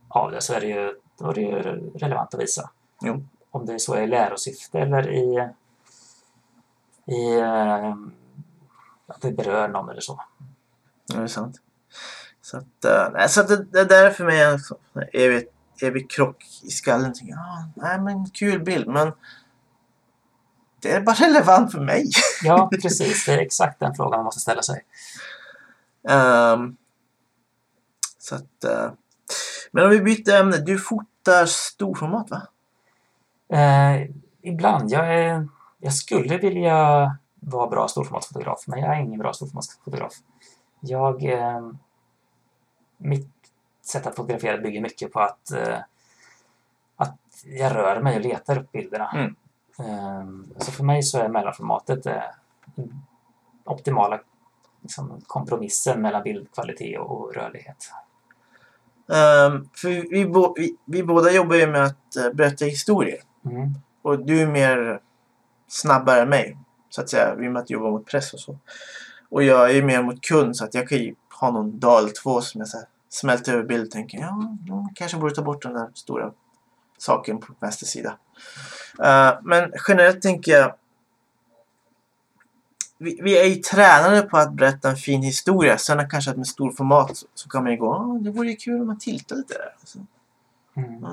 av 0.09 0.31
det 0.31 0.41
så 0.41 0.55
är 0.55 0.61
det 0.61 0.67
ju, 0.67 0.95
då 1.19 1.31
är 1.31 1.35
det 1.35 1.41
ju 1.41 1.63
relevant 1.95 2.35
att 2.35 2.41
visa. 2.41 2.71
Jo. 3.01 3.25
Om 3.51 3.67
det 3.67 3.81
så 3.81 3.95
är 3.95 4.03
i 4.03 4.07
lärosyfte 4.07 4.79
eller 4.79 5.11
i, 5.11 5.49
i 7.07 7.39
eh, 7.39 7.95
att 9.07 9.21
det 9.21 9.33
berör 9.33 9.69
någon 9.69 9.91
eller 9.91 10.01
så. 10.01 10.21
Ja, 11.07 11.17
det 11.17 11.23
är 11.23 11.27
sant. 11.27 11.61
Så 12.43 12.57
att, 12.57 13.13
nej, 13.13 13.29
så 13.29 13.41
att 13.41 13.49
det, 13.49 13.65
det 13.65 13.85
där 13.85 14.07
är 14.07 14.11
för 14.11 14.25
mig 14.25 14.43
en 14.43 14.59
evig, 15.13 15.49
evig 15.83 16.11
krock 16.11 16.45
i 16.63 16.71
skallen. 16.71 17.15
Tänker, 17.15 17.35
ah, 17.35 17.65
nej 17.75 18.01
men 18.01 18.31
kul 18.31 18.65
bild 18.65 18.89
men 18.89 19.13
det 20.81 20.93
är 20.93 21.01
bara 21.01 21.17
relevant 21.17 21.73
för 21.73 21.81
mig. 21.81 22.11
Ja, 22.43 22.71
precis. 22.83 23.25
Det 23.25 23.33
är 23.33 23.39
exakt 23.39 23.81
den 23.81 23.95
frågan 23.95 24.19
man 24.19 24.25
måste 24.25 24.41
ställa 24.41 24.63
sig. 24.63 24.85
Ehm, 26.09 26.77
så 28.19 28.35
att, 28.35 28.65
eh, 28.65 28.91
men 29.71 29.85
om 29.85 29.91
vi 29.91 30.01
byter 30.01 30.41
ämne. 30.41 30.57
Du 30.57 30.79
fotar 30.79 31.47
storformat 31.47 32.31
va? 32.31 32.43
Eh, 33.59 34.11
ibland. 34.43 34.91
Jag, 34.91 35.15
är, 35.15 35.49
jag 35.79 35.93
skulle 35.93 36.39
vilja 36.39 37.17
vara 37.41 37.67
bra 37.67 37.89
storformatsfotograf, 37.89 38.65
men 38.67 38.81
jag 38.81 38.97
är 38.97 39.01
ingen 39.01 39.21
bra 39.21 39.33
storformatsfotograf. 39.33 40.13
Jag, 40.81 41.25
eh, 41.25 41.71
mitt 42.97 43.31
sätt 43.83 44.07
att 44.07 44.17
fotografera 44.17 44.59
bygger 44.59 44.81
mycket 44.81 45.13
på 45.13 45.21
att, 45.21 45.51
eh, 45.51 45.79
att 46.97 47.19
jag 47.45 47.75
rör 47.75 48.01
mig 48.01 48.17
och 48.17 48.23
letar 48.23 48.59
upp 48.59 48.73
bilderna. 48.73 49.11
Mm. 49.15 49.37
Eh, 49.79 50.27
så 50.59 50.73
för 50.73 50.85
mig 50.85 51.03
så 51.03 51.19
är 51.19 51.29
mellanformatet 51.29 52.07
eh, 52.07 52.23
den 52.75 53.03
optimala 53.65 54.21
liksom, 54.83 55.21
kompromissen 55.27 56.03
mellan 56.03 56.23
bildkvalitet 56.23 56.99
och 56.99 57.35
rörlighet. 57.35 57.91
Ehm, 59.09 59.69
för 59.75 60.11
vi, 60.11 60.27
bo, 60.27 60.55
vi, 60.57 60.77
vi 60.85 61.03
båda 61.03 61.31
jobbar 61.31 61.57
ju 61.57 61.67
med 61.67 61.85
att 61.85 62.17
eh, 62.17 62.31
berätta 62.35 62.65
historier. 62.65 63.21
Mm. 63.45 63.75
Och 64.03 64.27
du 64.27 64.43
är 64.43 64.47
mer 64.47 65.01
snabbare 65.69 66.23
än 66.23 66.29
mig. 66.29 66.59
Så 66.89 67.01
att 67.01 67.09
säga. 67.09 67.35
I 67.35 67.49
och 67.49 67.53
med 67.53 67.57
att 67.57 67.71
jag 67.71 67.79
jobbar 67.79 67.91
mot 67.91 68.07
press 68.07 68.35
och 68.35 68.41
så. 68.41 68.59
Och 69.29 69.43
jag 69.43 69.71
är 69.71 69.75
ju 69.75 69.83
mer 69.83 70.03
mot 70.03 70.21
kund 70.21 70.57
så 70.57 70.65
att 70.65 70.75
jag 70.75 70.89
kan 70.89 70.99
ju 70.99 71.15
ha 71.41 71.51
någon 71.51 71.79
dag 71.79 71.99
eller 71.99 72.13
två 72.23 72.41
som 72.41 72.59
jag 72.59 72.69
så 72.69 72.77
här, 72.77 72.87
smälter 73.09 73.55
över 73.55 73.65
bild 73.65 73.85
och 73.85 73.91
tänker 73.91 74.19
ja, 74.19 74.91
kanske 74.95 75.19
borde 75.19 75.35
ta 75.35 75.43
bort 75.43 75.63
den 75.63 75.75
där 75.75 75.89
stora 75.95 76.33
saken 76.99 77.39
på 77.39 77.55
vänster 77.61 77.87
sida. 77.87 78.19
Eh, 79.05 79.39
men 79.43 79.73
generellt 79.89 80.23
tänker 80.23 80.53
jag 80.53 80.75
vi, 82.99 83.21
vi 83.23 83.39
är 83.39 83.45
ju 83.45 83.55
tränade 83.55 84.23
på 84.23 84.37
att 84.39 84.53
berätta 84.53 84.91
en 84.91 84.97
fin 84.97 85.23
historia. 85.23 85.79
Sen 85.79 86.11
kanske 86.11 86.31
att 86.31 86.37
med 86.37 86.47
stor 86.47 86.73
format 86.73 87.17
så, 87.17 87.27
så 87.35 87.49
kan 87.49 87.63
man 87.63 87.73
ju 87.73 87.79
gå 87.79 87.95
ah, 87.95 88.19
det 88.21 88.31
vore 88.31 88.49
ju 88.51 88.57
kul 88.57 88.81
om 88.81 88.87
man 88.87 88.99
tiltar 88.99 89.37
lite 89.37 89.55
där. 89.55 89.75
Så, 89.85 89.99
Mm. 90.79 91.05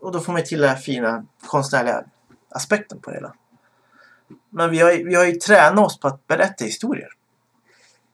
och 0.00 0.12
då 0.12 0.20
får 0.20 0.32
man 0.32 0.44
till 0.44 0.60
den 0.60 0.68
här 0.68 0.76
fina 0.76 1.24
konstnärliga 1.46 2.04
aspekten 2.48 3.00
på 3.00 3.10
det 3.10 3.16
hela. 3.16 3.34
Men 4.50 4.70
vi 4.70 4.78
har, 4.78 5.04
vi 5.04 5.14
har 5.14 5.24
ju 5.24 5.32
tränat 5.32 5.86
oss 5.86 6.00
på 6.00 6.08
att 6.08 6.26
berätta 6.26 6.64
historier. 6.64 7.08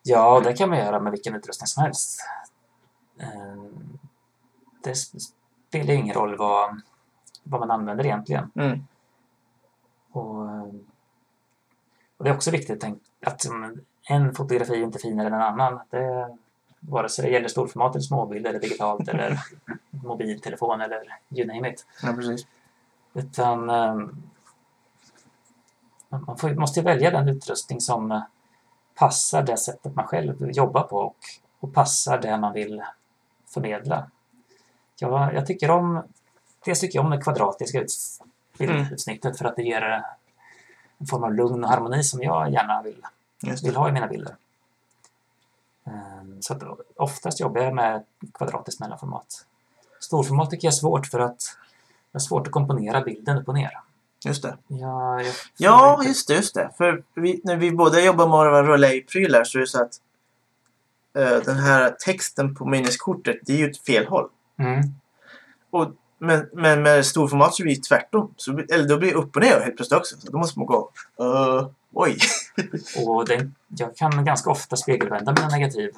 Ja, 0.03 0.41
det 0.41 0.53
kan 0.53 0.69
man 0.69 0.79
göra 0.79 1.01
med 1.01 1.13
vilken 1.13 1.35
utrustning 1.35 1.67
som 1.67 1.83
helst. 1.83 2.21
Eh, 3.21 3.65
Det 4.85 4.95
spelar 4.95 5.95
ingen 5.95 6.15
roll 6.15 6.37
vad, 6.37 6.81
vad 7.43 7.61
man 7.61 7.71
använder 7.71 8.07
egentligen. 8.07 8.51
Mm. 8.55 8.87
Och, 10.13 10.49
eh, 10.49 10.67
och 12.17 12.25
det 12.25 12.31
är 12.31 12.35
också 12.35 12.51
viktigt 12.51 12.81
tänk, 12.81 13.03
att 13.27 13.47
en 14.09 14.35
fotografi 14.35 14.73
är 14.73 14.83
inte 14.83 14.99
finare 14.99 15.27
än 15.27 15.35
en 15.35 15.43
annan. 15.43 15.81
Det, 15.91 16.37
vare 16.81 17.09
sig 17.09 17.25
det 17.25 17.31
gäller 17.31 17.49
storformat 17.49 17.95
eller 17.95 18.03
småbild 18.03 18.47
eller 18.47 18.61
digitalt 18.61 19.09
eller 19.09 19.39
mobiltelefon 19.91 20.81
eller 20.81 21.19
you 21.31 21.47
name 21.47 21.71
it. 21.71 21.87
Ja, 22.03 22.13
precis. 22.13 22.47
Utan 23.15 23.71
eh, 23.71 23.95
man 26.09 26.39
får, 26.39 26.55
måste 26.55 26.83
välja 26.83 27.11
den 27.11 27.29
utrustning 27.29 27.81
som 27.81 28.13
eh, 28.13 28.23
passar 28.95 29.43
det 29.43 29.57
sättet 29.57 29.95
man 29.95 30.07
själv 30.07 30.51
jobbar 30.51 30.83
på 30.83 30.97
och, 30.97 31.17
och 31.61 31.75
passar 31.75 32.21
det 32.21 32.39
man 32.39 32.53
vill 32.53 32.83
förmedla. 33.55 34.11
Jag, 34.99 35.35
jag 35.35 35.47
tycker 35.47 35.71
om 35.71 36.03
dels 36.65 36.81
tycker 36.81 36.99
jag 36.99 37.05
om 37.05 37.11
det 37.11 37.23
kvadratiska 37.23 37.81
uts, 37.81 38.21
Mm. 38.61 38.77
bildutsnittet 38.77 39.39
för 39.39 39.45
att 39.45 39.57
det 39.57 39.63
ger 39.63 40.03
en 40.99 41.07
form 41.07 41.25
av 41.25 41.35
lugn 41.35 41.65
och 41.65 41.71
harmoni 41.71 42.03
som 42.05 42.23
jag 42.23 42.53
gärna 42.53 42.83
vill, 42.83 43.03
vill 43.63 43.77
ha 43.77 43.89
i 43.89 43.93
mina 43.93 44.07
bilder. 44.07 44.37
Eh, 45.87 45.93
Så 46.41 46.53
att 46.53 46.63
oftast 46.97 47.41
jobbar 47.41 47.61
jag 47.63 47.75
med 47.75 48.05
kvadratiskt 48.35 48.81
mellanformat. 48.81 49.47
Storformat 50.01 50.51
tycker 50.51 50.67
jag 50.67 50.73
är 50.73 50.77
svårt 50.77 51.07
för 51.07 51.21
att 51.21 51.57
det 52.13 52.19
är 52.19 52.21
svårt 52.21 52.47
att 52.47 52.53
komponera 52.53 53.01
bilden 53.01 53.39
upp 53.39 53.49
och 53.49 53.55
ner. 53.55 53.79
Just 54.25 54.43
det. 54.43 54.57
Ja, 55.57 55.95
inte- 55.95 56.09
just 56.09 56.29
det. 56.29 56.35
Just 56.35 56.55
det. 56.55 56.71
För 56.77 57.03
vi, 57.15 57.41
när 57.45 57.57
vi 57.57 57.71
båda 57.73 58.01
jobbar 58.01 58.25
med 58.27 58.33
våra 58.39 58.73
relay-prylar 58.75 59.45
så 59.45 59.59
är 59.59 59.61
det 59.61 59.67
så 59.67 59.83
att 59.83 60.01
eh, 61.15 61.37
den 61.45 61.57
här 61.57 61.91
texten 62.05 62.55
på 62.55 62.65
minneskortet, 62.67 63.37
det 63.43 63.53
är 63.53 63.57
ju 63.57 63.71
ett 63.71 63.79
fel 63.85 64.07
håll. 64.07 64.29
Mm. 64.57 64.83
Och, 65.71 65.93
men, 66.23 66.49
men 66.53 66.83
med 66.83 67.07
storformat 67.07 67.55
så 67.55 67.63
blir 67.63 67.75
det 67.75 67.83
tvärtom. 67.83 68.35
Så, 68.37 68.59
eller 68.73 68.89
då 68.89 68.99
blir 68.99 69.11
det 69.11 69.19
upp 69.19 69.37
och 69.37 69.43
ner 69.43 69.61
helt 69.61 69.77
plötsligt 69.77 69.99
också. 70.01 70.17
Så 70.21 70.31
då 70.31 70.39
måste 70.39 70.59
man 70.59 70.67
gå, 70.67 70.91
uh, 71.23 71.69
oj. 71.93 72.19
Och 73.07 73.27
det, 73.27 73.51
jag 73.69 73.97
kan 73.97 74.25
ganska 74.25 74.51
ofta 74.51 74.77
spegelvända 74.77 75.33
mina 75.33 75.49
negativ 75.49 75.91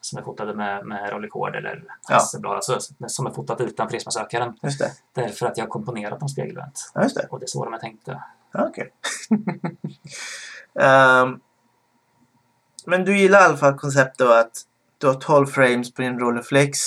som 0.00 0.18
är 0.18 0.22
fotade 0.22 0.54
med, 0.54 0.86
med 0.86 1.10
rollercord 1.12 1.56
eller 1.56 1.84
Ja. 2.08 2.14
Hasselblad, 2.14 2.54
alltså, 2.54 2.78
som 3.06 3.26
är 3.26 3.30
fotat 3.30 3.60
utan 3.60 3.88
prismasökaren. 3.88 4.58
Just 4.62 4.78
det. 4.78 4.92
Därför 5.12 5.46
att 5.46 5.56
jag 5.56 5.64
har 5.64 5.70
komponerat 5.70 6.20
dem 6.20 6.28
spegelvänt. 6.28 6.90
Ja, 6.94 7.02
just 7.02 7.16
det. 7.16 7.26
Och 7.30 7.40
det 7.40 7.44
är 7.44 7.48
så 7.48 7.64
de 7.64 7.72
jag 7.72 7.80
tänkte. 7.80 8.22
Ja, 8.52 8.68
Okej. 8.68 8.92
Ehm, 10.80 11.40
men 12.86 13.04
du 13.04 13.18
gillar 13.18 13.40
i 13.40 13.44
alla 13.44 13.56
fall 13.56 13.78
konceptet 13.78 14.26
att 14.26 14.66
du 14.98 15.06
har 15.06 15.14
12 15.14 15.46
frames 15.46 15.94
på 15.94 16.02
din 16.02 16.18
rollerflex. 16.18 16.78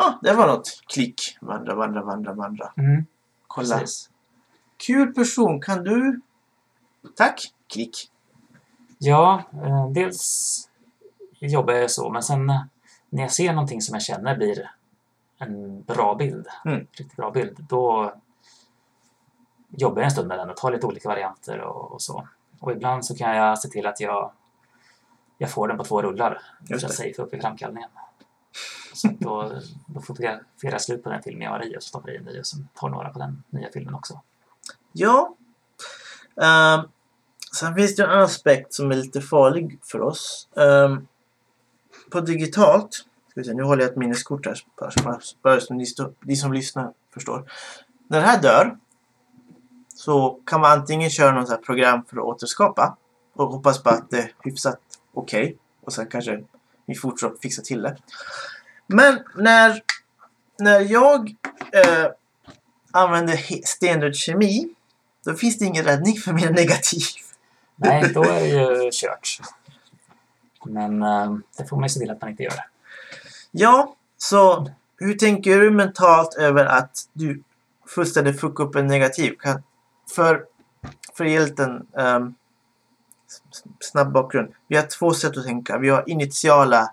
Ja, 0.00 0.18
det 0.22 0.32
var 0.32 0.46
något. 0.46 0.82
Klick. 0.86 1.20
Vandra, 1.40 1.74
vandra, 1.74 2.02
vandra, 2.02 2.32
vandra. 2.32 2.72
Mm, 2.76 3.06
Kolla. 3.46 3.78
precis. 3.78 4.10
Kul 4.76 5.14
person. 5.14 5.60
Kan 5.60 5.84
du... 5.84 6.20
Tack. 7.16 7.40
Klick. 7.72 8.10
Ja, 8.98 9.42
eh, 9.52 9.88
dels 9.90 10.68
jobbar 11.40 11.74
jag 11.74 11.90
så, 11.90 12.10
men 12.10 12.22
sen 12.22 12.50
eh, 12.50 12.62
när 13.08 13.22
jag 13.22 13.32
ser 13.32 13.52
någonting 13.52 13.80
som 13.82 13.94
jag 13.94 14.02
känner 14.02 14.36
blir 14.36 14.70
en 15.38 15.82
bra 15.82 16.14
bild, 16.14 16.46
Mm. 16.64 16.78
riktigt 16.78 17.16
bra 17.16 17.30
bild, 17.30 17.56
då 17.68 18.14
jobbar 19.68 19.98
jag 19.98 20.04
en 20.04 20.10
stund 20.10 20.28
med 20.28 20.38
den 20.38 20.50
och 20.50 20.56
tar 20.56 20.72
lite 20.72 20.86
olika 20.86 21.08
varianter 21.08 21.58
och, 21.60 21.92
och 21.92 22.02
så. 22.02 22.28
Och 22.60 22.72
ibland 22.72 23.04
så 23.06 23.14
kan 23.16 23.36
jag 23.36 23.58
se 23.58 23.68
till 23.68 23.86
att 23.86 24.00
jag, 24.00 24.32
jag 25.38 25.50
får 25.50 25.68
den 25.68 25.76
på 25.78 25.84
två 25.84 26.02
rullar 26.02 26.42
Just 26.60 26.80
för 26.80 26.86
att 26.86 26.96
det. 26.96 26.96
safea 26.96 27.24
upp 27.24 27.34
i 27.34 27.40
framkallningen. 27.40 27.90
Så 28.92 29.08
då, 29.18 29.60
då 29.86 30.00
fotograferar 30.00 30.72
jag 30.72 30.80
slut 30.80 31.02
på 31.02 31.10
den 31.10 31.22
filmen 31.22 31.42
jag 31.42 31.50
har 31.50 31.66
i 31.66 31.76
och 31.76 31.82
så 31.82 31.88
stoppar 31.88 32.08
jag 32.08 32.16
i 32.16 32.18
en 32.18 32.24
ny 32.24 32.40
och 32.40 32.46
så 32.46 32.56
tar 32.74 32.88
några 32.88 33.10
på 33.10 33.18
den 33.18 33.42
nya 33.50 33.68
filmen 33.72 33.94
också. 33.94 34.20
Ja. 34.92 35.36
Um, 36.34 36.88
sen 37.56 37.74
finns 37.74 37.96
det 37.96 38.04
en 38.04 38.10
aspekt 38.10 38.74
som 38.74 38.90
är 38.90 38.96
lite 38.96 39.20
farlig 39.20 39.78
för 39.82 40.00
oss. 40.00 40.48
Um, 40.52 41.08
på 42.10 42.20
digitalt, 42.20 42.92
ska 43.28 43.40
vi 43.40 43.44
se, 43.44 43.54
nu 43.54 43.62
håller 43.62 43.82
jag 43.82 43.90
ett 43.90 43.96
minneskort 43.96 44.46
här 44.46 44.58
bara, 44.76 44.90
bara, 45.04 45.20
bara 45.42 45.60
så 45.60 45.74
ni, 45.74 45.86
stå, 45.86 46.12
ni 46.20 46.36
som 46.36 46.52
lyssnar 46.52 46.92
förstår. 47.14 47.52
När 48.08 48.20
det 48.20 48.26
här 48.26 48.42
dör 48.42 48.76
så 49.94 50.40
kan 50.46 50.60
man 50.60 50.78
antingen 50.78 51.10
köra 51.10 51.40
något 51.40 51.62
program 51.62 52.04
för 52.04 52.16
att 52.16 52.22
återskapa 52.22 52.96
och 53.32 53.46
hoppas 53.46 53.82
på 53.82 53.90
att 53.90 54.10
det 54.10 54.18
är 54.18 54.34
hyfsat 54.42 54.80
okej 55.14 55.56
och 55.80 55.92
sen 55.92 56.06
kanske 56.06 56.44
vi 56.86 56.94
fortsätter 56.94 57.34
att 57.34 57.40
fixa 57.40 57.62
till 57.62 57.82
det. 57.82 57.96
Men 58.86 59.22
när, 59.34 59.82
när 60.58 60.80
jag 60.80 61.34
eh, 61.72 62.06
använder 62.90 63.66
standard 63.66 64.14
kemi 64.14 64.74
då 65.24 65.34
finns 65.34 65.58
det 65.58 65.64
ingen 65.64 65.84
räddning 65.84 66.16
för 66.16 66.32
mina 66.32 66.50
negativ. 66.50 67.02
Nej, 67.76 68.12
då 68.14 68.22
är 68.22 68.40
det 68.40 68.84
ju 68.84 68.90
kört. 68.92 69.40
Men 70.64 71.02
eh, 71.02 71.36
det 71.58 71.68
får 71.68 71.76
man 71.76 71.84
ju 71.84 71.88
se 71.88 72.00
till 72.00 72.10
att 72.10 72.20
man 72.20 72.30
inte 72.30 72.42
gör. 72.42 72.54
Ja, 73.50 73.96
så 74.16 74.70
hur 74.96 75.14
tänker 75.14 75.60
du 75.60 75.70
mentalt 75.70 76.34
över 76.34 76.64
att 76.64 77.08
du 77.12 77.42
fullständigt 77.86 78.40
fuckar 78.40 78.64
upp 78.64 78.76
en 78.76 78.86
negativ? 78.86 79.36
Kan, 79.38 79.62
för, 80.14 80.44
för 81.14 81.24
att 81.24 81.30
ge 81.30 81.40
snabb 83.80 84.12
bakgrund. 84.12 84.52
Vi 84.68 84.76
har 84.76 84.82
två 84.82 85.14
sätt 85.14 85.36
att 85.36 85.44
tänka. 85.44 85.78
Vi 85.78 85.88
har 85.88 86.10
initiala 86.10 86.92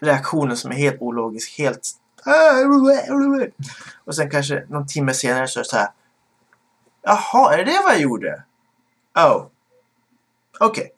reaktioner 0.00 0.54
som 0.54 0.70
är 0.70 0.74
helt 0.74 1.02
ologisk, 1.02 1.58
helt 1.58 1.80
och 4.04 4.14
sen 4.16 4.30
kanske 4.30 4.64
någon 4.68 4.86
timme 4.86 5.14
senare 5.14 5.48
så 5.48 5.58
är 5.58 5.62
det 5.62 5.68
så 5.68 5.76
här. 5.76 5.88
Jaha, 7.02 7.54
är 7.54 7.64
det 7.64 7.80
vad 7.84 7.92
jag 7.92 8.00
gjorde? 8.00 8.42
Oh. 9.14 9.46
Okej. 10.60 10.90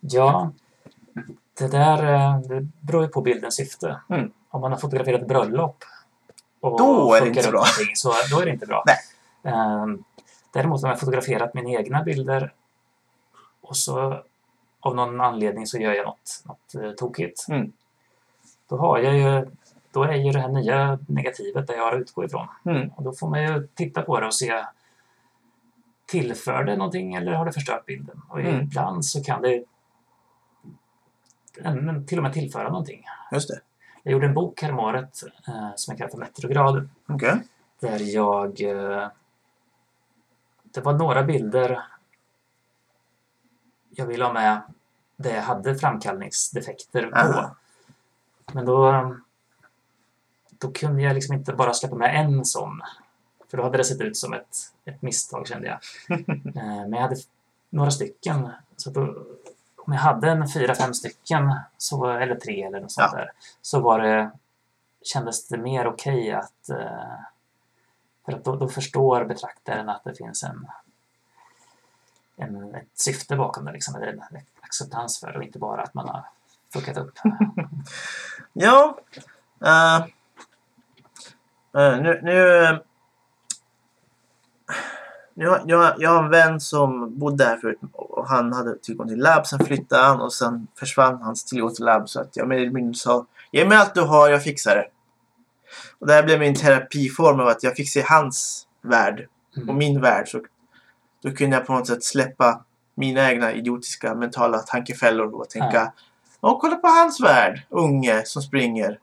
Ja, 0.00 0.52
det 1.58 1.68
där 1.68 2.14
eh, 2.14 2.40
det 2.40 2.68
beror 2.80 3.02
ju 3.02 3.08
på 3.08 3.20
bildens 3.20 3.54
syfte. 3.54 4.00
Mm. 4.10 4.30
Om 4.50 4.60
man 4.60 4.72
har 4.72 4.78
fotograferat 4.78 5.28
bröllop 5.28 5.84
och 6.60 6.78
Då 6.78 7.14
är 7.14 7.20
det 7.20 7.28
inte 7.28 7.50
bra. 7.50 7.64
Så 7.94 8.12
då 8.30 8.40
är 8.40 8.44
det 8.44 8.52
inte 8.52 8.66
bra. 8.66 8.84
Nej. 8.86 8.96
Ehm, 9.54 10.04
Däremot 10.52 10.82
om 10.82 10.88
jag 10.88 10.94
har 10.94 11.00
fotograferat 11.00 11.54
mina 11.54 11.70
egna 11.70 12.02
bilder 12.02 12.52
och 13.72 13.76
så 13.76 14.22
av 14.80 14.96
någon 14.96 15.20
anledning 15.20 15.66
så 15.66 15.78
gör 15.78 15.92
jag 15.92 16.06
något, 16.06 16.42
något 16.44 16.74
eh, 16.84 16.90
tokigt. 16.90 17.46
Mm. 17.48 17.72
Då 18.68 18.76
har 18.76 18.98
jag 18.98 19.14
ju 19.18 19.50
då 19.92 20.02
är 20.04 20.14
ju 20.14 20.30
det 20.32 20.40
här 20.40 20.48
nya 20.48 20.98
negativet 21.08 21.66
där 21.66 21.74
jag 21.74 21.82
har 21.84 21.92
att 21.92 22.00
utgå 22.00 22.24
ifrån. 22.24 22.48
Mm. 22.64 22.88
Och 22.88 23.02
då 23.02 23.12
får 23.12 23.28
man 23.28 23.42
ju 23.42 23.68
titta 23.74 24.02
på 24.02 24.20
det 24.20 24.26
och 24.26 24.34
se 24.34 24.64
tillför 26.06 26.64
det 26.64 26.76
någonting 26.76 27.14
eller 27.14 27.32
har 27.32 27.44
det 27.44 27.52
förstört 27.52 27.86
bilden? 27.86 28.22
Och 28.28 28.40
Mm. 28.40 28.60
ibland 28.60 29.04
så 29.04 29.22
kan 29.24 29.42
det 29.42 29.64
till 32.06 32.18
och 32.18 32.22
med 32.22 32.32
tillföra 32.32 32.68
någonting. 32.68 33.04
Just 33.32 33.48
det. 33.48 33.60
Jag 34.02 34.12
gjorde 34.12 34.26
en 34.26 34.34
bok 34.34 34.62
häromåret 34.62 35.22
eh, 35.48 35.70
som 35.76 35.92
jag 35.92 35.98
kallar 35.98 36.10
för 36.10 36.18
Metrograd 36.18 36.88
Okej. 37.06 37.42
där 37.80 38.14
jag... 38.14 38.60
Eh, 38.60 39.08
det 40.62 40.80
var 40.80 40.92
några 40.92 41.22
bilder 41.22 41.82
jag 43.94 44.06
ville 44.06 44.24
ha 44.24 44.32
med 44.32 44.62
där 45.16 45.34
jag 45.34 45.42
hade 45.42 45.74
framkallningsdefekter 45.78 47.06
på. 47.06 47.16
Aha. 47.18 47.56
Men 48.52 48.66
då, 48.66 49.16
då 50.50 50.70
kunde 50.72 51.02
jag 51.02 51.14
liksom 51.14 51.34
inte 51.34 51.52
bara 51.52 51.74
släppa 51.74 51.94
med 51.96 52.20
en 52.20 52.44
sån. 52.44 52.80
För 53.50 53.56
då 53.56 53.62
hade 53.62 53.78
det 53.78 53.84
sett 53.84 54.00
ut 54.00 54.16
som 54.16 54.32
ett, 54.32 54.56
ett 54.84 55.02
misstag 55.02 55.46
kände 55.48 55.66
jag. 55.68 55.78
Eh, 56.56 56.64
Men 56.64 56.92
jag 56.92 57.00
hade 57.00 57.16
några 57.70 57.90
stycken. 57.90 58.48
Så 58.76 58.90
då, 58.90 59.00
om 59.76 59.92
jag 59.92 60.00
hade 60.00 60.30
en 60.30 60.48
fyra, 60.48 60.74
fem 60.74 60.94
stycken, 60.94 61.54
så, 61.78 62.06
eller 62.10 62.34
tre 62.34 62.62
eller 62.62 62.80
något 62.80 62.92
sånt 62.92 63.08
Ja. 63.12 63.18
där, 63.18 63.30
så 63.62 63.80
var 63.80 63.98
det, 63.98 64.30
kändes 65.02 65.48
det 65.48 65.58
mer 65.58 65.86
okej 65.86 66.32
att... 66.32 66.68
eh, 66.70 67.14
För 68.24 68.32
att 68.32 68.44
då, 68.44 68.56
då 68.56 68.68
förstår 68.68 69.24
betraktaren 69.24 69.88
att 69.88 70.04
det 70.04 70.14
finns 70.14 70.42
en, 70.42 70.66
en, 72.42 72.74
ett 72.74 72.88
syfte 72.94 73.36
bakom 73.36 73.64
det, 73.64 73.72
liksom, 73.72 73.94
en 74.02 74.20
acceptans 74.60 75.20
för 75.20 75.32
det 75.32 75.38
och 75.38 75.44
inte 75.44 75.58
bara 75.58 75.82
att 75.82 75.94
man 75.94 76.08
har 76.08 76.24
fuckat 76.72 76.96
upp. 76.96 77.12
Ja. 78.52 78.98
eh, 79.64 79.96
eh, 81.82 82.00
nu... 82.02 82.20
nu 82.22 82.78
nu 85.34 85.48
har- 85.48 85.62
jag, 85.66 85.94
jag 85.98 86.10
har 86.10 86.24
en 86.24 86.30
vän 86.30 86.60
som 86.60 87.18
bodde 87.18 87.44
här 87.44 87.56
förut 87.56 87.78
och 87.92 88.28
han 88.28 88.52
hade 88.52 88.78
tillgång 88.78 89.08
till 89.08 89.18
labb. 89.18 89.46
Sen 89.46 89.64
flyttade 89.66 90.02
han 90.02 90.20
och 90.20 90.32
sen 90.32 90.66
försvann 90.78 91.22
hans 91.22 91.44
tillgång 91.44 91.74
till 91.74 91.84
labb. 91.84 92.08
Så 92.08 92.20
att 92.20 92.36
jag 92.36 92.48
mer 92.48 92.56
eller 92.56 92.70
mindre 92.70 92.94
sa 92.94 93.26
Ge 93.52 93.64
mig 93.68 93.78
allt 93.78 93.94
du 93.94 94.00
har, 94.00 94.28
jag 94.28 94.42
fixar 94.42 94.76
det. 94.76 94.86
Och 95.98 96.06
det 96.06 96.12
här 96.12 96.22
blev 96.22 96.40
min 96.40 96.54
terapiform 96.54 97.40
av 97.40 97.46
att 97.48 97.62
jag 97.62 97.86
se 97.86 98.02
hans 98.08 98.66
värld 98.82 99.28
och 99.56 99.62
Mm. 99.62 99.76
min 99.78 100.00
värld. 100.00 100.28
Så 100.28 100.40
då 101.22 101.30
kunde 101.30 101.56
jag 101.56 101.66
på 101.66 101.72
något 101.72 101.86
sätt 101.86 102.04
släppa 102.04 102.64
mina 102.94 103.30
egna 103.30 103.52
idiotiska 103.52 104.14
mentala 104.14 104.58
tankefällor 104.58 105.34
och 105.34 105.50
tänka 105.50 105.72
Ja. 105.72 105.92
Åh, 106.44 106.58
kolla 106.60 106.76
på 106.76 106.88
hans 106.88 107.20
värld! 107.20 107.62
Unge 107.68 108.22
som 108.24 108.42
springer. 108.42 108.98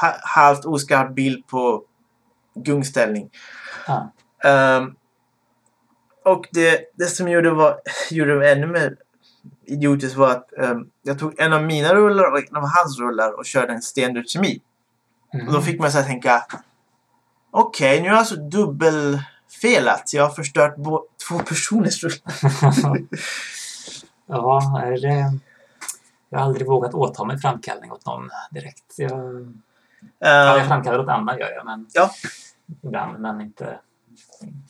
Ha, 0.00 0.14
halvt 0.22 0.64
oskarp 0.64 1.14
bild 1.14 1.46
på 1.46 1.84
gungställning. 2.54 3.30
Ja. 3.86 4.12
Ehm, 4.44 4.94
och 6.24 6.46
det, 6.52 6.80
det 6.94 7.06
som 7.06 7.28
gjorde, 7.28 7.50
var, 7.50 7.80
gjorde 8.10 8.38
det 8.38 8.52
ännu 8.52 8.66
mer 8.66 8.96
idiotiskt 9.64 10.16
var 10.16 10.30
att 10.30 10.52
ehm, 10.58 10.90
jag 11.02 11.18
tog 11.18 11.40
en 11.40 11.52
av 11.52 11.62
mina 11.62 11.94
rullar 11.94 12.32
och 12.32 12.38
en 12.38 12.56
av 12.56 12.68
hans 12.76 12.98
rullar 12.98 13.38
och 13.38 13.46
körde 13.46 13.72
en 13.72 13.82
standard 13.82 14.28
kemi. 14.28 14.60
Mm. 15.34 15.46
Och 15.46 15.52
då 15.52 15.60
fick 15.60 15.80
man 15.80 15.92
så 15.92 15.98
här 15.98 16.06
tänka 16.06 16.42
Okej, 17.50 18.00
nu 18.00 18.08
har 18.08 18.14
jag 18.14 18.18
alltså 18.18 18.36
dubbelfelat. 19.62 20.12
Jag 20.14 20.22
har 20.22 20.30
förstört 20.30 20.74
två 21.28 21.38
personers 21.38 22.04
rullar. 22.04 23.06
ja, 24.26 24.82
är 24.84 25.00
det... 25.00 25.38
Jag 26.28 26.38
har 26.38 26.46
aldrig 26.46 26.66
vågat 26.66 26.94
åta 26.94 27.24
mig 27.24 27.38
framkallning 27.38 27.92
åt 27.92 28.06
någon 28.06 28.30
direkt. 28.50 28.94
Jag, 28.96 29.10
ja, 30.18 30.28
jag 30.28 30.60
Ehm, 30.60 30.68
framkallar 30.68 30.98
åt 30.98 31.08
Anna 31.08 31.38
gör 31.38 31.50
jag, 31.50 31.66
men 31.66 31.86
Ja. 31.92 32.10
ibland, 32.82 33.20
men 33.20 33.40
inte... 33.40 33.78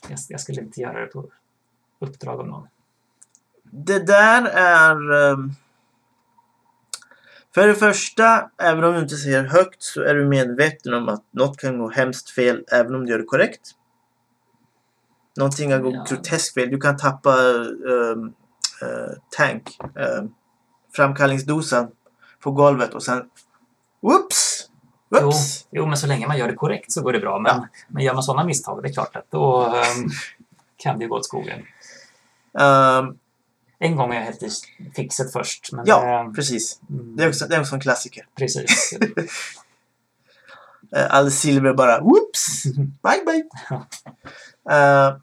Jag, 0.08 0.18
jag 0.28 0.40
skulle 0.40 0.60
inte 0.60 0.80
göra 0.80 1.00
det 1.00 1.06
på 1.06 1.24
uppdrag 1.98 2.40
av 2.40 2.46
någon. 2.46 2.68
Det 3.62 4.06
där 4.06 4.42
är... 4.46 5.30
ehm, 5.32 5.50
för 7.54 7.68
det 7.68 7.74
första, 7.74 8.50
även 8.62 8.84
om 8.84 8.92
du 8.94 8.98
inte 9.00 9.16
säger 9.16 9.44
högt 9.44 9.82
så 9.82 10.02
är 10.02 10.14
du 10.14 10.24
medveten 10.24 10.94
om 10.94 11.08
att 11.08 11.24
något 11.30 11.58
kan 11.58 11.78
gå 11.78 11.90
hemskt 11.90 12.30
fel 12.30 12.64
även 12.72 12.94
om 12.94 13.04
du 13.06 13.10
gör 13.12 13.18
det 13.18 13.24
korrekt. 13.24 13.75
Någonting 15.36 15.70
kan 15.70 15.82
gå 15.82 15.90
Ja. 15.92 16.04
groteskt 16.08 16.54
fel. 16.54 16.70
Du 16.70 16.80
kan 16.80 16.96
tappa 16.96 17.34
ehm, 17.34 18.32
eh, 18.82 19.12
tank, 19.36 19.78
ehm, 19.96 20.28
framkallningsdosan 20.96 21.88
på 22.40 22.50
golvet 22.50 22.94
och 22.94 23.02
sen... 23.02 23.22
Whoops! 24.02 24.68
Jo, 25.10 25.18
Whoops! 25.20 25.66
jo, 25.70 25.86
men 25.86 25.96
så 25.96 26.06
länge 26.06 26.26
man 26.26 26.38
gör 26.38 26.48
det 26.48 26.54
korrekt 26.54 26.92
så 26.92 27.02
går 27.02 27.12
det 27.12 27.18
bra. 27.20 27.38
Men, 27.38 27.66
men 27.88 28.04
gör 28.04 28.14
man 28.14 28.22
sådana 28.22 28.44
misstag, 28.44 28.82
det 28.82 28.88
är 28.88 28.92
klart 28.92 29.16
att 29.16 29.30
då 29.30 29.66
ehm, 29.66 30.08
kan 30.76 30.98
det 30.98 31.06
gå 31.06 31.16
åt 31.16 31.24
skogen. 31.24 31.58
Ehm, 32.58 33.18
En 33.78 33.96
gång 33.96 34.08
har 34.08 34.14
jag 34.14 34.22
hällt 34.22 34.42
i 34.42 34.50
fixet 34.96 35.32
först. 35.32 35.72
Men 35.72 35.84
Ja, 35.86 36.24
det, 36.28 36.34
precis. 36.34 36.80
mm, 36.90 37.16
Det 37.16 37.24
är 37.24 37.28
också, 37.28 37.46
det 37.46 37.56
är 37.56 37.60
också 37.60 37.74
en 37.74 37.80
klassiker. 37.80 38.26
precis. 38.38 38.92
Eh, 40.96 41.06
All 41.14 41.30
silver 41.30 41.72
bara 41.74 42.00
whoops! 42.00 42.64
Bye 43.02 43.24
bye! 43.26 43.44
Eh, 44.70 45.16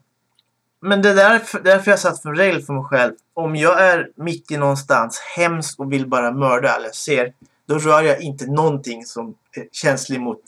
men 0.88 1.02
det 1.02 1.10
är 1.10 1.14
därför, 1.14 1.60
därför 1.60 1.90
jag 1.90 2.00
satt 2.00 2.22
för 2.22 2.34
regel 2.34 2.62
för 2.62 2.72
mig 2.72 2.84
själv. 2.84 3.12
Om 3.34 3.56
jag 3.56 3.82
är 3.82 4.10
mitt 4.16 4.50
i 4.50 4.56
någonstans 4.56 5.18
hemskt 5.36 5.78
och 5.80 5.92
vill 5.92 6.08
bara 6.08 6.32
mörda 6.32 6.70
alla 6.70 6.84
jag 6.84 6.94
ser. 6.94 7.34
Då 7.66 7.78
rör 7.78 8.02
jag 8.02 8.20
inte 8.20 8.46
någonting 8.46 9.04
som 9.04 9.34
är 9.56 9.68
känslig 9.72 10.20
mot 10.20 10.42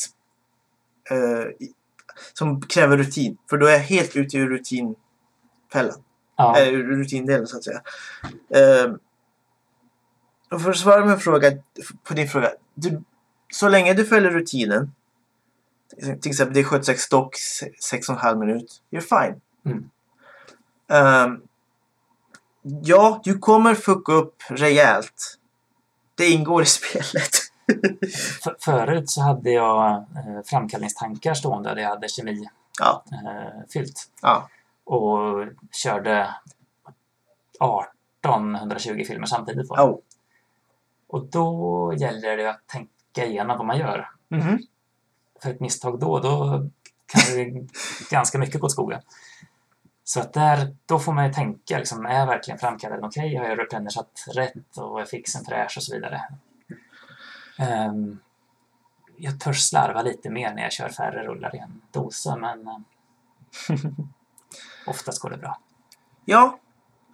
eh, 1.11 1.19
i- 1.67 1.73
som 2.33 2.63
kräver 2.63 2.97
rutin. 2.97 3.37
För 3.51 3.57
då 3.59 3.67
är 3.67 3.73
jag 3.73 3.79
helt 3.79 4.17
ute 4.17 4.37
ur 4.37 4.49
rutinfällan. 4.49 6.03
Ja, 6.37 6.65
ur 6.67 6.97
rutindelen 6.97 7.47
så 7.47 7.57
att 7.57 7.65
säga. 7.65 7.81
Eh, 8.55 8.93
och 10.51 10.63
för 10.63 10.71
att 10.71 10.77
svara 10.77 11.01
på, 11.03 11.09
min 11.09 11.19
fråga, 11.19 11.53
på 12.05 12.15
din 12.15 12.29
fråga. 12.29 12.51
Du, 12.75 13.03
så 13.53 13.69
länge 13.69 13.95
du 13.95 14.05
följer 14.05 14.31
rutinen. 14.31 14.93
Till 16.21 16.31
exempel 16.31 16.55
det 16.55 16.61
är 16.61 16.65
76 16.65 17.03
stock, 17.03 17.37
6,5 17.93 18.39
minut. 18.39 18.83
You're 18.91 19.01
fine. 19.25 19.41
Mm. 19.67 19.91
Ehm, 20.89 21.43
ja, 22.63 23.21
du 23.25 23.39
kommer 23.39 23.75
fucka 23.75 24.13
upp 24.13 24.43
rejält. 24.49 25.39
Det 26.15 26.27
ingår 26.29 26.63
i 26.63 26.67
spelet. 26.67 27.37
För, 28.43 28.57
förut 28.61 29.11
så 29.11 29.23
hade 29.23 29.51
jag 29.51 29.93
eh, 29.97 30.43
framkallningstankar 30.45 31.35
stående 31.35 31.75
där 31.75 31.83
jag 31.83 31.89
hade 31.89 32.09
kemi 32.09 32.49
Ja. 32.81 33.05
eh, 33.13 33.63
fyllt. 33.73 34.11
Ja. 34.23 34.49
Och 34.85 35.45
körde 35.73 36.35
18 37.61 38.55
120 38.57 39.05
filmer 39.07 39.27
samtidigt 39.27 39.69
på. 39.69 39.75
Oh. 39.75 39.99
Och 41.09 41.27
då 41.27 41.95
gäller 41.99 42.37
det 42.37 42.51
att 42.51 42.67
tänka 42.67 43.27
igenom 43.27 43.59
vad 43.59 43.67
man 43.67 43.79
gör. 43.79 44.11
Mhm. 44.29 44.59
För 45.43 45.51
ett 45.51 45.61
misstag 45.61 46.01
då, 46.01 46.19
då 46.19 46.49
kan 47.07 47.37
det 47.37 47.67
ganska 48.11 48.39
mycket 48.39 48.61
gå 48.61 48.67
åt 48.67 48.73
skogen. 48.73 49.01
Så 50.09 50.21
att 50.21 50.33
där, 50.33 50.77
då 50.87 50.99
får 50.99 51.13
man 51.13 51.27
ju 51.27 51.33
tänka, 51.33 51.79
liksom, 51.79 52.07
är 52.07 52.19
jag 52.19 52.27
verkligen 52.27 52.59
framkallad 52.59 53.05
okej? 53.05 53.37
Har 53.37 53.45
jag 53.45 53.59
replenishat 53.59 54.25
rätt 54.35 54.77
och 54.77 55.01
är 55.01 55.05
fixen 55.05 55.45
fräsch 55.45 55.77
och 55.77 55.83
så 55.83 55.95
vidare? 55.95 56.23
Ehm, 57.59 58.19
jag 59.17 59.41
törs 59.41 59.61
slarva 59.61 60.03
lite 60.03 60.31
mer 60.31 60.55
när 60.55 60.63
jag 60.63 60.73
kör 60.73 60.89
färre 60.89 61.23
rullar 61.23 61.57
i 61.57 61.59
en 61.59 61.83
dosa, 61.91 62.37
men 62.37 62.69
eh, 62.69 62.77
oftast 64.87 65.23
går 65.23 65.31
det 65.31 65.37
bra. 65.37 65.61
Ja. 66.25 66.59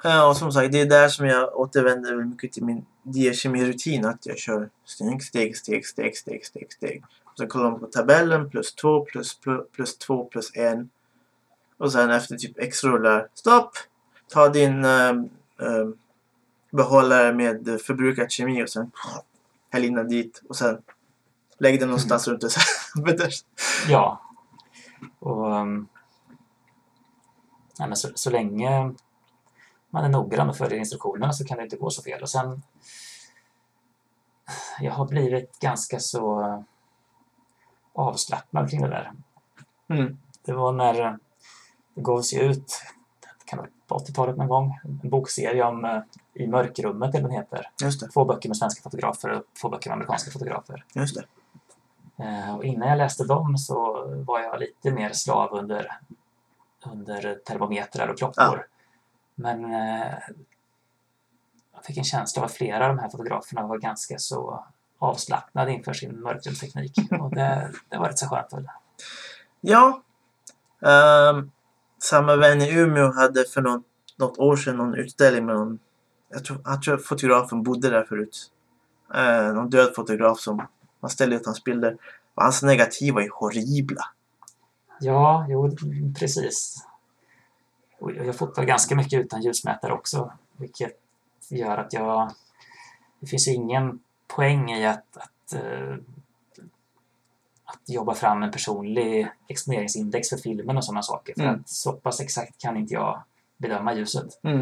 Ja, 0.02 0.28
och 0.28 0.36
som 0.36 0.52
sagt, 0.52 0.72
det 0.72 0.80
är 0.80 0.86
där 0.86 1.08
som 1.08 1.26
jag 1.26 1.60
återvänder 1.60 2.24
mycket 2.24 2.52
till 2.52 2.64
min 2.64 2.86
diakemi-rutin. 3.02 4.04
Att 4.04 4.26
jag 4.26 4.38
kör 4.38 4.70
steg, 4.84 5.22
steg, 5.22 5.56
steg, 5.56 5.86
steg, 5.86 6.16
steg, 6.16 6.46
steg, 6.46 6.72
steg. 6.72 7.04
Och 7.24 7.38
sen 7.38 7.48
kollar 7.48 7.70
man 7.70 7.80
på 7.80 7.86
tabellen, 7.86 8.50
plus 8.50 8.74
två, 8.74 9.04
plus, 9.04 9.38
plus, 9.38 9.60
plus 9.72 9.98
två, 9.98 10.24
plus 10.24 10.56
en. 10.56 10.90
Och 11.82 11.92
sen 11.92 12.10
efter 12.10 12.36
typ 12.36 12.58
x 12.58 12.84
rullar, 12.84 13.28
stopp! 13.34 13.70
Ta 14.28 14.48
din 14.48 14.84
um, 14.84 15.30
um, 15.56 15.98
behållare 16.70 17.32
med 17.32 17.80
förbrukad 17.86 18.30
kemi 18.30 18.64
och 18.64 18.68
sen 18.68 18.90
häll 19.70 19.84
in 19.84 19.94
den 19.94 20.08
dit. 20.08 20.42
Och 20.48 20.56
sen 20.56 20.82
lägg 21.58 21.80
den 21.80 21.88
någonstans 21.88 22.28
runt 22.28 22.44
huvudet. 22.94 23.32
Ja. 23.88 24.20
Och, 25.18 25.52
um, 25.52 25.88
nej, 27.78 27.88
men 27.88 27.96
så, 27.96 28.08
så 28.14 28.30
länge 28.30 28.94
man 29.90 30.04
är 30.04 30.08
noggrann 30.08 30.48
och 30.48 30.56
följer 30.56 30.78
instruktionerna 30.78 31.32
så 31.32 31.44
kan 31.44 31.56
det 31.56 31.64
inte 31.64 31.76
gå 31.76 31.90
så 31.90 32.02
fel. 32.02 32.22
Och 32.22 32.30
sen, 32.30 32.62
jag 34.80 34.92
har 34.92 35.06
blivit 35.06 35.58
ganska 35.58 36.00
så 36.00 36.64
avslappnad 37.92 38.70
kring 38.70 38.82
det 38.82 38.88
där. 38.88 39.12
Mm. 39.88 40.18
Det 40.44 40.52
var 40.52 40.72
när 40.72 40.94
det 40.94 41.18
gavs 41.94 42.32
ju 42.32 42.40
ut, 42.40 42.66
det 43.38 43.44
kan 43.44 43.58
vara 43.58 43.68
på 43.86 43.98
80-talet 43.98 44.36
någon 44.36 44.48
gång, 44.48 44.80
en 45.02 45.08
bokserie 45.10 45.64
om 45.64 45.84
eh, 45.84 46.00
I 46.34 46.46
mörkrummet, 46.46 47.14
eller 47.14 47.28
den 47.28 47.36
heter. 47.36 47.70
Just 47.82 48.00
det, 48.00 48.08
Två 48.08 48.24
böcker 48.24 48.48
med 48.48 48.56
svenska 48.56 48.82
fotografer 48.82 49.28
och 49.30 49.42
två 49.60 49.68
böcker 49.68 49.90
med 49.90 49.94
amerikanska 49.94 50.30
fotografer. 50.30 50.84
just 50.94 51.16
det. 51.16 51.24
Eh, 52.24 52.54
Och 52.56 52.64
innan 52.64 52.88
jag 52.88 52.98
läste 52.98 53.24
dem 53.24 53.58
så 53.58 54.04
var 54.26 54.40
jag 54.40 54.60
lite 54.60 54.90
mer 54.90 55.12
slav 55.12 55.52
under, 55.52 55.98
under 56.92 57.34
termometrar 57.34 58.08
och 58.08 58.18
klockor. 58.18 58.66
Men 59.34 59.64
eh, 59.64 60.12
jag 61.74 61.84
fick 61.84 61.96
en 61.98 62.04
känsla 62.04 62.42
av 62.42 62.46
att 62.46 62.52
flera 62.52 62.84
av 62.88 62.96
de 62.96 63.02
här 63.02 63.08
fotograferna 63.08 63.66
var 63.66 63.78
ganska 63.78 64.18
så 64.18 64.64
avslappnade 64.98 65.72
inför 65.72 65.92
sin 65.92 66.20
mörkrumsteknik. 66.20 66.98
Och 67.20 67.30
det, 67.34 67.72
det 67.88 67.96
var 67.98 68.08
rätt 68.08 68.18
så 68.18 68.26
skönt. 68.28 68.66
Ja. 69.60 70.02
Ehm, 70.82 71.50
samma 72.02 72.36
vän 72.36 72.62
i 72.62 72.72
Umeå 72.74 73.12
hade 73.12 73.44
för 73.44 73.60
något, 73.60 73.82
något 74.16 74.38
år 74.38 74.56
sedan 74.56 74.76
någon 74.76 74.94
utställning 74.94 75.46
med 75.46 75.54
någon, 75.54 75.78
jag 76.28 76.44
tror, 76.44 76.60
jag 76.64 76.82
tror 76.82 76.98
fotografen 76.98 77.62
bodde 77.62 77.90
där 77.90 78.04
förut. 78.04 78.50
Eh, 79.14 79.54
någon 79.54 79.70
död 79.70 79.94
fotograf 79.94 80.40
som 80.40 80.66
man 81.00 81.10
ställde 81.10 81.36
ut 81.36 81.46
hans 81.46 81.64
bilder. 81.64 81.96
Och 82.34 82.42
hans 82.42 82.62
negativ 82.62 83.14
var 83.14 83.20
ju 83.20 83.30
horribla. 83.32 84.04
Ja, 85.00 85.46
jo, 85.48 85.76
precis. 86.18 86.86
Och 87.98 88.12
jag 88.12 88.36
fotar 88.36 88.64
ganska 88.64 88.94
mycket 88.94 89.20
utan 89.20 89.42
ljusmätare 89.42 89.92
också, 89.92 90.32
vilket 90.56 90.92
gör 91.48 91.76
att 91.76 91.92
jag... 91.92 92.32
Det 93.20 93.26
finns 93.26 93.48
ju 93.48 93.52
ingen 93.52 94.00
poäng 94.26 94.72
i 94.72 94.86
att, 94.86 95.16
att, 95.16 95.54
uh, 95.54 95.94
att 95.94 96.21
jobba 97.86 98.14
fram 98.14 98.42
en 98.42 98.50
personlig 98.50 99.28
exponeringsindex 99.48 100.28
för 100.28 100.36
filmen 100.36 100.76
och 100.76 100.84
sådana 100.84 101.02
saker. 101.02 101.34
För 101.34 101.42
Mm. 101.42 101.54
att 101.60 101.68
så 101.68 101.92
pass 101.92 102.20
exakt 102.20 102.58
kan 102.58 102.76
inte 102.76 102.94
jag 102.94 103.22
bedöma 103.56 103.94
ljuset. 103.94 104.40
Mm. 104.42 104.60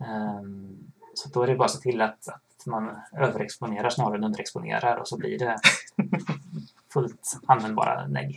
Ehm, 0.00 0.78
så 1.14 1.28
då 1.28 1.42
är 1.42 1.46
det 1.46 1.56
bara 1.56 1.64
att 1.64 1.70
se 1.70 1.78
till 1.80 2.00
att, 2.00 2.28
att 2.28 2.66
man 2.66 2.90
överexponerar 3.12 3.90
snarare 3.90 4.16
än 4.16 4.24
underexponerar 4.24 4.96
och 4.96 5.08
så 5.08 5.16
blir 5.16 5.38
det 5.38 5.58
fullt 6.92 7.38
användbara 7.46 8.06
negg. 8.06 8.36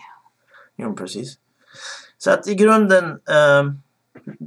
Jo, 0.75 0.95
precis. 0.95 1.37
Så 2.17 2.31
att 2.31 2.47
i 2.47 2.55
grunden, 2.55 3.19
um, 3.59 3.81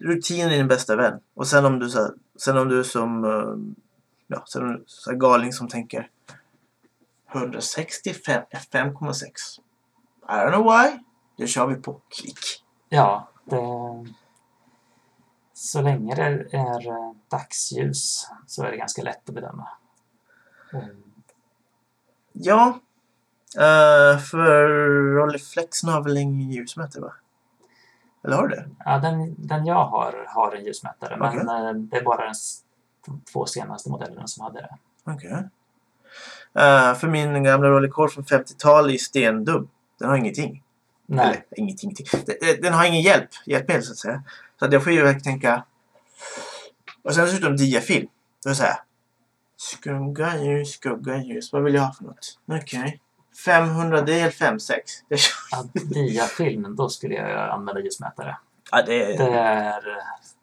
rutinen 0.03 0.51
är 0.51 0.57
din 0.57 0.69
bästa 0.69 0.97
vän. 0.97 1.21
Och 1.35 1.47
sen 1.47 1.65
om 1.65 1.79
du, 1.79 1.89
så, 1.91 2.13
sen 2.37 2.59
om 2.59 2.69
du 2.69 2.79
är 2.79 2.83
som, 2.83 3.25
ehm, 3.25 3.75
ja, 4.27 4.45
sen 4.47 4.63
om 4.63 4.73
du 4.73 4.85
så 4.87 5.11
här 5.11 5.19
galning 5.19 5.53
som 5.53 5.69
tänker 5.69 6.11
165 7.33 8.43
5,6. 8.73 9.27
I 10.29 10.33
don't 10.33 10.53
know 10.53 10.65
why. 10.65 10.99
Det 11.37 11.47
kör 11.47 11.67
vi 11.67 11.75
på 11.75 12.01
klick. 12.09 12.39
Ja, 12.89 13.29
det... 13.45 13.61
Så 15.53 15.83
länge 15.83 16.15
det 16.15 16.23
är 16.23 16.89
eh, 16.89 17.13
dagsljus 17.31 18.31
så 18.47 18.65
är 18.65 18.71
det 18.71 18.77
ganska 18.77 19.03
lätt 19.03 19.29
att 19.29 19.35
bedöma. 19.35 19.69
Mm. 20.73 21.03
Ja. 22.33 22.81
Uh, 23.57 24.19
för 24.19 24.69
Rolleiflexen 25.15 25.89
har 25.89 26.03
väl 26.03 26.17
ingen 26.17 26.51
ljusmätare 26.51 27.03
va? 27.03 27.13
Eller 28.25 28.37
har 28.37 28.49
du 28.49 28.57
det? 28.57 28.69
Ja, 28.79 28.99
den, 28.99 29.35
den 29.39 29.67
jag 29.67 29.87
har 29.87 30.27
har 30.29 30.53
en 30.57 30.65
ljusmätare, 30.65 31.17
men 31.17 31.29
Okej. 31.29 31.41
eh, 31.41 31.75
det 31.75 31.97
är 31.97 32.05
bara 32.05 32.33
de 33.07 33.21
två 33.33 33.47
senaste 33.47 33.91
modellerna 33.91 34.27
som 34.27 34.45
hade 34.45 34.61
det. 34.61 34.77
Okej. 35.05 35.49
Eh, 36.59 36.95
för 36.95 37.09
min 37.09 37.43
gamla 37.45 37.69
Rolleicord 37.69 38.13
från 38.13 38.25
50-talet 38.25 38.95
är 38.95 38.99
stendum. 38.99 39.69
Den 39.99 40.09
har 40.09 40.17
ingenting. 40.17 40.63
Nej, 41.07 41.27
Eller 41.27 41.61
ingenting. 41.61 41.95
Den- 42.27 42.61
Den, 42.63 42.73
har 42.73 42.85
ingen 42.87 43.01
hjälp, 43.03 43.29
hjälpmedel 43.47 43.83
så 43.83 43.93
att 43.93 43.99
säga. 43.99 44.23
Så 44.59 44.65
att 44.65 44.73
jag 44.73 44.85
får 44.85 44.93
ju 44.93 45.03
verkligen 45.03 45.23
tänka. 45.23 45.65
Och 47.03 47.15
sen 47.15 47.25
dessutom 47.25 47.57
diafilm. 47.57 48.09
Det 48.45 48.55
så 48.55 48.63
här. 48.63 48.77
Skugga, 49.57 50.43
ljus, 50.43 50.71
skugga, 50.73 51.17
ljus. 51.17 51.53
Vad 51.53 51.63
vill 51.65 51.75
jag 51.75 51.83
ha 51.83 51.93
för 51.93 52.05
något? 52.05 52.39
Okej. 52.63 53.01
500 53.45 54.01
del 54.03 54.31
5-6. 54.31 54.59
Det 55.09 55.17
kör- 55.17 55.59
att 55.61 55.73
diafilm, 55.75 56.77
då 56.77 56.89
skulle 56.89 57.15
jag 57.15 57.51
använda 57.51 57.81
ljusmätare. 57.81 58.37
Ja, 58.71 58.83
det. 58.83 59.17
Det 59.17 59.39
är 59.39 59.89
eh, 59.97 60.03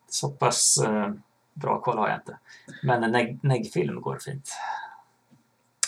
så 0.10 0.30
pass 0.30 0.78
eh, 0.86 1.10
bra 1.54 1.80
koll 1.82 1.98
har 1.98 2.10
jag 2.10 2.18
inte. 2.18 2.38
Men 2.84 3.04
en 3.04 3.16
neg- 3.16 3.40
neggfilm 3.44 4.02
går 4.02 4.18
fint. 4.18 4.50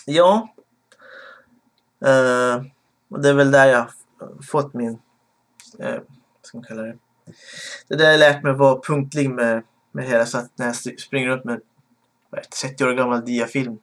Ja. 0.05 0.53
Eh, 2.05 2.63
och 3.09 3.21
det 3.21 3.29
är 3.29 3.33
väl 3.33 3.51
där 3.51 3.65
jag 3.65 3.87
fått 4.43 4.73
min... 4.73 4.99
Uh, 5.79 5.89
vad 5.89 6.01
ska 6.41 6.57
man 6.57 6.65
kalla 6.65 6.81
det? 6.81 6.97
Det 7.87 7.93
är 7.93 7.97
där 7.97 8.11
jag 8.11 8.19
lärt 8.19 8.43
mig 8.43 8.53
vara 8.53 8.81
punktlig 8.81 9.29
med, 9.29 9.63
med 9.91 10.05
hela. 10.05 10.25
Så 10.25 10.37
att 10.37 10.51
när 10.55 10.65
jag 10.65 10.99
springer 10.99 11.27
runt 11.27 11.43
med 11.43 11.61
det, 12.31 12.49
30 12.61 12.85
år 12.85 12.93
gammal 12.93 13.25
diafilm. 13.25 13.77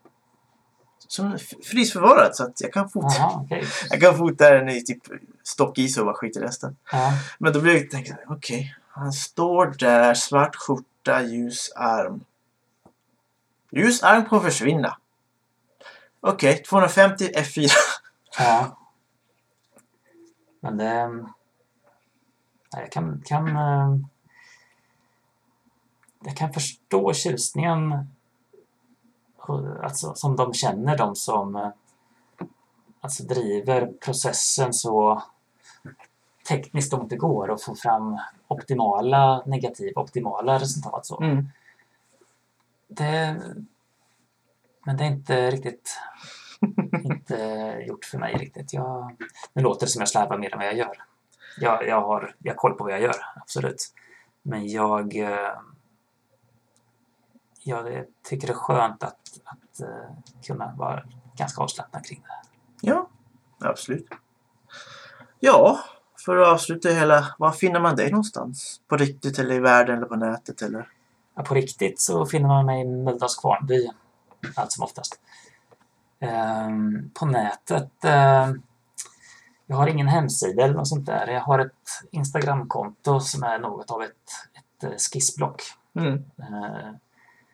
Som 1.08 1.38
frysförvarad 1.64 2.36
så 2.36 2.44
att 2.44 2.60
jag 2.60 2.72
kan 2.72 2.90
fota. 2.90 3.14
Jaha, 3.18 3.40
okej. 3.44 3.64
Jag 3.90 4.00
kan 4.00 4.18
fota 4.18 4.50
den 4.50 4.68
i 4.68 4.84
typ 4.84 5.02
stockis 5.42 5.98
och 5.98 6.04
bara 6.04 6.14
skit 6.14 6.36
i 6.36 6.40
resten. 6.40 6.76
Ja, 6.92 7.12
Men 7.38 7.52
då 7.52 7.60
blir 7.60 7.74
jag 7.74 7.90
tänkt 7.90 8.12
okej. 8.26 8.76
han 8.88 9.12
står 9.12 9.74
där, 9.78 10.14
svart 10.14 10.56
skjorta, 10.56 11.22
ljus 11.22 11.72
arm. 11.76 12.24
Ljusarm 13.70 14.24
kommer 14.24 14.42
försvinna. 14.42 14.96
Okej, 16.24 16.62
250 16.62 17.24
F4. 17.36 17.68
Ja. 18.38 18.78
Men 20.60 20.76
det... 20.76 21.24
Jag 22.70 22.92
kan, 22.92 23.22
kan... 23.24 23.56
eh, 23.56 23.96
Jag 26.24 26.36
kan 26.36 26.52
förstå 26.52 27.12
tjusningen 27.12 28.06
alltså, 29.82 30.14
som 30.14 30.36
de 30.36 30.54
känner, 30.54 30.98
de 30.98 31.16
som 31.16 31.56
eh, 31.56 31.68
alltså, 33.00 33.22
driver 33.22 33.86
processen 33.86 34.72
så 34.72 35.22
tekniskt 36.48 36.90
de 36.90 37.02
inte 37.02 37.16
går 37.16 37.48
och 37.50 37.62
få 37.62 37.74
fram 37.74 38.18
optimala 38.48 39.42
negativ, 39.46 39.92
optimala 39.96 40.58
resultat. 40.58 41.06
Så. 41.06 41.20
Mm. 41.22 41.48
Det, 42.88 43.40
men 44.86 44.96
det 44.96 45.04
är 45.04 45.08
inte 45.08 45.50
riktigt 45.50 45.98
inte 47.04 47.36
gjort 47.86 48.04
för 48.04 48.18
mig 48.18 48.34
riktigt. 48.34 48.72
Jag, 48.72 49.16
nu 49.52 49.62
låter 49.62 49.86
det 49.86 49.90
som 49.90 50.00
jag 50.00 50.08
slarvar 50.08 50.38
mer 50.38 50.52
än 50.52 50.58
vad 50.58 50.68
jag 50.68 50.76
gör. 50.76 51.02
Jag, 51.60 51.88
jag, 51.88 52.00
har, 52.00 52.34
jag 52.38 52.52
har 52.52 52.56
koll 52.56 52.74
på 52.74 52.84
vad 52.84 52.92
jag 52.92 53.00
gör, 53.00 53.16
absolut. 53.36 53.94
Men 54.42 54.68
jag, 54.68 55.16
eh, 55.16 55.52
jag 57.64 58.04
tycker 58.28 58.46
det 58.46 58.52
är 58.52 58.56
skönt 58.56 59.02
att, 59.02 59.18
att 59.44 59.80
eh, 59.80 60.16
kunna 60.46 60.74
vara 60.76 61.02
ganska 61.36 61.62
avslappnad 61.62 62.06
kring 62.06 62.22
det. 62.22 62.48
Ja, 62.80 63.08
absolut. 63.60 64.08
Ja, 65.40 65.80
för 66.24 66.36
att 66.36 66.48
avsluta 66.48 66.88
hela. 66.88 67.34
Var 67.38 67.50
finner 67.50 67.80
man 67.80 67.96
dig 67.96 68.10
någonstans? 68.10 68.80
På 68.88 68.96
riktigt 68.96 69.38
eller 69.38 69.54
i 69.54 69.58
världen 69.58 69.96
eller 69.96 70.06
på 70.06 70.16
nätet 70.16 70.62
eller? 70.62 70.88
Ja, 71.34 71.42
på 71.42 71.54
riktigt 71.54 72.00
så 72.00 72.26
finner 72.26 72.48
man 72.48 72.66
mig 72.66 72.82
i 72.82 72.84
Mölndals 72.84 73.36
Kvarnby 73.36 73.90
allt 74.56 74.72
som 74.72 74.84
oftast. 74.84 75.20
Ehm, 76.20 77.10
på 77.14 77.26
nätet, 77.26 78.04
ehm, 78.04 78.62
jag 79.66 79.76
har 79.76 79.86
ingen 79.86 80.08
hemsida 80.08 80.62
eller 80.64 80.74
något 80.74 80.88
sånt 80.88 81.06
där. 81.06 81.26
Jag 81.26 81.40
har 81.40 81.58
ett 81.58 81.88
Instagramkonto 82.10 83.20
som 83.20 83.42
är 83.42 83.58
något 83.58 83.90
av 83.90 84.02
ett, 84.02 84.30
ett 84.54 84.84
eh, 84.84 84.96
skissblock 85.12 85.62
Mm, 85.94 86.24
eh, 86.38 86.90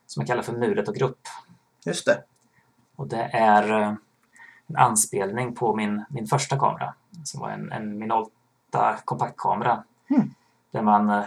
som 0.07 0.20
jag 0.20 0.26
kallar 0.26 0.43
för 0.43 0.53
Mulet 0.53 0.89
och 0.89 0.95
grupp. 0.95 1.20
just 1.84 2.07
det. 2.07 2.22
Och 2.97 3.07
det 3.07 3.22
är 3.32 3.82
eh, 3.82 3.95
en 4.66 4.76
anspelning 4.76 5.55
på 5.55 5.76
min, 5.76 6.05
min 6.11 6.26
första 6.26 6.59
kamera 6.59 6.95
som 7.24 7.41
var 7.41 7.51
en, 7.51 7.72
en 7.72 7.99
Minolta 7.99 8.99
kompaktkamera. 9.05 9.84
Mm. 10.11 10.34
Där 10.70 10.82
man 10.82 11.11
eh, 11.11 11.24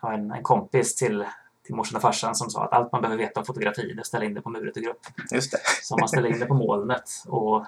har 0.00 0.12
en, 0.12 0.30
en 0.30 0.42
kompis 0.42 0.94
till, 0.94 1.24
till 1.64 1.74
morsan 1.74 1.96
och 1.96 2.02
farsan 2.02 2.34
som 2.34 2.50
sa 2.50 2.64
att 2.64 2.72
allt 2.72 2.92
man 2.92 3.00
behöver 3.00 3.22
veta 3.22 3.40
om 3.40 3.46
fotografi 3.46 3.82
det 3.82 3.92
är 3.92 4.00
att 4.00 4.06
ställa 4.06 4.24
in 4.24 4.34
det 4.34 4.40
på 4.40 4.50
Mulet 4.50 4.76
och 4.76 4.82
grupp. 4.82 5.00
Just 5.30 5.50
det. 5.50 5.58
Så 5.82 5.96
man 5.96 6.08
ställer 6.08 6.28
in 6.28 6.38
det 6.38 6.46
på 6.46 6.54
molnet 6.54 7.10
och 7.26 7.64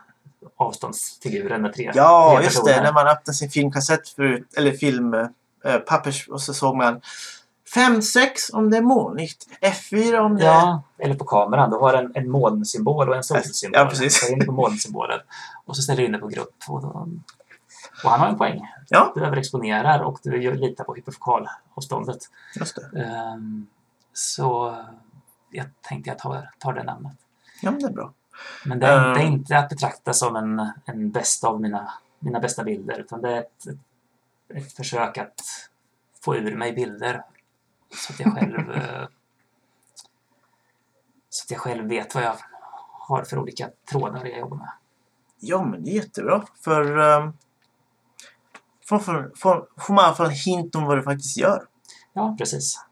avståndsfiguren 0.57 1.62
med 1.62 1.74
tre, 1.74 1.92
Ja, 1.94 2.34
tre 2.36 2.44
just 2.44 2.64
det. 2.64 2.82
När 2.82 2.92
man 2.92 3.07
öppnade 3.07 3.34
sin 3.34 3.51
filmkassett 3.51 4.09
förut, 4.09 4.55
eller 4.57 4.72
film, 4.72 5.14
eh, 5.64 5.78
pappers, 5.86 6.28
och 6.28 6.42
så 6.42 6.55
såg 6.55 6.76
man 6.76 7.01
5, 7.74 8.03
6 8.03 8.51
om 8.53 8.70
det 8.70 8.76
är 8.76 8.82
molnigt. 8.82 9.47
F4 9.61 10.18
om 10.18 10.36
det. 10.36 10.44
Ja, 10.44 10.82
eller 10.99 11.14
på 11.14 11.24
kameran. 11.24 11.70
Du 11.70 11.76
har 11.76 11.94
en, 11.94 12.12
en 12.14 12.30
molnsymbol 12.30 13.09
och 13.09 13.16
en 13.16 13.24
solsymbol. 13.24 13.80
Ja, 13.80 13.86
precis. 13.86 14.14
Ställ 14.14 14.32
in 14.32 14.38
det 14.38 14.47
på 14.47 14.53
molnsymbolen. 14.53 15.20
Och 15.64 15.76
så 15.76 15.82
ställer 15.82 16.01
du 16.01 16.07
in 16.07 16.12
det 16.12 16.18
på 16.18 16.28
grupp. 16.28 16.55
Och, 16.68 16.82
då, 16.82 17.09
och 18.05 18.11
han 18.11 18.20
har 18.20 18.28
en 18.28 18.38
poäng. 18.38 18.61
Ja. 18.88 19.12
Du 19.14 19.24
överexponerar 19.24 20.01
och 20.01 20.18
du 20.22 20.55
litar 20.55 20.84
på 20.84 20.94
hyperfokalavståndet. 20.94 22.18
Just 22.59 22.76
det. 22.76 23.03
Ehm, 23.03 23.66
så 24.16 24.76
jag 25.50 25.66
tänkte 25.80 26.10
jag 26.10 26.18
tar, 26.18 26.50
tar 26.58 26.72
det 26.72 26.82
namnet. 26.82 27.16
Ja, 27.62 27.70
men 27.70 27.80
det 27.80 27.86
är 27.86 27.92
bra. 27.92 28.12
Men 28.64 28.78
det 28.80 28.86
är, 28.86 29.06
Ehm. 29.08 29.14
det 29.14 29.20
är 29.20 29.26
inte 29.26 29.58
att 29.58 29.68
betrakta 29.68 30.12
som 30.12 30.36
en, 30.36 30.72
en 30.84 31.10
bästa 31.10 31.48
av 31.48 31.60
mina, 31.60 31.92
mina 32.18 32.40
bästa 32.40 32.64
bilder. 32.64 33.00
Utan 33.00 33.22
det 33.22 33.32
är 33.32 33.38
ett, 33.40 33.66
ett 34.54 34.72
försök 34.72 35.18
att 35.18 35.40
få 36.24 36.36
ur 36.36 36.56
mig 36.56 36.72
bilder. 36.72 37.22
Så 37.94 38.12
att 38.12 38.20
jag 38.20 38.34
själv 38.34 38.70
eh, 38.74 39.06
så 41.28 41.44
att 41.44 41.50
jag 41.50 41.60
själv 41.60 41.88
vet 41.88 42.14
vad 42.14 42.24
jag 42.24 42.36
har 43.08 43.22
för 43.22 43.38
olika 43.38 43.70
trådar 43.90 44.24
jag 44.26 44.38
jobbar 44.38 44.56
med. 44.56 44.70
Ja, 45.40 45.64
men 45.64 45.84
det 45.84 45.90
är 45.90 45.94
jättebra. 45.94 46.44
För 46.64 46.98
um, 46.98 47.32
får, 48.88 48.98
får, 48.98 49.32
får, 49.36 49.68
får 49.76 49.94
man 49.94 50.02
i 50.04 50.06
alla 50.06 50.16
fall 50.16 50.26
en 50.26 50.32
hint 50.32 50.74
om 50.74 50.84
vad 50.84 50.98
du 50.98 51.02
faktiskt 51.02 51.36
gör. 51.36 51.66
Ja, 52.12 52.34
precis. 52.38 52.86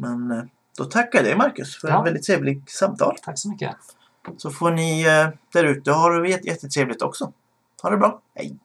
Men 0.00 0.30
eh, 0.30 0.42
då 0.78 0.84
tackar 0.84 1.18
jag 1.18 1.26
dig 1.26 1.36
Marcus 1.36 1.76
för 1.80 1.88
Ja. 1.88 1.98
en 1.98 2.04
väldigt 2.04 2.22
trevlig 2.22 2.70
samtal. 2.70 3.16
Tack 3.22 3.38
så 3.38 3.48
mycket. 3.50 3.76
Så 4.36 4.50
får 4.50 4.70
ni 4.70 5.02
eh, 5.02 5.28
där 5.52 5.64
ute 5.64 5.90
ha 5.92 6.08
det 6.08 6.28
jätte- 6.28 6.46
jättetrevligt 6.48 7.02
också. 7.02 7.32
Ha 7.82 7.90
det 7.90 7.96
bra. 7.96 8.20
Hej! 8.34 8.58